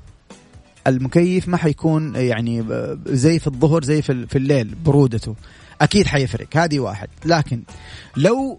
المكيف 0.89 1.49
ما 1.49 1.57
حيكون 1.57 2.15
يعني 2.17 2.65
زي 3.07 3.39
في 3.39 3.47
الظهر 3.47 3.83
زي 3.85 4.03
في 4.03 4.13
ال- 4.13 4.29
في 4.29 4.39
الليل 4.39 4.75
برودته. 4.85 5.35
أكيد 5.81 6.07
حيفرق 6.07 6.57
هذه 6.57 6.79
واحد. 6.79 7.09
لكن 7.25 7.63
لو 8.17 8.59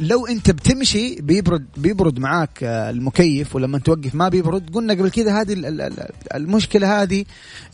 لو 0.00 0.26
أنت 0.26 0.50
بتمشي 0.50 1.14
بيبرد 1.20 1.66
بيبرد 1.76 2.18
معاك 2.18 2.62
آه، 2.62 2.90
المكيف 2.90 3.56
ولما 3.56 3.78
توقف 3.78 4.14
ما 4.14 4.28
بيبرد 4.28 4.70
قلنا 4.74 4.94
قبل 4.94 5.10
كذا 5.10 5.40
هذه 5.40 5.52
ال- 5.52 5.66
ال- 5.66 5.80
ال- 5.80 6.08
المشكلة 6.34 7.02
هذه 7.02 7.24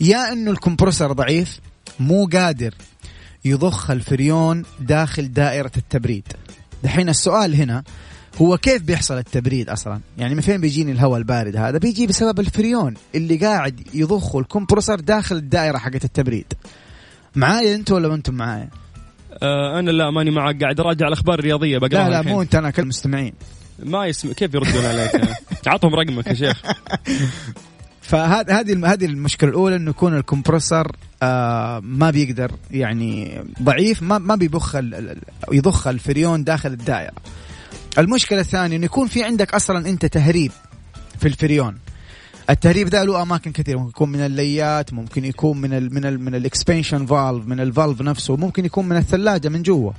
يا 0.01 0.33
إنه 0.33 0.51
الكمبرسور 0.51 1.11
ضعيف 1.13 1.59
مو 1.99 2.29
قادر 2.33 2.73
يضخ 3.45 3.91
الفريون 3.91 4.63
داخل 4.79 5.33
دائرة 5.33 5.71
التبريد. 5.77 6.23
دحين 6.83 7.09
السؤال 7.09 7.55
هنا 7.55 7.83
هو 8.41 8.57
كيف 8.57 8.81
بيحصل 8.81 9.17
التبريد 9.17 9.69
أصلا؟ 9.69 9.99
يعني 10.17 10.35
من 10.35 10.41
فين 10.41 10.61
بيجيني 10.61 10.91
الهواء 10.91 11.17
البارد 11.17 11.55
هذا؟ 11.55 11.77
بيجي 11.77 12.07
بسبب 12.07 12.39
الفريون 12.39 12.93
اللي 13.15 13.37
قاعد 13.37 13.81
يضخه 13.93 14.39
الكمبرسور 14.39 14.99
داخل 14.99 15.35
الدائرة 15.35 15.77
حقت 15.77 16.05
التبريد. 16.05 16.53
معايا 17.35 17.75
أنتوا 17.75 17.95
ولا 17.95 18.07
ما 18.07 18.15
أنتم 18.15 18.33
معايا؟ 18.33 18.69
آه 19.43 19.79
أنا 19.79 19.91
لا 19.91 20.11
ماني 20.11 20.31
معك 20.31 20.63
قاعد 20.63 20.79
أراجع 20.79 21.07
الأخبار 21.07 21.39
الرياضية 21.39 21.77
بقرأها 21.77 22.03
لا 22.03 22.09
لا 22.09 22.19
الحين. 22.19 22.33
مو 22.33 22.41
أنت 22.41 22.55
أنا 22.55 22.69
كل 22.69 22.81
المستمعين. 22.81 23.33
ما 23.83 24.05
يسمع 24.05 24.31
كيف 24.31 24.53
يردون 24.53 24.85
عليك 24.85 25.11
عطهم 25.67 25.95
رقمك 25.95 26.27
يا 26.27 26.33
شيخ 26.33 26.61
فهذه 28.01 28.59
هذه 28.59 28.93
هذه 28.93 29.05
المشكلة 29.05 29.49
الأولى 29.49 29.75
إنه 29.75 29.89
يكون 29.89 30.17
الكمبرسور 30.17 30.91
آه 31.23 31.79
ما 31.79 32.11
بيقدر 32.11 32.51
يعني 32.71 33.41
ضعيف 33.61 34.03
ما 34.03 34.17
ما 34.17 34.35
بيبخ 34.35 34.75
يضخ 35.51 35.87
الفريون 35.87 36.43
داخل 36.43 36.71
الدائرة. 36.71 37.13
المشكلة 37.97 38.39
الثانية 38.39 38.75
انه 38.75 38.85
يكون 38.85 39.07
في 39.07 39.23
عندك 39.23 39.53
أصلا 39.53 39.89
أنت 39.89 40.05
تهريب 40.05 40.51
في 41.19 41.27
الفريون. 41.27 41.77
التهريب 42.49 42.89
ده 42.89 43.03
له 43.03 43.21
أماكن 43.21 43.51
كثيرة. 43.51 43.77
ممكن 43.77 43.89
يكون 43.89 44.09
من 44.09 44.19
الليات 44.19 44.93
ممكن 44.93 45.25
يكون 45.25 45.61
من 45.61 45.73
ال 45.73 45.93
من 45.93 46.05
ال 46.05 46.21
من 46.21 46.35
ال 46.35 46.42
expansion 46.42 47.05
valve 47.05 47.45
من 47.45 47.59
ال 47.59 47.66
valve 47.66 48.01
نفسه 48.01 48.35
ممكن 48.35 48.65
يكون 48.65 48.87
من 48.89 48.97
الثلاجة 48.97 49.49
من 49.49 49.61
جوا. 49.61 49.91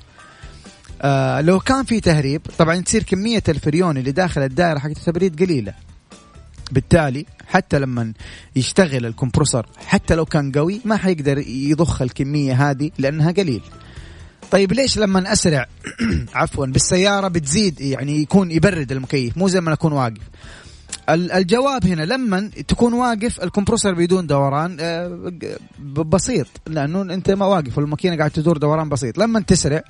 آه 1.02 1.40
لو 1.40 1.60
كان 1.60 1.84
في 1.84 2.00
تهريب 2.00 2.42
طبعا 2.58 2.80
تصير 2.80 3.02
كمية 3.02 3.42
الفريون 3.48 3.96
اللي 3.96 4.12
داخل 4.12 4.42
الدائرة 4.42 4.78
حقت 4.78 4.96
التبريد 4.96 5.42
قليلة. 5.42 5.74
بالتالي 6.72 7.26
حتى 7.46 7.78
لما 7.78 8.12
يشتغل 8.56 9.06
الكمبروسر 9.06 9.66
حتى 9.86 10.14
لو 10.14 10.24
كان 10.24 10.52
قوي 10.52 10.80
ما 10.84 10.96
حيقدر 10.96 11.38
يضخ 11.38 12.02
الكمية 12.02 12.70
هذه 12.70 12.90
لأنها 12.98 13.30
قليل. 13.32 13.62
طيب 14.50 14.72
ليش 14.72 14.98
لما 14.98 15.32
أسرع؟ 15.32 15.66
عفوا 16.34 16.66
بالسيارة 16.66 17.28
بتزيد 17.28 17.80
يعني 17.80 18.22
يكون 18.22 18.50
يبرد 18.50 18.92
المكيف 18.92 19.36
مو 19.38 19.48
زي 19.48 19.60
ما 19.60 19.72
اكون 19.72 19.92
واقف. 19.92 20.22
ال- 21.10 21.32
الجواب 21.32 21.86
هنا 21.86 22.02
لما 22.02 22.50
تكون 22.68 22.92
واقف 22.92 23.42
الكمبروسر 23.42 23.94
بدون 23.94 24.26
دوران 24.26 24.76
آه، 24.80 25.32
بسيط 26.02 26.46
لأنه 26.66 27.02
أنت 27.02 27.30
ما 27.30 27.46
واقف 27.46 27.78
والماكينة 27.78 28.16
قاعدة 28.16 28.32
تدور 28.34 28.56
دوران 28.58 28.88
بسيط. 28.88 29.18
لما 29.18 29.40
تسرع 29.40 29.82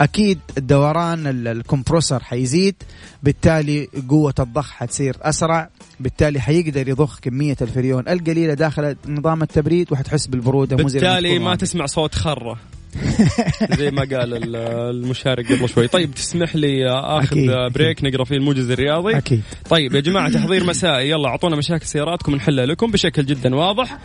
أكيد 0.00 0.38
الدوران 0.58 1.26
ال- 1.26 1.48
الكمبروسر 1.48 2.22
حيزيد 2.22 2.74
بالتالي 3.22 3.88
قوة 4.08 4.34
الضخ 4.40 4.70
حتصير 4.70 5.16
أسرع 5.22 5.70
بالتالي 6.00 6.40
حيقدر 6.40 6.88
يضخ 6.88 7.18
كمية 7.20 7.56
الفريون 7.62 8.08
القليلة 8.08 8.54
داخل 8.54 8.96
نظام 9.08 9.42
التبريد 9.42 9.92
وحتحس 9.92 10.26
بالبرودة 10.26 10.76
بالتالي 10.76 11.38
ما. 11.38 11.56
تسمع 11.56 11.86
صوت 11.86 12.14
خرة. 12.14 12.58
زي 13.78 13.90
ما 13.90 14.00
قال 14.00 14.34
ال- 14.34 14.56
المشارك 14.96 15.52
قبل 15.52 15.68
شوي. 15.68 15.88
طيب 15.88 16.14
تسمح 16.14 16.56
لي 16.56 16.90
آخذ 16.90 17.26
أكيد. 17.38 17.72
بريك 17.72 18.04
نقرأ 18.04 18.24
فيه 18.24 18.36
الموجز 18.36 18.70
الرياضي؟ 18.70 19.16
أكيد. 19.16 19.42
طيب 19.70 19.94
يا 19.94 20.00
جماعة 20.00 20.32
تحضير 20.32 20.64
مسائي. 20.64 21.10
يلا 21.10 21.28
أعطونا 21.28 21.56
مشاكل 21.56 21.86
سياراتكم 21.86 22.34
نحلها 22.34 22.66
لكم 22.66 22.90
بشكل 22.90 23.26
جدا 23.26 23.54
واضح. 23.54 23.98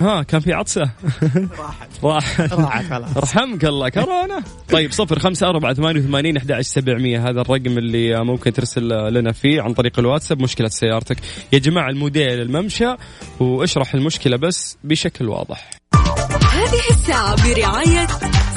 ها 0.00 0.22
كان 0.22 0.40
في 0.40 0.52
عطسة؟ 0.52 0.90
راحت. 1.58 1.88
راحت. 2.04 2.52
راحت 2.52 2.84
خلاص. 2.90 3.16
رحمك 3.16 3.64
الله 3.64 3.88
كورونا. 3.88 4.42
طيب 4.68 4.92
صفر 4.92 5.18
خمسة 5.18 5.46
أربعة 5.48 5.74
ثمانية 5.74 6.00
وثمانين 6.00 6.36
أحد 6.36 6.60
سبعمية. 6.60 7.28
هذا 7.28 7.40
الرقم 7.40 7.78
اللي 7.78 8.24
ممكن 8.24 8.52
ترسل 8.52 8.88
لنا 9.14 9.32
فيه 9.32 9.62
عن 9.62 9.72
طريق 9.72 9.98
الواتساب 9.98 10.42
مشكلة 10.42 10.68
سيارتك. 10.68 11.16
يا 11.52 11.58
جماعة 11.58 11.88
الموديل 11.90 12.40
الممشى 12.40 12.94
واشرح 13.40 13.94
المشكلة 13.94 14.36
بس 14.36 14.78
بشكل 14.84 15.28
واضح. 15.28 15.70
هذه 16.72 16.90
الساعة 16.90 17.36
برعاية 17.48 18.06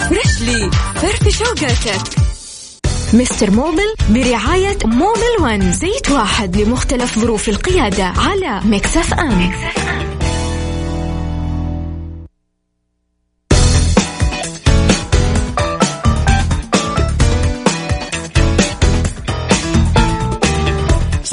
Freshly 0.10 0.72
فرفش 0.96 1.30
أوقاتك. 1.30 2.02
Mister 3.14 3.52
Mobil 3.52 3.96
برعاية 4.10 4.78
Mobil 4.86 5.42
One. 5.42 5.72
زيت 5.72 6.12
واحد 6.12 6.58
لمختلف 6.58 7.20
ظروف 7.20 7.50
القيادة 7.50 8.04
على 8.04 8.62
Mix 8.66 9.14
FM. 9.14 9.52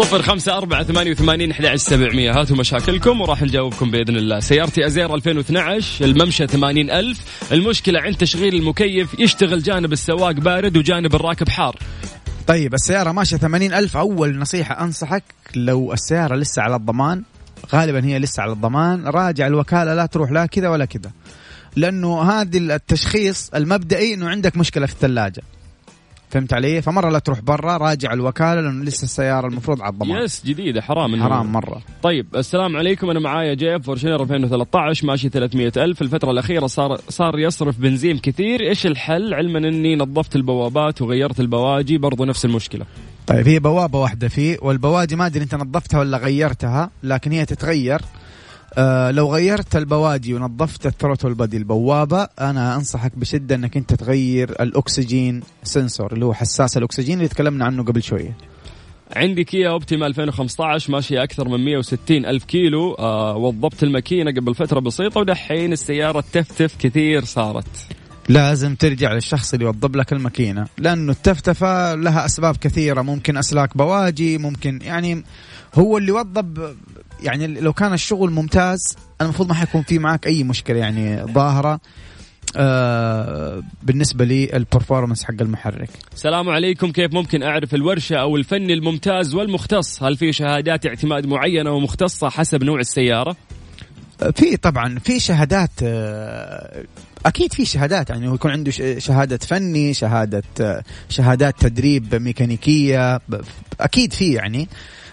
صفر 0.03 0.22
خمسة 0.22 0.57
أربعة 0.57 0.84
ثمانية 0.84 1.11
وثمانين 1.11 1.50
أحد 1.50 1.76
سبعمية. 1.76 2.40
هاتوا 2.40 2.57
مشاكلكم 2.57 3.20
وراح 3.20 3.42
نجاوبكم 3.42 3.90
بإذن 3.90 4.16
الله. 4.16 4.40
سيارتي 4.40 4.86
أزير 4.86 5.14
2012 5.14 6.05
الممشى 6.05 6.46
80 6.46 6.90
ألف. 6.90 7.18
المشكلة 7.53 8.00
عند 8.00 8.16
تشغيل 8.16 8.55
المكيف 8.55 9.20
يشتغل 9.20 9.62
جانب 9.62 9.92
السواق 9.92 10.30
بارد 10.30 10.76
وجانب 10.76 11.14
الراكب 11.14 11.48
حار. 11.48 11.76
طيب 12.46 12.74
السيارة 12.74 13.12
ماشية 13.12 13.36
80 13.36 13.72
ألف. 13.74 13.96
أول 13.96 14.38
نصيحة 14.38 14.84
أنصحك 14.84 15.24
لو 15.57 15.92
السيارة 15.92 16.36
لسه 16.36 16.62
على 16.62 16.76
الضمان 16.76 17.22
غالبا 17.74 18.05
هي 18.05 18.18
لسه 18.18 18.42
على 18.42 18.53
الضمان 18.53 19.07
راجع 19.07 19.46
الوكالة 19.46 19.94
لا 19.94 20.07
تروح 20.07 20.30
لا 20.30 20.46
كذا 20.46 20.68
ولا 20.68 20.84
كذا. 20.84 21.11
لأنه 21.76 22.22
هذه 22.22 22.59
التشخيص 22.59 23.50
المبدئي 23.55 24.14
أنه 24.14 24.28
عندك 24.28 24.57
مشكلة 24.57 24.86
في 24.86 24.92
الثلاجة. 24.92 25.42
فهمت 26.32 26.52
علي؟ 26.52 26.82
فمرة 26.82 27.10
لا 27.10 27.18
تروح 27.18 27.40
برا 27.40 27.76
راجع 27.76 28.12
الوكالة 28.12 28.60
لأنه 28.60 28.84
لسه 28.84 29.04
السيارة 29.04 29.46
المفروض 29.46 29.82
على 29.82 29.92
الضمان. 29.92 30.22
لسه 30.24 30.42
جديدة 30.46 30.82
حرام 30.82 31.16
إنه- 31.16 31.22
حرام 31.22 31.52
مرة. 31.52 31.82
طيب 32.02 32.26
السلام 32.36 32.76
عليكم 32.76 33.10
أنا 33.10 33.20
معايا 33.20 33.54
جيب 33.54 33.84
Fortuner 33.84 34.22
2013 34.22 35.06
ماشي 35.06 35.28
300 35.28 35.72
ألف. 35.76 36.02
الفترة 36.02 36.30
الأخيرة 36.30 36.66
صار 36.66 37.00
صار 37.08 37.38
يصرف 37.38 37.78
بنزين 37.80 38.18
كثير. 38.18 38.60
إيش 38.60 38.86
الحل؟ 38.86 39.34
علما 39.34 39.58
إني 39.58 39.96
نظفت 39.96 40.36
البوابات 40.36 41.02
وغيرت 41.02 41.40
البواجي 41.40 41.98
برضو 41.98 42.24
نفس 42.24 42.44
المشكلة. 42.44 42.86
طيب 43.26 43.48
هي 43.48 43.58
بوابة 43.58 44.00
واحدة 44.00 44.28
فيه 44.28 44.56
والبواجي 44.62 45.16
ما 45.16 45.26
أدري 45.26 45.42
أنت 45.44 45.54
نظفتها 45.54 46.00
ولا 46.00 46.18
غيرتها 46.18 46.90
لكن 47.02 47.32
هي 47.32 47.44
تتغير. 47.44 48.00
آه 48.78 49.10
لو 49.10 49.34
غيرت 49.34 49.76
البواجي 49.76 50.34
ونظفت 50.34 50.86
ال 50.86 50.92
throttle 50.92 51.34
body 51.34 51.56
البوابة 51.56 52.28
أنا 52.40 52.76
أنصحك 52.76 53.18
بشدة 53.18 53.54
أنك 53.54 53.76
أنت 53.76 53.94
تغير 53.94 54.50
ال 54.50 54.64
oxygen 54.64 55.42
sensor 55.62 56.12
اللي 56.12 56.24
هو 56.24 56.34
حساس 56.34 56.76
الأكسجين 56.76 57.18
اللي 57.18 57.28
تكلمنا 57.28 57.64
عنه 57.64 57.82
قبل 57.84 58.02
شوية. 58.02 58.36
عندي 59.16 59.44
كيا 59.44 59.68
أوبتيما 59.70 60.06
2015 60.06 60.92
ماشيه 60.92 61.22
أكثر 61.22 61.48
من 61.48 61.64
160 61.64 61.98
ألف 62.10 62.44
كيلو. 62.44 62.94
آه 62.94 63.36
وضبط 63.36 63.82
الماكينة 63.82 64.30
قبل 64.30 64.54
فترة 64.54 64.80
بسيطة 64.80 65.20
ودحين 65.20 65.72
السيارة 65.72 66.24
تفتف 66.32 66.76
كثير 66.78 67.24
صارت. 67.24 67.86
لازم 68.28 68.74
ترجع 68.74 69.12
للشخص 69.12 69.52
اللي 69.52 69.64
يوضب 69.64 69.96
لك 69.96 70.12
الماكينة 70.12 70.66
لأنه 70.78 71.12
التفتفة 71.12 71.94
لها 71.94 72.24
أسباب 72.26 72.56
كثيرة 72.56 73.02
ممكن 73.02 73.36
أسلاك 73.36 73.76
بواجي 73.76 74.38
ممكن 74.38 74.78
يعني 74.82 75.24
هو 75.74 75.98
اللي 75.98 76.12
وضب 76.12 76.76
يعني 77.22 77.46
لو 77.46 77.72
كان 77.72 77.92
الشغل 77.92 78.30
ممتاز 78.30 78.96
المفروض 79.20 79.48
ما 79.48 79.54
حيكون 79.54 79.82
في 79.82 79.98
معك 79.98 80.26
أي 80.26 80.44
مشكلة 80.44 80.78
يعني 80.78 81.22
ظاهرة 81.22 81.80
آه 82.56 83.62
بالنسبة 83.82 84.24
لي 84.24 84.56
البرفورمانس 84.56 85.24
حق 85.24 85.34
المحرك. 85.40 85.90
السلام 86.14 86.48
عليكم. 86.48 86.92
كيف 86.92 87.14
ممكن 87.14 87.42
أعرف 87.42 87.74
الورشة 87.74 88.16
أو 88.16 88.36
الفني 88.36 88.72
الممتاز 88.72 89.34
والمختص؟ 89.34 90.02
هل 90.02 90.16
في 90.16 90.32
شهادات 90.32 90.86
اعتماد 90.86 91.26
معينة 91.26 91.70
ومختصة 91.70 92.28
حسب 92.28 92.64
نوع 92.64 92.80
السيارة؟ 92.80 93.36
في 94.34 94.56
طبعا 94.56 94.98
في 94.98 95.20
شهادات 95.20 95.70
آه، 95.82 96.84
أكيد 97.26 97.52
في 97.52 97.64
شهادات. 97.64 98.10
يعني 98.10 98.28
هو 98.28 98.34
يكون 98.34 98.50
عنده 98.50 98.70
شهادة 98.98 99.36
فني 99.36 99.94
شهادة 99.94 100.42
آه، 100.60 100.82
شهادات 101.08 101.60
تدريب 101.60 102.14
ميكانيكية 102.14 103.20
أكيد 103.80 104.12
في 104.12 104.32
يعني. 104.32 104.68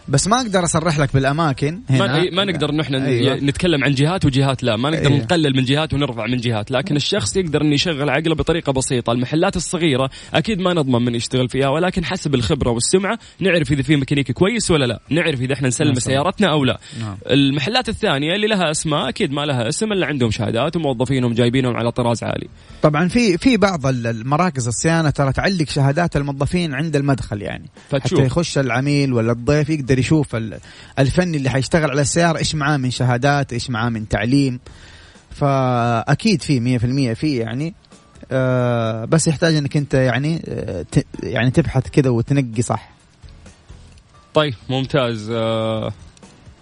بس 0.09 0.27
ما 0.27 0.41
أقدر 0.41 0.63
أصرح 0.63 0.99
لك 0.99 1.13
بالأماكن 1.13 1.81
هنا 1.89 2.07
ما, 2.07 2.29
ما 2.31 2.45
نقدر 2.45 2.71
نحن 2.75 2.95
أيوة. 2.95 3.35
نتكلم 3.35 3.83
عن 3.83 3.93
جهات 3.93 4.25
وجهات 4.25 4.63
لا 4.63 4.75
ما 4.75 4.89
نقدر 4.89 5.07
أيوة. 5.09 5.19
نقلل 5.23 5.57
من 5.57 5.63
جهات 5.63 5.93
ونرفع 5.93 6.25
من 6.27 6.37
جهات 6.37 6.71
لكن 6.71 6.95
الشخص 6.95 7.35
يقدر 7.37 7.61
إنه 7.61 7.73
يشغل 7.73 8.09
عقله 8.09 8.35
بطريقة 8.35 8.71
بسيطة 8.73 9.11
المحلات 9.11 9.55
الصغيرة 9.55 10.09
أكيد 10.33 10.59
ما 10.59 10.73
نضمن 10.73 11.05
من 11.05 11.15
يشتغل 11.15 11.49
فيها 11.49 11.69
ولكن 11.69 12.05
حسب 12.05 12.35
الخبرة 12.35 12.69
والسمعة 12.71 13.19
نعرف 13.39 13.71
إذا 13.71 13.81
في 13.81 13.95
ميكانيكي 13.95 14.33
كويس 14.33 14.71
ولا 14.71 14.85
لا 14.85 14.99
نعرف 15.09 15.41
إذا 15.41 15.53
إحنا 15.53 15.67
نسلم 15.67 15.87
نعم. 15.87 15.99
سيارتنا 15.99 16.51
أو 16.51 16.65
لا 16.65 16.79
نعم. 17.01 17.17
المحلات 17.29 17.89
الثانية 17.89 18.35
اللي 18.35 18.47
لها 18.47 18.71
أسماء 18.71 19.09
أكيد 19.09 19.31
ما 19.31 19.41
لها 19.45 19.67
اسم 19.69 19.91
إلا 19.93 20.05
عندهم 20.05 20.31
شهادات 20.31 20.75
وموظفينهم 20.75 21.33
جايبينهم 21.33 21.75
على 21.77 21.91
طراز 21.91 22.23
عالي 22.23 22.47
طبعا 22.81 23.07
في 23.07 23.37
في 23.37 23.57
بعض 23.57 23.85
ال- 23.87 24.07
المراكز 24.07 24.67
الصيانة 24.67 25.09
ترى 25.09 25.31
تعلق 25.33 25.69
شهادات 25.69 26.15
الموظفين 26.17 26.73
عند 26.73 26.95
المدخل 26.95 27.41
يعني 27.41 27.65
فتشوف. 27.89 28.19
حتى 28.19 28.27
يخش 28.27 28.57
العميل 28.57 29.13
ولا 29.13 29.31
الضيف 29.31 29.69
يقدر 29.69 29.98
يشوف 29.99 30.35
ال- 30.35 30.59
الفني 30.99 31.37
اللي 31.37 31.49
حيشتغل 31.49 31.89
على 31.89 32.01
السيارة 32.01 32.37
إيش 32.37 32.55
معاه 32.55 32.77
من 32.77 32.91
شهادات 32.91 33.53
إيش 33.53 33.69
معاه 33.69 33.89
من 33.89 34.07
تعليم. 34.07 34.59
فأكيد 35.31 36.41
في 36.41 36.59
100% 37.13 37.13
في 37.19 37.37
يعني. 37.37 37.73
آه 38.31 39.05
بس 39.05 39.27
يحتاج 39.27 39.55
إنك 39.55 39.77
أنت 39.77 39.93
يعني 39.93 40.41
آه 40.47 40.85
يعني 41.23 41.51
تبحث 41.51 41.89
كذا 41.89 42.09
وتنقي 42.09 42.61
صح. 42.61 42.89
طيب 44.33 44.53
ممتاز. 44.69 45.29
آه 45.31 45.93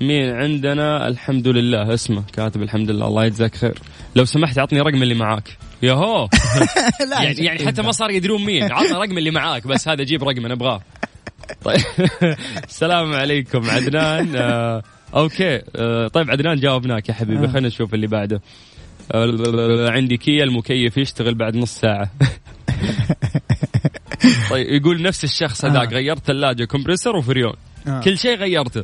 مين 0.01 0.29
عندنا؟ 0.29 1.07
الحمد 1.07 1.47
لله. 1.47 1.93
اسمه 1.93 2.23
كاتب 2.33 2.61
الحمد 2.61 2.91
لله. 2.91 3.07
الله 3.07 3.25
يجزاك 3.25 3.55
خير. 3.55 3.79
لو 4.15 4.25
سمحت 4.25 4.59
عطني 4.59 4.81
رقم 4.81 5.03
اللي 5.03 5.15
معاك. 5.15 5.57
ياهو. 5.83 6.29
يعني, 7.21 7.35
يعني 7.45 7.65
حتى 7.65 7.81
ما 7.81 7.91
صار 7.91 8.09
يدرون 8.09 8.45
مين. 8.45 8.63
عطنا 8.71 8.99
رقم 8.99 9.17
اللي 9.17 9.31
معاك 9.31 9.67
بس 9.67 9.87
هذا 9.87 10.03
جيب 10.03 10.23
رقم 10.23 10.45
أنا 10.45 10.53
أبغاه. 10.53 10.81
طيب. 11.63 11.81
السلام 12.69 13.13
عليكم 13.13 13.69
عدنان. 13.69 14.35
آه 14.35 14.83
أوكي. 15.15 15.61
آه 15.75 16.07
طيب 16.07 16.31
عدنان 16.31 16.55
جاوبناك 16.55 17.09
يا 17.09 17.13
حبيبي. 17.13 17.45
آه. 17.45 17.47
خلينا 17.51 17.67
نشوف 17.67 17.93
اللي 17.93 18.07
بعده. 18.07 18.41
آه 19.11 19.89
عندي 19.89 20.17
كيا 20.17 20.43
المكيف 20.43 20.97
يشتغل 20.97 21.35
بعد 21.35 21.55
نص 21.55 21.79
ساعة. 21.79 22.11
طيب 24.49 24.67
يقول 24.67 25.01
نفس 25.01 25.23
الشخص 25.23 25.65
هذاك 25.65 25.93
آه. 25.93 25.95
غيرت 25.95 26.25
ثلاجة 26.25 26.65
compressor 26.65 27.15
وفريون. 27.15 27.53
آه. 27.87 28.01
كل 28.01 28.17
شيء 28.17 28.37
غيرته. 28.37 28.83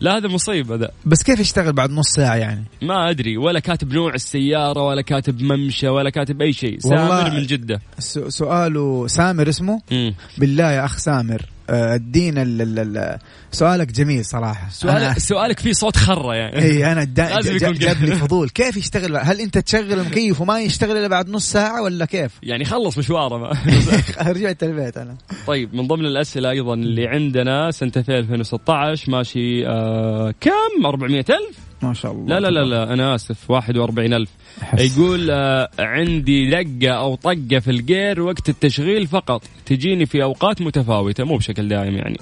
لا 0.00 0.16
هذا 0.16 0.28
مصيبة 0.28 0.76
ذا. 0.76 0.90
بس 1.06 1.22
كيف 1.22 1.40
يشتغل 1.40 1.72
بعد 1.72 1.90
نص 1.90 2.08
ساعة 2.08 2.34
يعني؟ 2.36 2.64
ما 2.82 3.10
أدري. 3.10 3.36
ولا 3.36 3.60
كاتب 3.60 3.92
نوع 3.92 4.14
السيارة 4.14 4.82
ولا 4.82 5.02
كاتب 5.02 5.42
ممشى 5.42 5.88
ولا 5.88 6.10
كاتب 6.10 6.42
أي 6.42 6.52
شيء. 6.52 6.78
سامر 6.78 7.30
من 7.30 7.46
جدة. 7.46 7.80
سؤاله 8.28 9.06
سامر 9.06 9.48
اسمه؟ 9.48 9.80
مم. 9.90 10.14
بالله 10.38 10.72
يا 10.72 10.84
أخ 10.84 10.98
سامر. 10.98 11.42
آه، 11.70 11.94
ادينا 11.94 12.42
ال- 12.42 12.62
ال- 12.62 12.96
ال- 12.96 13.18
سؤالك 13.52 13.92
جميل 13.92 14.24
صراحة. 14.24 14.68
سؤالك 14.70 15.14
أنا- 15.14 15.18
سؤالك 15.18 15.58
فيه 15.60 15.72
صوت 15.72 15.96
خره 15.96 16.34
يعني. 16.34 16.62
إي 16.62 16.92
أنا 16.92 17.04
دا 17.18 17.28
لازم 17.28 17.56
يكون 17.56 17.72
جاب 17.72 17.96
كذا. 17.96 18.06
لي 18.06 18.16
فضول. 18.16 18.48
كيف 18.48 18.76
يشتغل؟ 18.76 19.16
هل 19.16 19.40
أنت 19.40 19.58
تشغل 19.58 19.92
المكيف 19.92 20.40
وما 20.40 20.60
يشتغل 20.60 20.96
إلا 20.96 21.08
بعد 21.08 21.28
نص 21.30 21.52
ساعة 21.52 21.82
ولا 21.82 22.04
كيف؟ 22.04 22.30
يعني 22.42 22.64
خلص 22.64 22.98
مشواره. 22.98 23.52
رجعت 24.32 24.62
البيت 24.62 24.96
أنا. 24.96 25.16
طيب 25.46 25.74
من 25.74 25.86
ضمن 25.86 26.06
الأسئلة 26.06 26.50
أيضا 26.50 26.74
اللي 26.74 27.08
عندنا 27.08 27.70
سنة 27.70 27.92
2016 28.08 29.10
ماشي 29.10 29.66
آه 29.66 30.34
كم؟ 30.40 30.86
400000 30.86 31.40
ما 31.82 31.94
شاء 31.94 32.12
الله. 32.12 32.26
لا 32.26 32.40
لا 32.40 32.50
لا 32.50 32.64
لا 32.64 32.92
أنا 32.92 33.14
آسف. 33.14 33.50
41000 33.50 34.28
أحس. 34.62 34.80
يقول 34.80 35.30
آه 35.30 35.68
عندي 35.78 36.50
دقه 36.50 36.92
أو 36.92 37.14
طقة 37.14 37.58
في 37.58 37.70
الجير 37.70 38.20
وقت 38.20 38.48
التشغيل 38.48 39.06
فقط. 39.06 39.42
تجيني 39.66 40.06
في 40.06 40.22
أوقات 40.22 40.62
متفاوتة. 40.62 41.24
مو 41.24 41.36
بشكل 41.36 41.68
دائم 41.68 41.94
يعني. 41.94 42.18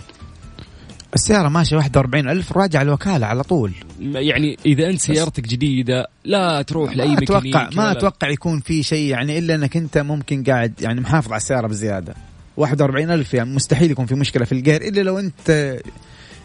السيارة 1.14 1.48
ماشية 1.48 1.76
41000 1.76 2.52
راجع 2.52 2.82
الوكالة 2.82 3.26
على 3.26 3.42
طول. 3.42 3.72
يعني 4.00 4.56
إذا 4.66 4.86
أنت 4.86 5.00
سيارتك 5.00 5.48
جديدة 5.48 6.08
لا 6.24 6.62
تروح 6.62 6.96
لأي 6.96 7.08
ما 7.08 7.18
أتوقع 7.18 7.40
ميكانيكي 7.40 7.76
ما 7.76 7.92
أتوقع 7.92 8.28
يكون 8.28 8.60
في 8.60 8.82
شيء 8.82 9.10
يعني 9.10 9.38
إلا 9.38 9.54
أنك 9.54 9.76
أنت 9.76 9.98
ممكن 9.98 10.42
قاعد 10.44 10.72
يعني 10.80 11.00
محافظ 11.00 11.28
على 11.32 11.36
السيارة 11.36 11.66
بزيادة. 11.66 12.14
41000 12.56 13.34
يعني 13.34 13.54
مستحيل 13.54 13.90
يكون 13.90 14.06
في 14.06 14.14
مشكلة 14.14 14.44
في 14.44 14.52
الجير 14.52 14.82
إلا 14.82 15.00
لو 15.00 15.18
أنت 15.18 15.78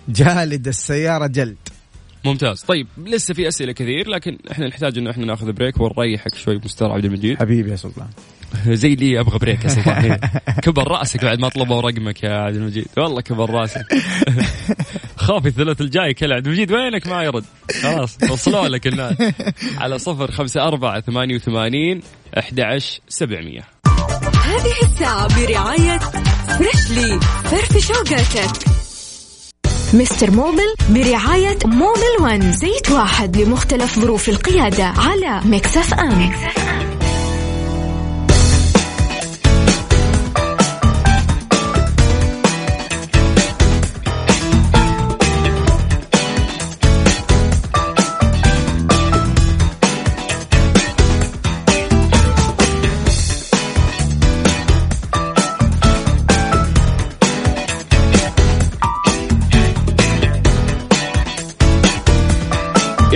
جالد 0.10 0.68
السيارة 0.68 1.28
جلد. 1.28 1.58
ممتاز. 2.26 2.62
طيب 2.62 2.88
لسه 2.98 3.34
في 3.34 3.48
أسئلة 3.48 3.72
كثير 3.72 4.10
لكن 4.10 4.38
إحنا 4.52 4.68
نحتاج 4.68 4.98
إنه 4.98 5.12
إحنا 5.12 5.26
ناخذ 5.26 5.52
break 5.52 5.80
ونريحك 5.80 6.36
شوي 6.36 6.60
مستر 6.66 6.92
عبد 6.92 7.06
المجيد. 7.06 7.40
حبيبي 7.40 7.72
يا 7.72 7.76
سلطان. 7.76 8.08
زي 8.68 8.96
لي 8.96 9.20
أبغى 9.20 9.40
break 9.40 9.64
يا 9.64 9.70
سلطان. 9.70 10.20
كبر 10.64 10.88
رأسك 10.88 11.26
بعد 11.26 11.40
ما 11.40 11.50
طلبوا 11.50 11.82
رقمك 11.82 12.24
يا 12.24 12.34
عبد 12.34 12.56
المجيد. 12.56 12.88
والله 12.98 13.22
كبر 13.22 13.50
رأسك. 13.50 13.86
خافي 15.16 15.48
الثلاث 15.48 15.82
الجاي 15.82 16.14
كل 16.14 16.34
عبد 16.34 16.48
المجيد 16.48 16.72
وينك؟ 16.72 17.08
ما 17.08 17.24
يرد. 17.24 17.44
خلاص 17.82 18.18
وصلوا 18.32 18.68
لك 18.68 18.88
الناس. 18.88 19.16
على 19.78 20.00
صفر 20.00 20.32
خمسة 20.32 20.68
أربعة 20.68 21.02
ثمانية 21.02 21.36
وثمانين 21.36 22.02
أحد 22.40 22.60
عشر 22.60 23.00
سبعمية. 23.10 23.64
هذه 24.44 24.74
الساعة 24.84 25.28
برعاية 25.28 26.00
فريشلي 26.58 27.20
فرف 27.44 27.78
شوقاتك 27.78 28.87
مستر 29.94 30.32
موبل 30.32 30.74
برعاية 30.90 31.58
موبل 31.66 32.22
ون 32.22 32.52
زيت 32.52 32.92
واحد 32.92 33.38
لمختلف 33.38 34.00
ظروف 34.00 34.30
القيادة 34.30 34.84
على 34.86 35.42
مكسف 35.46 35.94
أم. 35.94 36.32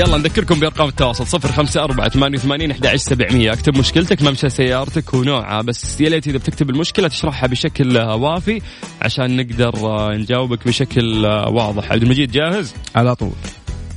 يلا 0.02 0.18
نذكركم 0.18 0.60
بأرقام 0.60 0.88
التواصل 0.88 1.28
صفر 1.28 1.52
خمسة 1.52 1.84
أربعة 1.84 2.10
ثمانية 2.10 2.38
وثمانين 2.38 2.72
أحد 2.72 2.86
عشر 2.86 2.98
سبعمية. 2.98 3.54
اكتب 3.54 3.78
مشكلتك 3.78 4.22
ممشى 4.22 4.50
سيارتك 4.50 5.14
ونوعها. 5.14 5.62
بس 5.62 6.02
يا 6.02 6.10
ليت 6.10 6.28
إذا 6.28 6.38
بتكتب 6.38 6.70
المشكلة 6.70 7.08
تشرحها 7.08 7.48
بشكل 7.48 7.98
آه، 7.98 8.16
وافي 8.16 8.62
عشان 9.02 9.38
نقدر 9.38 9.74
آه، 9.76 10.18
نجاوبك 10.18 10.68
بشكل 10.68 11.26
آه، 11.26 11.50
واضح. 11.50 11.92
عبد 11.92 12.04
المجيد 12.04 12.32
جاهز؟ 12.32 12.74
على 12.96 13.16
طول. 13.16 13.32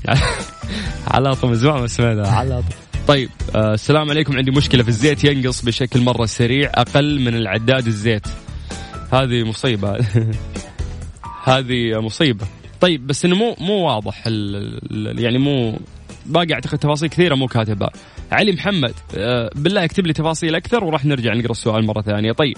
على 1.15 1.35
طول 1.35 1.51
من 1.51 1.57
زمان 1.57 1.81
ما 1.81 1.87
سمعنا. 1.87 2.29
على 2.29 2.55
طول. 2.55 3.05
طيب 3.09 3.31
آه 3.55 3.75
السلام 3.75 4.11
عليكم. 4.11 4.37
عندي 4.37 4.51
مشكلة 4.51 4.83
في 4.83 4.89
الزيت 4.89 5.25
ينقص 5.25 5.63
بشكل 5.63 6.01
مرة 6.01 6.27
سريع 6.27 6.71
أقل 6.75 7.21
من 7.21 7.35
العداد 7.35 7.87
الزيت. 7.87 8.27
هذه 9.13 9.45
مصيبة. 9.45 9.99
هذه 11.45 12.01
مصيبة. 12.01 12.47
طيب 12.81 13.07
بس 13.07 13.25
إنه 13.25 13.37
مو 13.37 13.57
مو 13.61 13.75
واضح 13.75 14.23
ال 14.27 14.57
ال 14.91 15.21
يعني 15.21 15.39
مو 15.39 15.79
باقي 16.27 16.55
أعتقد 16.55 16.79
تفاصيل 16.79 17.09
كثيرة 17.09 17.35
مو 17.35 17.47
كاتبها 17.47 17.91
علي 18.33 18.53
محمد 18.53 18.95
آه 19.17 19.51
بالله 19.55 19.85
اكتب 19.85 20.07
لي 20.07 20.13
تفاصيل 20.13 20.55
أكثر 20.55 20.85
وراح 20.85 21.05
نرجع 21.05 21.35
نقرأ 21.35 21.51
السؤال 21.51 21.87
مرة 21.87 22.03
ثانية. 22.03 22.33
طيب. 22.33 22.57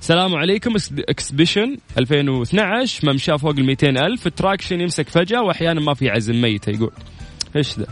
السلام 0.00 0.34
عليكم 0.34 0.74
Expedition 1.08 1.76
2012 1.98 3.12
ممشاه 3.12 3.36
فوق 3.36 3.50
ال 3.58 3.64
200 3.64 3.88
ألف 3.88 4.26
ال 4.26 4.32
traction 4.32 4.80
يمسك 4.80 5.08
فجأة 5.08 5.42
وأحيانا 5.42 5.80
ما 5.80 5.94
في 5.94 6.10
عزم 6.10 6.40
ميتة 6.40 6.70
يقول. 6.70 6.90
إيش 7.56 7.78
ذا؟ 7.78 7.86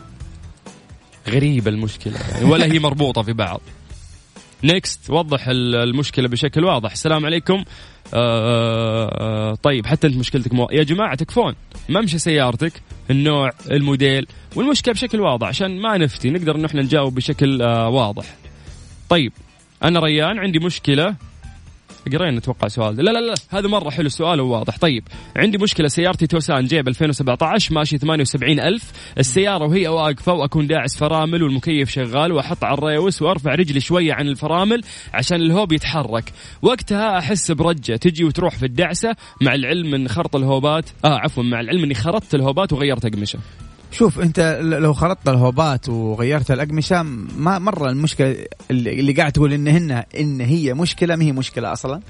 غريبة 1.28 1.70
المشكلة 1.70 2.14
يعني 2.32 2.44
ولا 2.44 2.72
هي 2.72 2.78
مربوطة 2.78 3.22
في 3.22 3.32
بعض. 3.32 3.60
next 4.64 5.10
وضح 5.10 5.48
ال- 5.48 5.74
المشكلة 5.76 6.28
بشكل 6.28 6.64
واضح. 6.64 6.92
السلام 6.92 7.26
عليكم. 7.26 7.64
آه 8.14 9.08
آه 9.20 9.54
طيب 9.54 9.86
حتى 9.86 10.06
انت 10.06 10.16
مشكلتك 10.16 10.54
مو... 10.54 10.68
يا 10.72 10.82
جماعة 10.82 11.14
تكفون 11.14 11.54
ممشى 11.88 12.18
سيارتك 12.18 12.72
النوع 13.10 13.50
الموديل 13.70 14.26
والمشكلة 14.56 14.94
بشكل 14.94 15.20
واضح. 15.20 15.46
عشان 15.48 15.80
ما 15.80 15.96
نفتي 15.98 16.30
نقدر 16.30 16.56
إن 16.56 16.64
إحنا 16.64 16.82
نجاوب 16.82 17.14
بشكل 17.14 17.62
آه 17.62 17.88
واضح. 17.88 18.24
طيب 19.08 19.32
أنا 19.84 20.00
ريان 20.00 20.38
عندي 20.38 20.58
مشكلة. 20.58 21.14
قرينا 22.12 22.38
أتوقع 22.38 22.68
سؤال. 22.68 22.96
لا 22.96 23.10
لا 23.10 23.18
لا 23.18 23.34
هذا 23.50 23.68
مرة 23.68 23.90
حلو 23.90 24.06
السؤال 24.06 24.40
وواضح 24.40 24.78
طيب 24.78 25.04
عندي 25.36 25.58
مشكلة. 25.58 25.88
سيارتي 25.88 26.26
توسان 26.26 26.64
جيب 26.64 26.88
2017 26.88 27.74
ماشي 27.74 27.98
78 27.98 28.60
ألف. 28.60 28.92
السيارة 29.18 29.66
وهي 29.66 29.88
واقفه 29.88 30.32
واكون 30.32 30.66
داعس 30.66 30.96
فرامل 30.96 31.42
والمكيف 31.42 31.90
شغال 31.90 32.32
وأحط 32.32 32.64
على 32.64 32.78
الريوس 32.78 33.22
وأرفع 33.22 33.54
رجلي 33.54 33.80
شوية 33.80 34.12
عن 34.12 34.28
الفرامل 34.28 34.82
عشان 35.14 35.40
الهوب 35.42 35.72
يتحرك. 35.72 36.32
وقتها 36.62 37.18
أحس 37.18 37.50
برجة 37.50 37.96
تجي 37.96 38.24
وتروح 38.24 38.56
في 38.56 38.66
الدعسة 38.66 39.16
مع 39.40 39.54
العلم 39.54 39.94
إن 39.94 40.08
خرط 40.08 40.36
الهوبات 40.36 40.90
آه 41.04 41.18
عفوا 41.18 41.42
مع 41.42 41.60
العلم 41.60 41.82
إني 41.82 41.94
خرطت 41.94 42.34
الهوبات 42.34 42.72
وغيرت 42.72 43.04
أقمشة. 43.04 43.38
شوف 43.92 44.20
انت 44.20 44.58
لو 44.62 44.92
خلطت 44.92 45.28
الهوبات 45.28 45.88
وغيرت 45.88 46.50
الأقمشة 46.50 47.02
ما 47.02 47.58
مرة 47.58 47.88
المشكلة 47.90 48.36
اللي 48.70 49.12
قاعد 49.12 49.32
تقول 49.32 49.52
إن 49.52 49.68
هن 49.68 50.04
إن 50.18 50.40
هي 50.40 50.74
مشكلة 50.74 51.16
ما 51.16 51.24
هي 51.24 51.32
مشكلة 51.32 51.72
أصلا. 51.72 52.00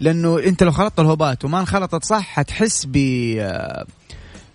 لأنه 0.00 0.38
أنت 0.38 0.62
لو 0.62 0.70
خلطت 0.72 1.00
الهوبات 1.00 1.44
وما 1.44 1.60
انخلطت 1.60 2.04
صح 2.04 2.26
حتحس 2.26 2.86
ب 2.88 2.96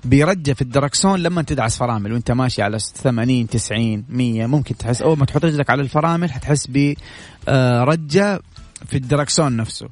برجة 0.05 0.53
في 0.53 0.61
الدركسون 0.61 1.19
لما 1.19 1.41
تدعس 1.41 1.77
فرامل 1.77 2.13
وأنت 2.13 2.31
ماشي 2.31 2.61
على 2.61 2.79
80 2.79 3.47
90 3.47 4.05
100 4.09 4.45
ممكن 4.45 4.77
تحس 4.77 5.01
أول 5.01 5.17
ما 5.17 5.25
تحط 5.25 5.45
رجلك 5.45 5.69
على 5.69 5.81
الفرامل 5.81 6.31
حتحس 6.31 6.67
برجه 6.67 8.39
في 8.85 8.97
الدركسون 8.97 9.57
نفسه 9.57 9.87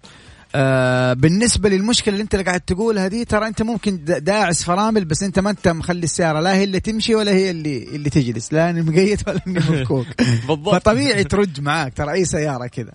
آه 0.55 1.13
بالنسبة 1.13 1.69
للمشكلة 1.69 2.13
اللي 2.13 2.23
انت 2.23 2.33
اللي 2.33 2.45
قاعد 2.45 2.61
تقولها 2.61 3.07
دي 3.07 3.25
ترى 3.25 3.47
انت 3.47 3.61
ممكن 3.61 4.03
دا- 4.03 4.19
داعس 4.19 4.63
فرامل 4.63 5.05
بس 5.05 5.23
انت 5.23 5.39
ما 5.39 5.49
انت 5.49 5.67
مخلي 5.67 6.03
السيارة 6.03 6.39
لا 6.39 6.55
هي 6.55 6.63
اللي 6.63 6.79
تمشي 6.79 7.15
ولا 7.15 7.31
هي 7.31 7.51
اللي 7.51 7.83
اللي 7.83 8.09
تجلس 8.09 8.53
لا 8.53 8.69
اني 8.69 8.81
مقيد 8.81 9.21
ولا 9.27 9.41
أني 9.47 9.59
مفكوك. 9.69 10.05
بالضبط. 10.47 10.75
فطبيعي 10.75 11.23
ترج 11.23 11.61
معاك 11.61 11.93
ترى 11.93 12.11
أي 12.11 12.25
سيارة 12.25 12.67
كذا. 12.67 12.91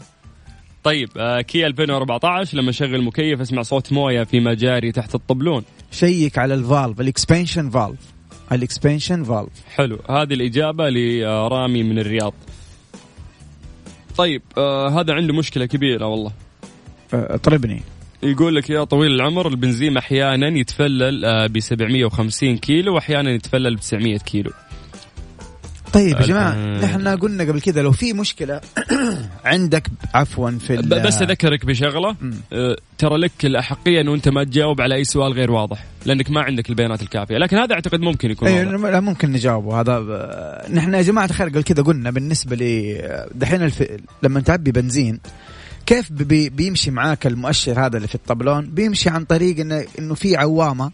طيب 0.85 1.09
آه 1.17 1.41
كيا 1.41 1.67
2014 1.67 2.57
لما 2.57 2.71
اشغل 2.71 3.03
مكيف 3.05 3.41
اسمع 3.41 3.63
صوت 3.63 3.93
مويه 3.93 4.25
في 4.25 4.41
مجاري 4.41 4.93
تحت 4.93 5.15
الطبلون. 5.15 5.63
شيك 5.91 6.39
على 6.39 6.55
ال 6.55 6.62
valve 6.62 7.01
ال 7.01 7.08
expansion 7.08 7.71
valve 7.71 7.99
ال 8.53 8.60
expansion 8.60 9.25
valve. 9.25 9.49
حلو 9.75 9.99
هذه 10.11 10.35
الإجابة 10.35 10.89
لرامي 10.91 11.83
من 11.83 11.99
الرياض. 11.99 12.35
طيب 14.17 14.43
آه 14.59 15.01
هذا 15.01 15.13
عنده 15.15 15.35
مشكلة 15.35 15.67
كبيرة 15.67 16.07
والله. 16.07 16.33
اطربني 17.15 17.83
يقول 18.23 18.57
لك 18.57 18.71
يا 18.71 18.85
طويل 18.85 19.13
العمر 19.15 19.49
البنزين 19.49 19.97
أحيانا 19.97 20.49
يتفلل 20.59 21.25
آه 21.25 21.47
ب 21.47 21.61
750 21.61 22.57
كيلو 22.59 22.95
وأحيانا 22.95 23.31
يتفلل 23.31 23.77
ب 23.77 23.81
900 23.81 24.19
كيلو 24.19 24.51
طيب 25.93 26.17
يا 26.21 26.27
جماعة 26.27 26.53
آه. 26.53 26.85
نحن 26.85 27.09
قلنا 27.09 27.45
قبل 27.45 27.61
كذا 27.61 27.83
لو 27.83 27.93
في 27.93 28.13
مشكلة 28.13 28.61
عندك 29.45 29.89
عفوا 30.15 30.51
في 30.51 30.77
بس 30.77 31.23
أذكرك 31.23 31.67
بشغلة. 31.67 32.17
آه 32.53 32.77
ترى 32.99 33.17
لك 33.19 33.45
الأحقية 33.45 34.01
إنه 34.01 34.15
أنت 34.15 34.29
ما 34.29 34.45
تجاوب 34.45 34.81
على 34.81 34.95
أي 34.95 35.05
سؤال 35.05 35.33
غير 35.33 35.51
واضح 35.51 35.85
لأنك 36.07 36.31
ما 36.31 36.41
عندك 36.41 36.71
البيانات 36.71 37.03
الكافية 37.03 37.37
لكن 37.39 37.57
هذا 37.57 37.75
أعتقد 37.75 38.01
ممكن 38.01 38.31
يكون 38.31 38.49
واضح. 38.49 38.91
لا 38.91 39.01
ممكن 39.01 39.33
نجاوبه 39.33 39.81
هذا 39.81 39.99
ب- 40.01 40.73
نحن 40.75 40.95
يا 40.95 41.03
جماعة 41.03 41.25
الخير 41.25 41.49
قبل 41.49 41.63
كذا 41.63 41.83
قلنا 41.83 42.11
بالنسبة 42.11 42.57
لي 42.57 42.99
دحين 43.35 43.63
الف... 43.63 43.85
لما 44.23 44.41
تعبي 44.41 44.73
بنزين 44.73 45.21
كيف 45.87 46.13
بي... 46.13 46.49
بيمشي 46.49 46.91
معاك 46.91 47.27
المؤشر 47.27 47.87
هذا 47.87 47.97
اللي 47.97 48.09
في 48.09 48.15
الطبلون 48.15 48.67
بيمشي 48.67 49.11
عن 49.11 49.25
طريق 49.25 49.61
انه 49.61 49.85
إنه 49.99 50.15
في 50.15 50.37
عوامة 50.37 50.93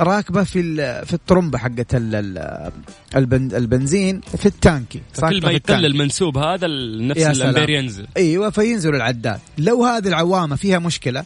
راكبة 0.00 0.44
في. 0.44 0.62
في 1.06 1.12
الطرمبه 1.14 1.58
حقت 1.58 1.94
ال... 1.94 2.14
ال- 2.14 2.72
البن... 3.16 3.56
البنزين 3.56 4.20
في 4.20 4.46
التانكي 4.46 4.98
كل 4.98 5.42
ما. 5.46 5.50
يقل 5.52 5.86
المنسوب 5.86 6.38
هذا 6.38 6.66
نفس. 7.00 7.20
الامبير 7.42 7.70
ينزل 7.70 8.06
أيوه 8.16 8.50
فينزل 8.50 8.94
العداد 8.94 9.40
لو 9.58 9.84
هذه 9.84 10.08
العوامة 10.08 10.56
فيها 10.56 10.78
مشكلة 10.78 11.24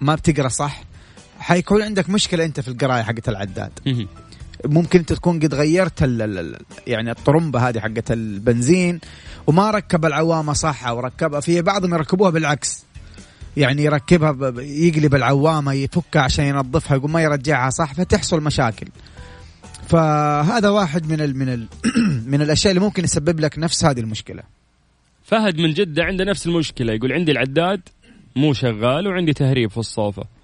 ما 0.00 0.14
بتقرأ 0.14 0.48
صح 0.48 0.82
حيكون 1.38 1.82
عندك 1.82 2.10
مشكلة 2.10 2.44
أنت 2.44 2.60
في 2.60 2.68
القراية 2.68 3.02
حقت 3.02 3.28
العداد. 3.28 3.70
ممكن 4.64 4.98
انت 4.98 5.12
تكون 5.12 5.40
قد 5.40 5.54
غيرت 5.54 6.02
ال 6.02 6.22
ال 6.22 6.38
ال 6.38 6.56
يعني 6.86 7.10
الطرمبة 7.10 7.68
هذه 7.68 7.80
حقت 7.80 8.10
البنزين 8.10 9.00
وما 9.46 9.70
ركب 9.70 10.04
العوامة 10.04 10.52
صح 10.52 10.86
أو 10.86 11.00
ركبها 11.00 11.40
في 11.40 11.62
بعضهم 11.62 11.94
يركبوها 11.94 12.30
بالعكس. 12.30 12.84
يعني 13.56 13.84
يركبها 13.84 14.52
يقلب 14.62 15.14
العوامة 15.14 15.72
يفكها 15.72 16.22
عشان 16.22 16.44
ينظفها 16.44 16.96
يقوم 16.96 17.12
ما 17.12 17.22
يرجعها 17.22 17.70
صح 17.70 17.94
فتحصل 17.94 18.40
مشاكل. 18.42 18.86
فهذا 19.88 20.68
واحد 20.68 21.12
من 21.12 21.20
ال 21.20 21.36
من 21.38 21.48
ال 21.48 21.66
من 22.32 22.42
الأشياء 22.42 22.70
اللي 22.70 22.84
ممكن 22.84 23.04
يسبب 23.04 23.40
لك 23.40 23.58
نفس 23.58 23.84
هذه 23.84 24.00
المشكلة. 24.00 24.42
فهد 25.24 25.58
من 25.58 25.72
جدة 25.72 26.04
عنده 26.04 26.24
نفس 26.24 26.46
المشكلة 26.46 26.92
يقول 26.92 27.12
عندي 27.12 27.32
العداد 27.32 27.80
مو 28.36 28.52
شغال 28.52 29.08
وعندي 29.08 29.32
تهريب 29.32 29.70
في 29.70 29.78
الصوفة. 29.78 30.37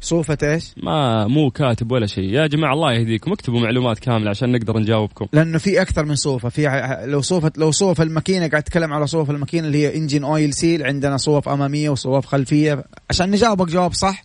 صوفة 0.00 0.38
إيش؟ 0.42 0.64
ما 0.82 1.26
مو 1.26 1.50
كاتب 1.50 1.92
ولا 1.92 2.06
شيء. 2.06 2.24
يا 2.24 2.46
جماعة 2.46 2.72
الله 2.72 2.92
يهديكم 2.92 3.32
اكتبوا 3.32 3.60
معلومات 3.60 3.98
كاملة 3.98 4.30
عشان 4.30 4.52
نقدر 4.52 4.78
نجاوبكم. 4.78 5.26
لأنه 5.32 5.58
في 5.58 5.82
أكثر 5.82 6.04
من 6.04 6.14
صوفة. 6.14 6.48
في 6.48 6.66
ع- 6.66 7.04
لو 7.04 7.20
صوفه 7.20 7.52
لو 7.56 7.70
صوف 7.70 8.00
الماكينة 8.00 8.38
قاعد 8.48 8.62
أتكلم 8.62 8.92
على 8.92 9.06
صوف 9.06 9.30
الماكينة 9.30 9.66
اللي 9.66 9.78
هي 9.86 9.96
engine 9.96 10.24
oil 10.24 10.54
seal 10.54 10.82
عندنا 10.86 11.16
صوف 11.16 11.48
أمامية 11.48 11.90
وصوف 11.90 12.26
خلفية. 12.26 12.84
عشان 13.10 13.30
نجاوبك 13.30 13.66
جواب 13.68 13.92
صح 13.92 14.24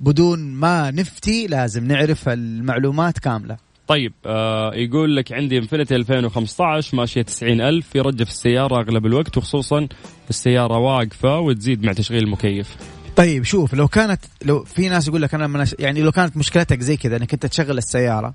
بدون 0.00 0.38
ما 0.38 0.90
نفتي 0.90 1.46
لازم 1.46 1.84
نعرف 1.86 2.28
المعلومات 2.28 3.18
كاملة. 3.18 3.56
طيب 3.86 4.12
آه 4.26 4.74
يقول 4.74 5.16
لك 5.16 5.32
عندي 5.32 5.58
انفنتي 5.58 5.96
2015 5.96 6.96
ماشية 6.96 7.22
90 7.22 7.60
ألف 7.60 7.94
يرجف 7.94 8.28
السيارة 8.28 8.80
أغلب 8.80 9.06
الوقت 9.06 9.36
وخصوصا 9.38 9.88
السيارة 10.30 10.78
واقفة 10.78 11.38
وتزيد 11.38 11.84
مع 11.84 11.92
تشغيل 11.92 12.22
المكيف 12.22 12.76
طيب 13.16 13.44
شوف 13.44 13.74
لو 13.74 13.88
كانت 13.88 14.20
لو 14.44 14.64
في 14.64 14.88
ناس 14.88 15.08
يقول 15.08 15.22
لك 15.22 15.34
أنا 15.34 15.66
يعني 15.78 16.02
لو 16.02 16.12
كانت 16.12 16.36
مشكلتك 16.36 16.80
زي 16.80 16.96
كذا 16.96 17.16
إنك 17.16 17.32
أنت 17.32 17.46
تشغل 17.46 17.78
السيارة 17.78 18.32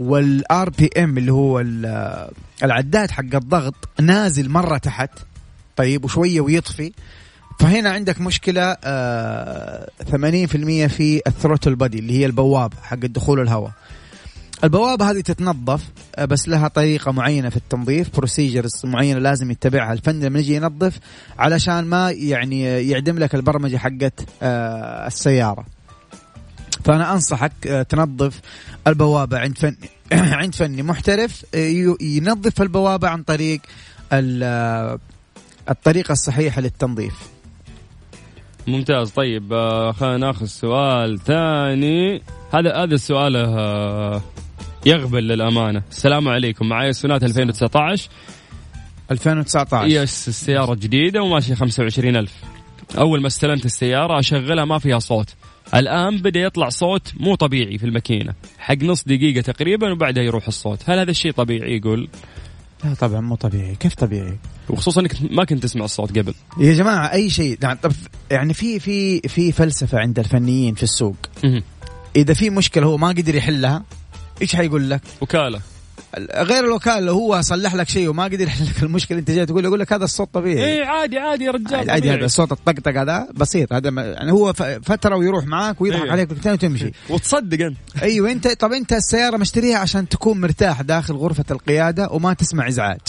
وال 0.00 0.70
RPM 0.70 1.18
اللي 1.18 1.32
هو 1.32 1.60
ال- 1.60 2.28
العداد 2.62 3.10
حق 3.10 3.34
الضغط 3.34 3.74
نازل 4.00 4.48
مرة 4.48 4.78
تحت 4.78 5.10
طيب 5.76 6.04
وشوية 6.04 6.40
ويطفي 6.40 6.92
فهنا 7.60 7.90
عندك 7.90 8.20
مشكلة 8.20 8.76
آه 8.84 9.88
80% 10.10 10.14
في 10.86 11.20
ال 11.26 11.31
throttle 11.31 11.74
body 11.74 11.98
اللي 11.98 12.12
هي 12.18 12.26
البوابة 12.26 12.76
حق 12.82 12.96
دخول 12.98 13.40
الهواء. 13.40 13.72
البوابة 14.64 15.10
هذه 15.10 15.20
تتنظف 15.20 15.88
آه، 16.16 16.24
بس 16.24 16.48
لها 16.48 16.68
طريقة 16.68 17.12
معينة 17.12 17.48
في 17.48 17.56
التنظيف 17.56 18.16
procedures 18.16 18.72
معينة 18.84 19.18
لازم 19.18 19.50
يتبعها 19.50 19.92
الفني 19.92 20.26
لما 20.26 20.38
يجي 20.38 20.54
ينظف 20.54 20.98
علشان 21.38 21.84
ما 21.84 22.10
يعني 22.10 22.62
يعدم 22.88 23.18
لك 23.18 23.34
البرمجة 23.34 23.76
حقت 23.76 24.26
آه، 24.42 25.06
السيارة. 25.06 25.66
فأنا 26.84 27.12
أنصحك 27.12 27.66
آه، 27.66 27.82
تنظف 27.82 28.40
البوابة 28.86 29.38
عند 29.38 29.58
فني 29.58 29.76
عند 30.12 30.54
فني 30.54 30.82
محترف 30.82 31.44
ينظف 32.00 32.62
البوابة 32.62 33.08
عن 33.08 33.22
طريق 33.22 33.60
ال- 34.12 34.98
الطريقة 35.70 36.12
الصحيحة 36.12 36.60
للتنظيف. 36.60 37.14
ممتاز. 38.66 39.10
طيب 39.10 39.48
خلينا 39.96 40.16
ناخذ 40.16 40.46
سؤال 40.46 41.18
ثاني. 41.18 42.22
هذا 42.54 42.74
هذا 42.76 42.94
السؤال 42.94 43.36
يغبل 44.86 45.28
للأمانة. 45.28 45.82
السلام 45.90 46.28
عليكم. 46.28 46.68
معي 46.68 46.92
سونات 46.92 47.24
2019 47.24 48.08
2019 49.10 49.86
يس 49.86 50.28
السيارة 50.28 50.74
جديدة 50.74 51.22
وماشية 51.22 51.54
25 51.54 52.16
ألف. 52.16 52.32
أول 52.98 53.20
ما 53.20 53.26
استلمت 53.26 53.64
السيارة 53.64 54.18
أشغلها 54.18 54.64
ما 54.64 54.78
فيها 54.78 54.98
صوت. 54.98 55.34
الآن 55.74 56.18
بدأ 56.18 56.40
يطلع 56.40 56.68
صوت 56.68 57.12
مو 57.20 57.34
طبيعي 57.34 57.78
في 57.78 57.86
الماكينة. 57.86 58.34
حق 58.58 58.82
نص 58.82 59.04
دقيقة 59.04 59.40
تقريبا 59.40 59.92
وبعدها 59.92 60.22
يروح 60.22 60.46
الصوت. 60.46 60.90
هل 60.90 60.98
هذا 60.98 61.10
الشيء 61.10 61.32
طبيعي؟ 61.32 61.76
يقول. 61.76 62.08
لا 62.84 62.94
طبعا 62.94 63.20
مو 63.20 63.34
طبيعي. 63.34 63.74
كيف 63.74 63.94
طبيعي؟ 63.94 64.38
وخصوصا 64.68 65.00
إنك 65.00 65.16
ما 65.30 65.44
كنت 65.44 65.62
تسمع 65.62 65.84
الصوت 65.84 66.18
قبل. 66.18 66.34
يا 66.58 66.72
جماعة 66.72 67.12
أي 67.12 67.30
شيء. 67.30 67.58
طب 67.82 67.92
يعني 68.30 68.54
في 68.54 68.80
في 68.80 69.20
في 69.20 69.52
فلسفة 69.52 69.98
عند 69.98 70.18
الفنيين 70.18 70.74
في 70.74 70.82
السوق. 70.82 71.16
إذا 72.16 72.34
في 72.34 72.50
مشكلة 72.50 72.86
هو 72.86 72.96
ما 72.96 73.08
قدر 73.08 73.34
يحلها 73.34 73.84
إيش 74.42 74.56
حيقول 74.56 74.90
لك؟ 74.90 75.00
وكالة 75.20 75.60
غير 76.34 76.64
الوكالة 76.64 77.00
لو 77.00 77.12
هو 77.14 77.40
صلح 77.40 77.74
لك 77.74 77.88
شيء 77.88 78.08
وما 78.08 78.24
قدر 78.24 78.40
يحل 78.46 78.64
لك 78.64 78.82
المشكلة 78.82 79.18
أنت 79.18 79.30
جاي 79.30 79.46
تقول 79.46 79.64
يقول 79.64 79.80
لك 79.80 79.92
هذا 79.92 80.04
الصوت 80.04 80.34
طبيعي 80.34 80.64
إيه 80.64 80.84
عادي 80.84 81.18
عادي 81.18 81.44
يا 81.44 81.50
رجال 81.50 81.90
عادي. 81.90 82.10
هذا 82.10 82.26
صوت 82.26 82.52
الطقطق 82.52 83.00
هذا 83.00 83.28
بسيط 83.34 83.72
هذا 83.72 83.88
يعني 84.00 84.32
هو 84.32 84.52
ف- 84.52 84.62
فترة 84.62 85.16
ويروح 85.16 85.46
معاك 85.46 85.80
ويضحك 85.80 86.00
أيوه. 86.00 86.12
عليك 86.12 86.28
دقيقتين 86.28 86.52
وتمشي 86.52 86.92
وتصدق 87.10 87.66
أنت 87.66 87.76
أيوه 88.02 88.32
انت 88.32 88.48
طب 88.48 88.72
أنت 88.72 88.92
السيارة 88.92 89.36
مشتريها 89.36 89.78
عشان 89.78 90.08
تكون 90.08 90.40
مرتاح 90.40 90.82
داخل 90.82 91.14
غرفة 91.14 91.44
القيادة 91.50 92.08
وما 92.10 92.34
تسمع 92.34 92.68
إزعاج. 92.68 93.00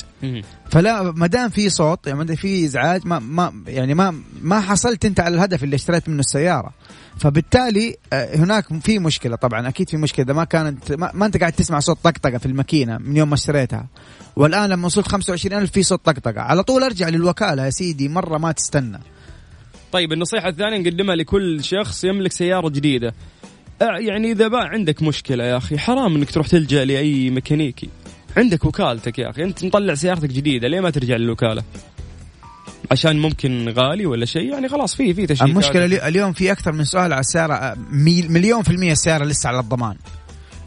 فلا 0.69 1.01
ما 1.11 1.27
دام 1.27 1.49
في 1.49 1.69
صوت 1.69 2.07
يعني 2.07 2.19
ما 2.19 2.36
في 2.36 2.65
إزعاج 2.65 3.01
ما 3.05 3.19
ما 3.19 3.53
يعني 3.67 3.93
ما 3.93 4.15
ما 4.41 4.59
حصلت 4.59 5.05
أنت 5.05 5.19
على 5.19 5.36
الهدف 5.36 5.63
اللي 5.63 5.75
اشتريت 5.75 6.09
منه 6.09 6.19
السيارة 6.19 6.73
فبالتالي 7.18 7.95
آه، 8.14 8.36
هناك 8.36 8.66
في 8.82 8.99
مشكلة 8.99 9.36
طبعا 9.36 9.68
أكيد 9.68 9.89
في 9.89 9.97
مشكلة. 9.97 10.26
إذا 10.26 10.34
ما 10.34 10.43
كانت 10.43 10.91
ما, 10.91 11.26
أنت 11.26 11.38
قاعد 11.38 11.53
تسمع 11.53 11.80
صوت 11.80 11.97
طقطقة 12.03 12.38
في 12.38 12.45
الماكينة 12.45 12.97
من 12.97 13.18
يوم 13.18 13.30
ما 13.30 13.36
اشتريتها. 13.36 13.86
والآن 14.36 14.70
لما 14.70 14.86
وصلت 14.86 15.07
25000 15.07 15.72
في 15.72 15.84
صوت 15.84 16.05
طقطقة. 16.05 16.41
على 16.41 16.64
طول 16.64 16.84
أرجع 16.84 17.09
للوكالة 17.09 17.66
يا 17.66 17.70
سيدي 17.70 18.09
مرة 18.09 18.38
ما 18.38 18.51
تستنى. 18.51 18.99
طيب 19.91 20.14
النصيحة 20.14 20.49
الثانية 20.49 20.78
نقدمها 20.78 21.16
لكل 21.16 21.64
شخص 21.64 22.03
يملك 22.03 22.32
سيارة 22.32 22.70
جديدة. 22.70 23.14
آه، 23.82 23.97
يعني 23.99 24.32
إذا 24.32 24.47
بقى 24.47 24.68
عندك 24.68 25.01
مشكلة 25.01 25.43
يا 25.43 25.57
أخي 25.57 25.78
حرام 25.78 26.16
إنك 26.16 26.32
تروح 26.32 26.47
تلجأ 26.47 26.86
لأي 26.86 27.30
ميكانيكي. 27.30 27.89
عندك 28.38 28.66
وكالتك 28.66 29.20
يا 29.20 29.30
أخي 29.30 29.43
أنت 29.43 29.66
مطلع 29.66 29.95
سيارتك 29.95 30.30
جديدة 30.30 30.68
ليه 30.68 30.80
ما 30.80 30.89
ترجع 30.89 31.16
للوكالة؟ 31.16 31.64
عشان 32.91 33.19
ممكن 33.19 33.69
غالي 33.77 34.05
ولا 34.05 34.25
شيء 34.25 34.51
يعني 34.51 34.69
خلاص 34.69 34.95
في 34.95 35.13
في 35.13 35.25
تشريكات 35.25 35.49
المشكلة 35.55 35.86
اليو- 35.86 36.07
اليوم 36.07 36.34
في 36.34 36.51
أكثر 36.51 36.71
من 36.71 36.84
سؤال 36.84 37.13
على 37.13 37.19
السياره 37.19 37.75
مليون 38.29 38.63
في 38.63 38.69
المية 38.69 38.91
السياره 38.91 39.23
لسه 39.25 39.47
على 39.49 39.59
الضمان. 39.59 39.95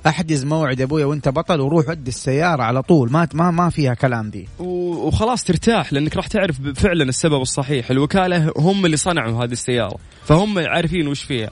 احجز 0.07 0.45
موعد 0.45 0.81
يا 0.81 0.85
ابويا 0.85 1.05
وأنت 1.05 1.29
بطل 1.29 1.61
وروح 1.61 1.89
ودي 1.89 2.09
السيارة 2.11 2.63
على 2.63 2.83
طول. 2.83 3.13
ما 3.13 3.29
ما 3.35 3.51
ما 3.51 3.71
فيها 3.71 3.95
كلام 3.95 4.31
دي. 4.31 4.49
وخلاص 4.59 5.45
ترتاح 5.45 5.93
لأنك 5.93 6.17
راح 6.17 6.27
تعرف 6.27 6.57
فعلا 6.75 7.05
السبب 7.05 7.41
الصحيح. 7.43 7.91
الوكالة 7.91 8.53
هم 8.57 8.87
اللي 8.87 8.97
صنعوا 8.97 9.45
هذه 9.45 9.53
السيارة 9.53 9.97
فهم 10.25 10.59
عارفين 10.59 11.09
وش 11.09 11.23
فيها. 11.23 11.51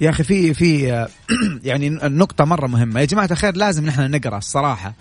يا 0.00 0.10
أخي 0.10 0.22
في 0.22 0.54
في 0.54 0.92
آه، 0.92 1.08
يعني 1.64 1.86
النقطه 1.88 2.44
مرة 2.44 2.66
مهمة. 2.66 3.00
يا 3.00 3.04
جماعة 3.04 3.28
الخير 3.30 3.56
لازم 3.56 3.86
نحن 3.86 4.10
نقرأ 4.10 4.38
الصراحة. 4.38 4.94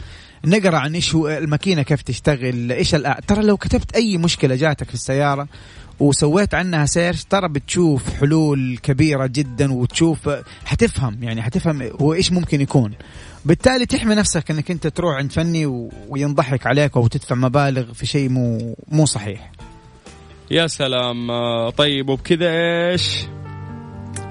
نقرأ 0.46 0.78
عن 0.78 0.96
إيش 0.96 1.16
هو 1.16 1.30
الماكينة 1.30 1.82
كيف 1.82 2.02
تشتغل 2.02 2.72
إيش 2.72 2.92
ترى 3.28 3.44
لو 3.44 3.58
كتبت 3.58 3.96
أي 3.96 4.18
مشكلة 4.18 4.56
جاتك 4.56 4.88
في 4.88 4.94
السيارة 4.94 5.48
وسويت 6.00 6.54
عنها 6.54 6.86
سيرش 6.86 7.24
ترى 7.24 7.50
بتشوف 7.50 8.14
حلول 8.20 8.78
كبيرة 8.84 9.28
جدا 9.28 9.74
وتشوف 9.74 10.30
حتفهم 10.66 11.24
يعني 11.24 11.42
حتفهم 11.42 11.82
هو 12.02 12.14
إيش 12.14 12.32
ممكن 12.32 12.62
يكون. 12.62 12.94
بالتالي 13.46 13.86
تحمي 13.86 14.16
نفسك 14.16 14.52
إنك 14.52 14.72
أنت 14.72 14.88
تروح 14.88 15.16
عند 15.16 15.32
فني 15.32 15.66
وينضحك 16.10 16.68
عليك 16.68 16.98
أو 16.98 17.08
تدفع 17.08 17.36
مبالغ 17.36 17.94
في 17.94 18.06
شيء 18.06 18.30
مو 18.30 18.76
مو 18.88 19.06
صحيح. 19.06 19.52
يا 20.52 20.68
سلام 20.68 21.32
آه، 21.32 21.70
طيب 21.70 22.10
وبكذا 22.10 22.50
إيش؟ 22.92 23.26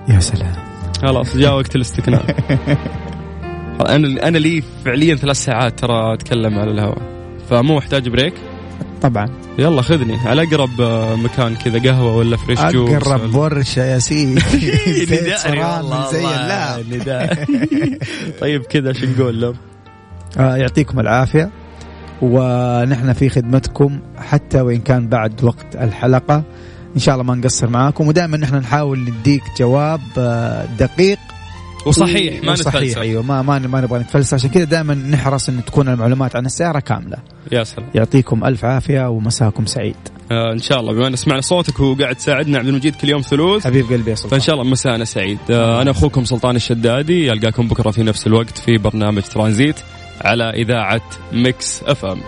يا 0.09 0.21
سلام. 0.21 0.55
خلاص 1.03 1.37
جاء 1.37 1.55
وقت 1.55 1.77
الاستكناف. 1.77 2.25
أنا 3.81 4.29
أنا 4.29 4.39
لي 4.39 4.63
فعليا 4.85 5.15
ثلاث 5.15 5.37
ساعات 5.37 5.79
ترى 5.79 6.15
أتكلم 6.15 6.59
على 6.59 6.71
الهواء. 6.71 7.03
فمو 7.51 7.77
محتاج 7.77 8.09
break؟ 8.09 8.35
طبعا. 9.03 9.29
يلا 9.59 9.83
خذني. 9.83 10.17
على 10.17 10.43
أقرب 10.43 10.81
آه، 10.81 11.17
مكان 11.17 11.57
كذا 11.57 11.91
قهوة 11.91 12.17
ولا 12.17 12.37
fresh 12.37 12.61
juice 12.61 12.91
أقرب 12.91 13.35
ورشة 13.35 13.85
يا 13.85 13.99
سيدي. 13.99 14.41
صرام 15.37 15.85
والله 15.85 16.13
زي 16.13 16.97
نداء. 16.97 17.45
طيب 18.41 18.63
كذا 18.63 18.93
شو 18.93 19.07
نقول 19.07 19.41
لهم؟ 19.41 19.55
آه، 20.39 20.57
يعطيكم 20.57 21.01
العافية. 21.01 21.51
ونحن 22.23 23.13
في 23.13 23.29
خدمتكم 23.29 24.01
حتى 24.17 24.61
وإن 24.61 24.79
كان 24.79 25.09
بعد 25.09 25.45
وقت 25.45 25.77
الحلقة. 25.77 26.43
إن 26.97 27.01
شاء 27.01 27.15
الله 27.15 27.25
ما 27.27 27.35
نقصر 27.35 27.69
معاكم. 27.69 28.09
ودائما 28.09 28.37
نحن 28.37 28.55
نحاول 28.55 28.99
نديك 28.99 29.43
جواب 29.59 30.01
آه، 30.19 30.67
دقيق. 30.79 31.19
وصحيح 31.89 32.45
ما 32.45 32.53
وصحيح 32.53 32.75
نتفلسف. 32.75 32.99
أيوه 32.99 33.23
ما 33.23 33.43
ما 33.43 33.59
ما 33.59 33.81
نبغى 33.81 34.01
نتفلسف. 34.01 34.35
عشان 34.35 34.51
كذا 34.51 34.65
دائما 34.65 34.95
نحرص 34.95 35.49
إن 35.49 35.65
تكون 35.65 35.89
المعلومات 35.89 36.37
عن 36.37 36.47
السيارة 36.47 36.81
كاملة. 36.81 37.17
يا 37.53 37.65
سلام. 37.65 37.89
يعطيكم 37.95 38.45
ألف 38.45 38.65
عافية 38.65 39.09
ومساكم 39.09 39.67
سعيد. 39.67 39.97
آه 40.33 40.53
إن 40.53 40.59
شاء 40.59 40.81
الله 40.81 40.93
بما 40.93 41.07
إن 41.07 41.17
سمعنا 41.17 41.41
صوتك 41.41 41.81
وقاعد 41.81 42.17
تساعدنا 42.17 42.59
عبد 42.59 42.69
المجيد 42.69 42.95
كل 42.95 43.09
يوم 43.09 43.21
ثلوث. 43.21 43.65
حبيب 43.65 43.87
قلبي 43.93 44.11
يا 44.11 44.15
سلطان. 44.15 44.31
فإن 44.31 44.41
شاء 44.41 44.55
الله 44.55 44.71
مساءنا 44.71 45.05
سعيد. 45.05 45.39
آه 45.51 45.83
أنا 45.83 45.91
أخوكم 45.91 46.25
سلطان 46.25 46.57
الشدادي. 46.57 47.33
القاكم 47.33 47.69
بكرة 47.69 47.91
في 47.91 48.03
نفس 48.03 48.27
الوقت 48.27 48.59
في 48.59 48.79
برنامج 48.79 49.23
ترانزيت 49.23 49.77
على 50.21 50.51
إذاعة 50.51 51.03
Mix 51.33 51.83
FM. 51.87 52.21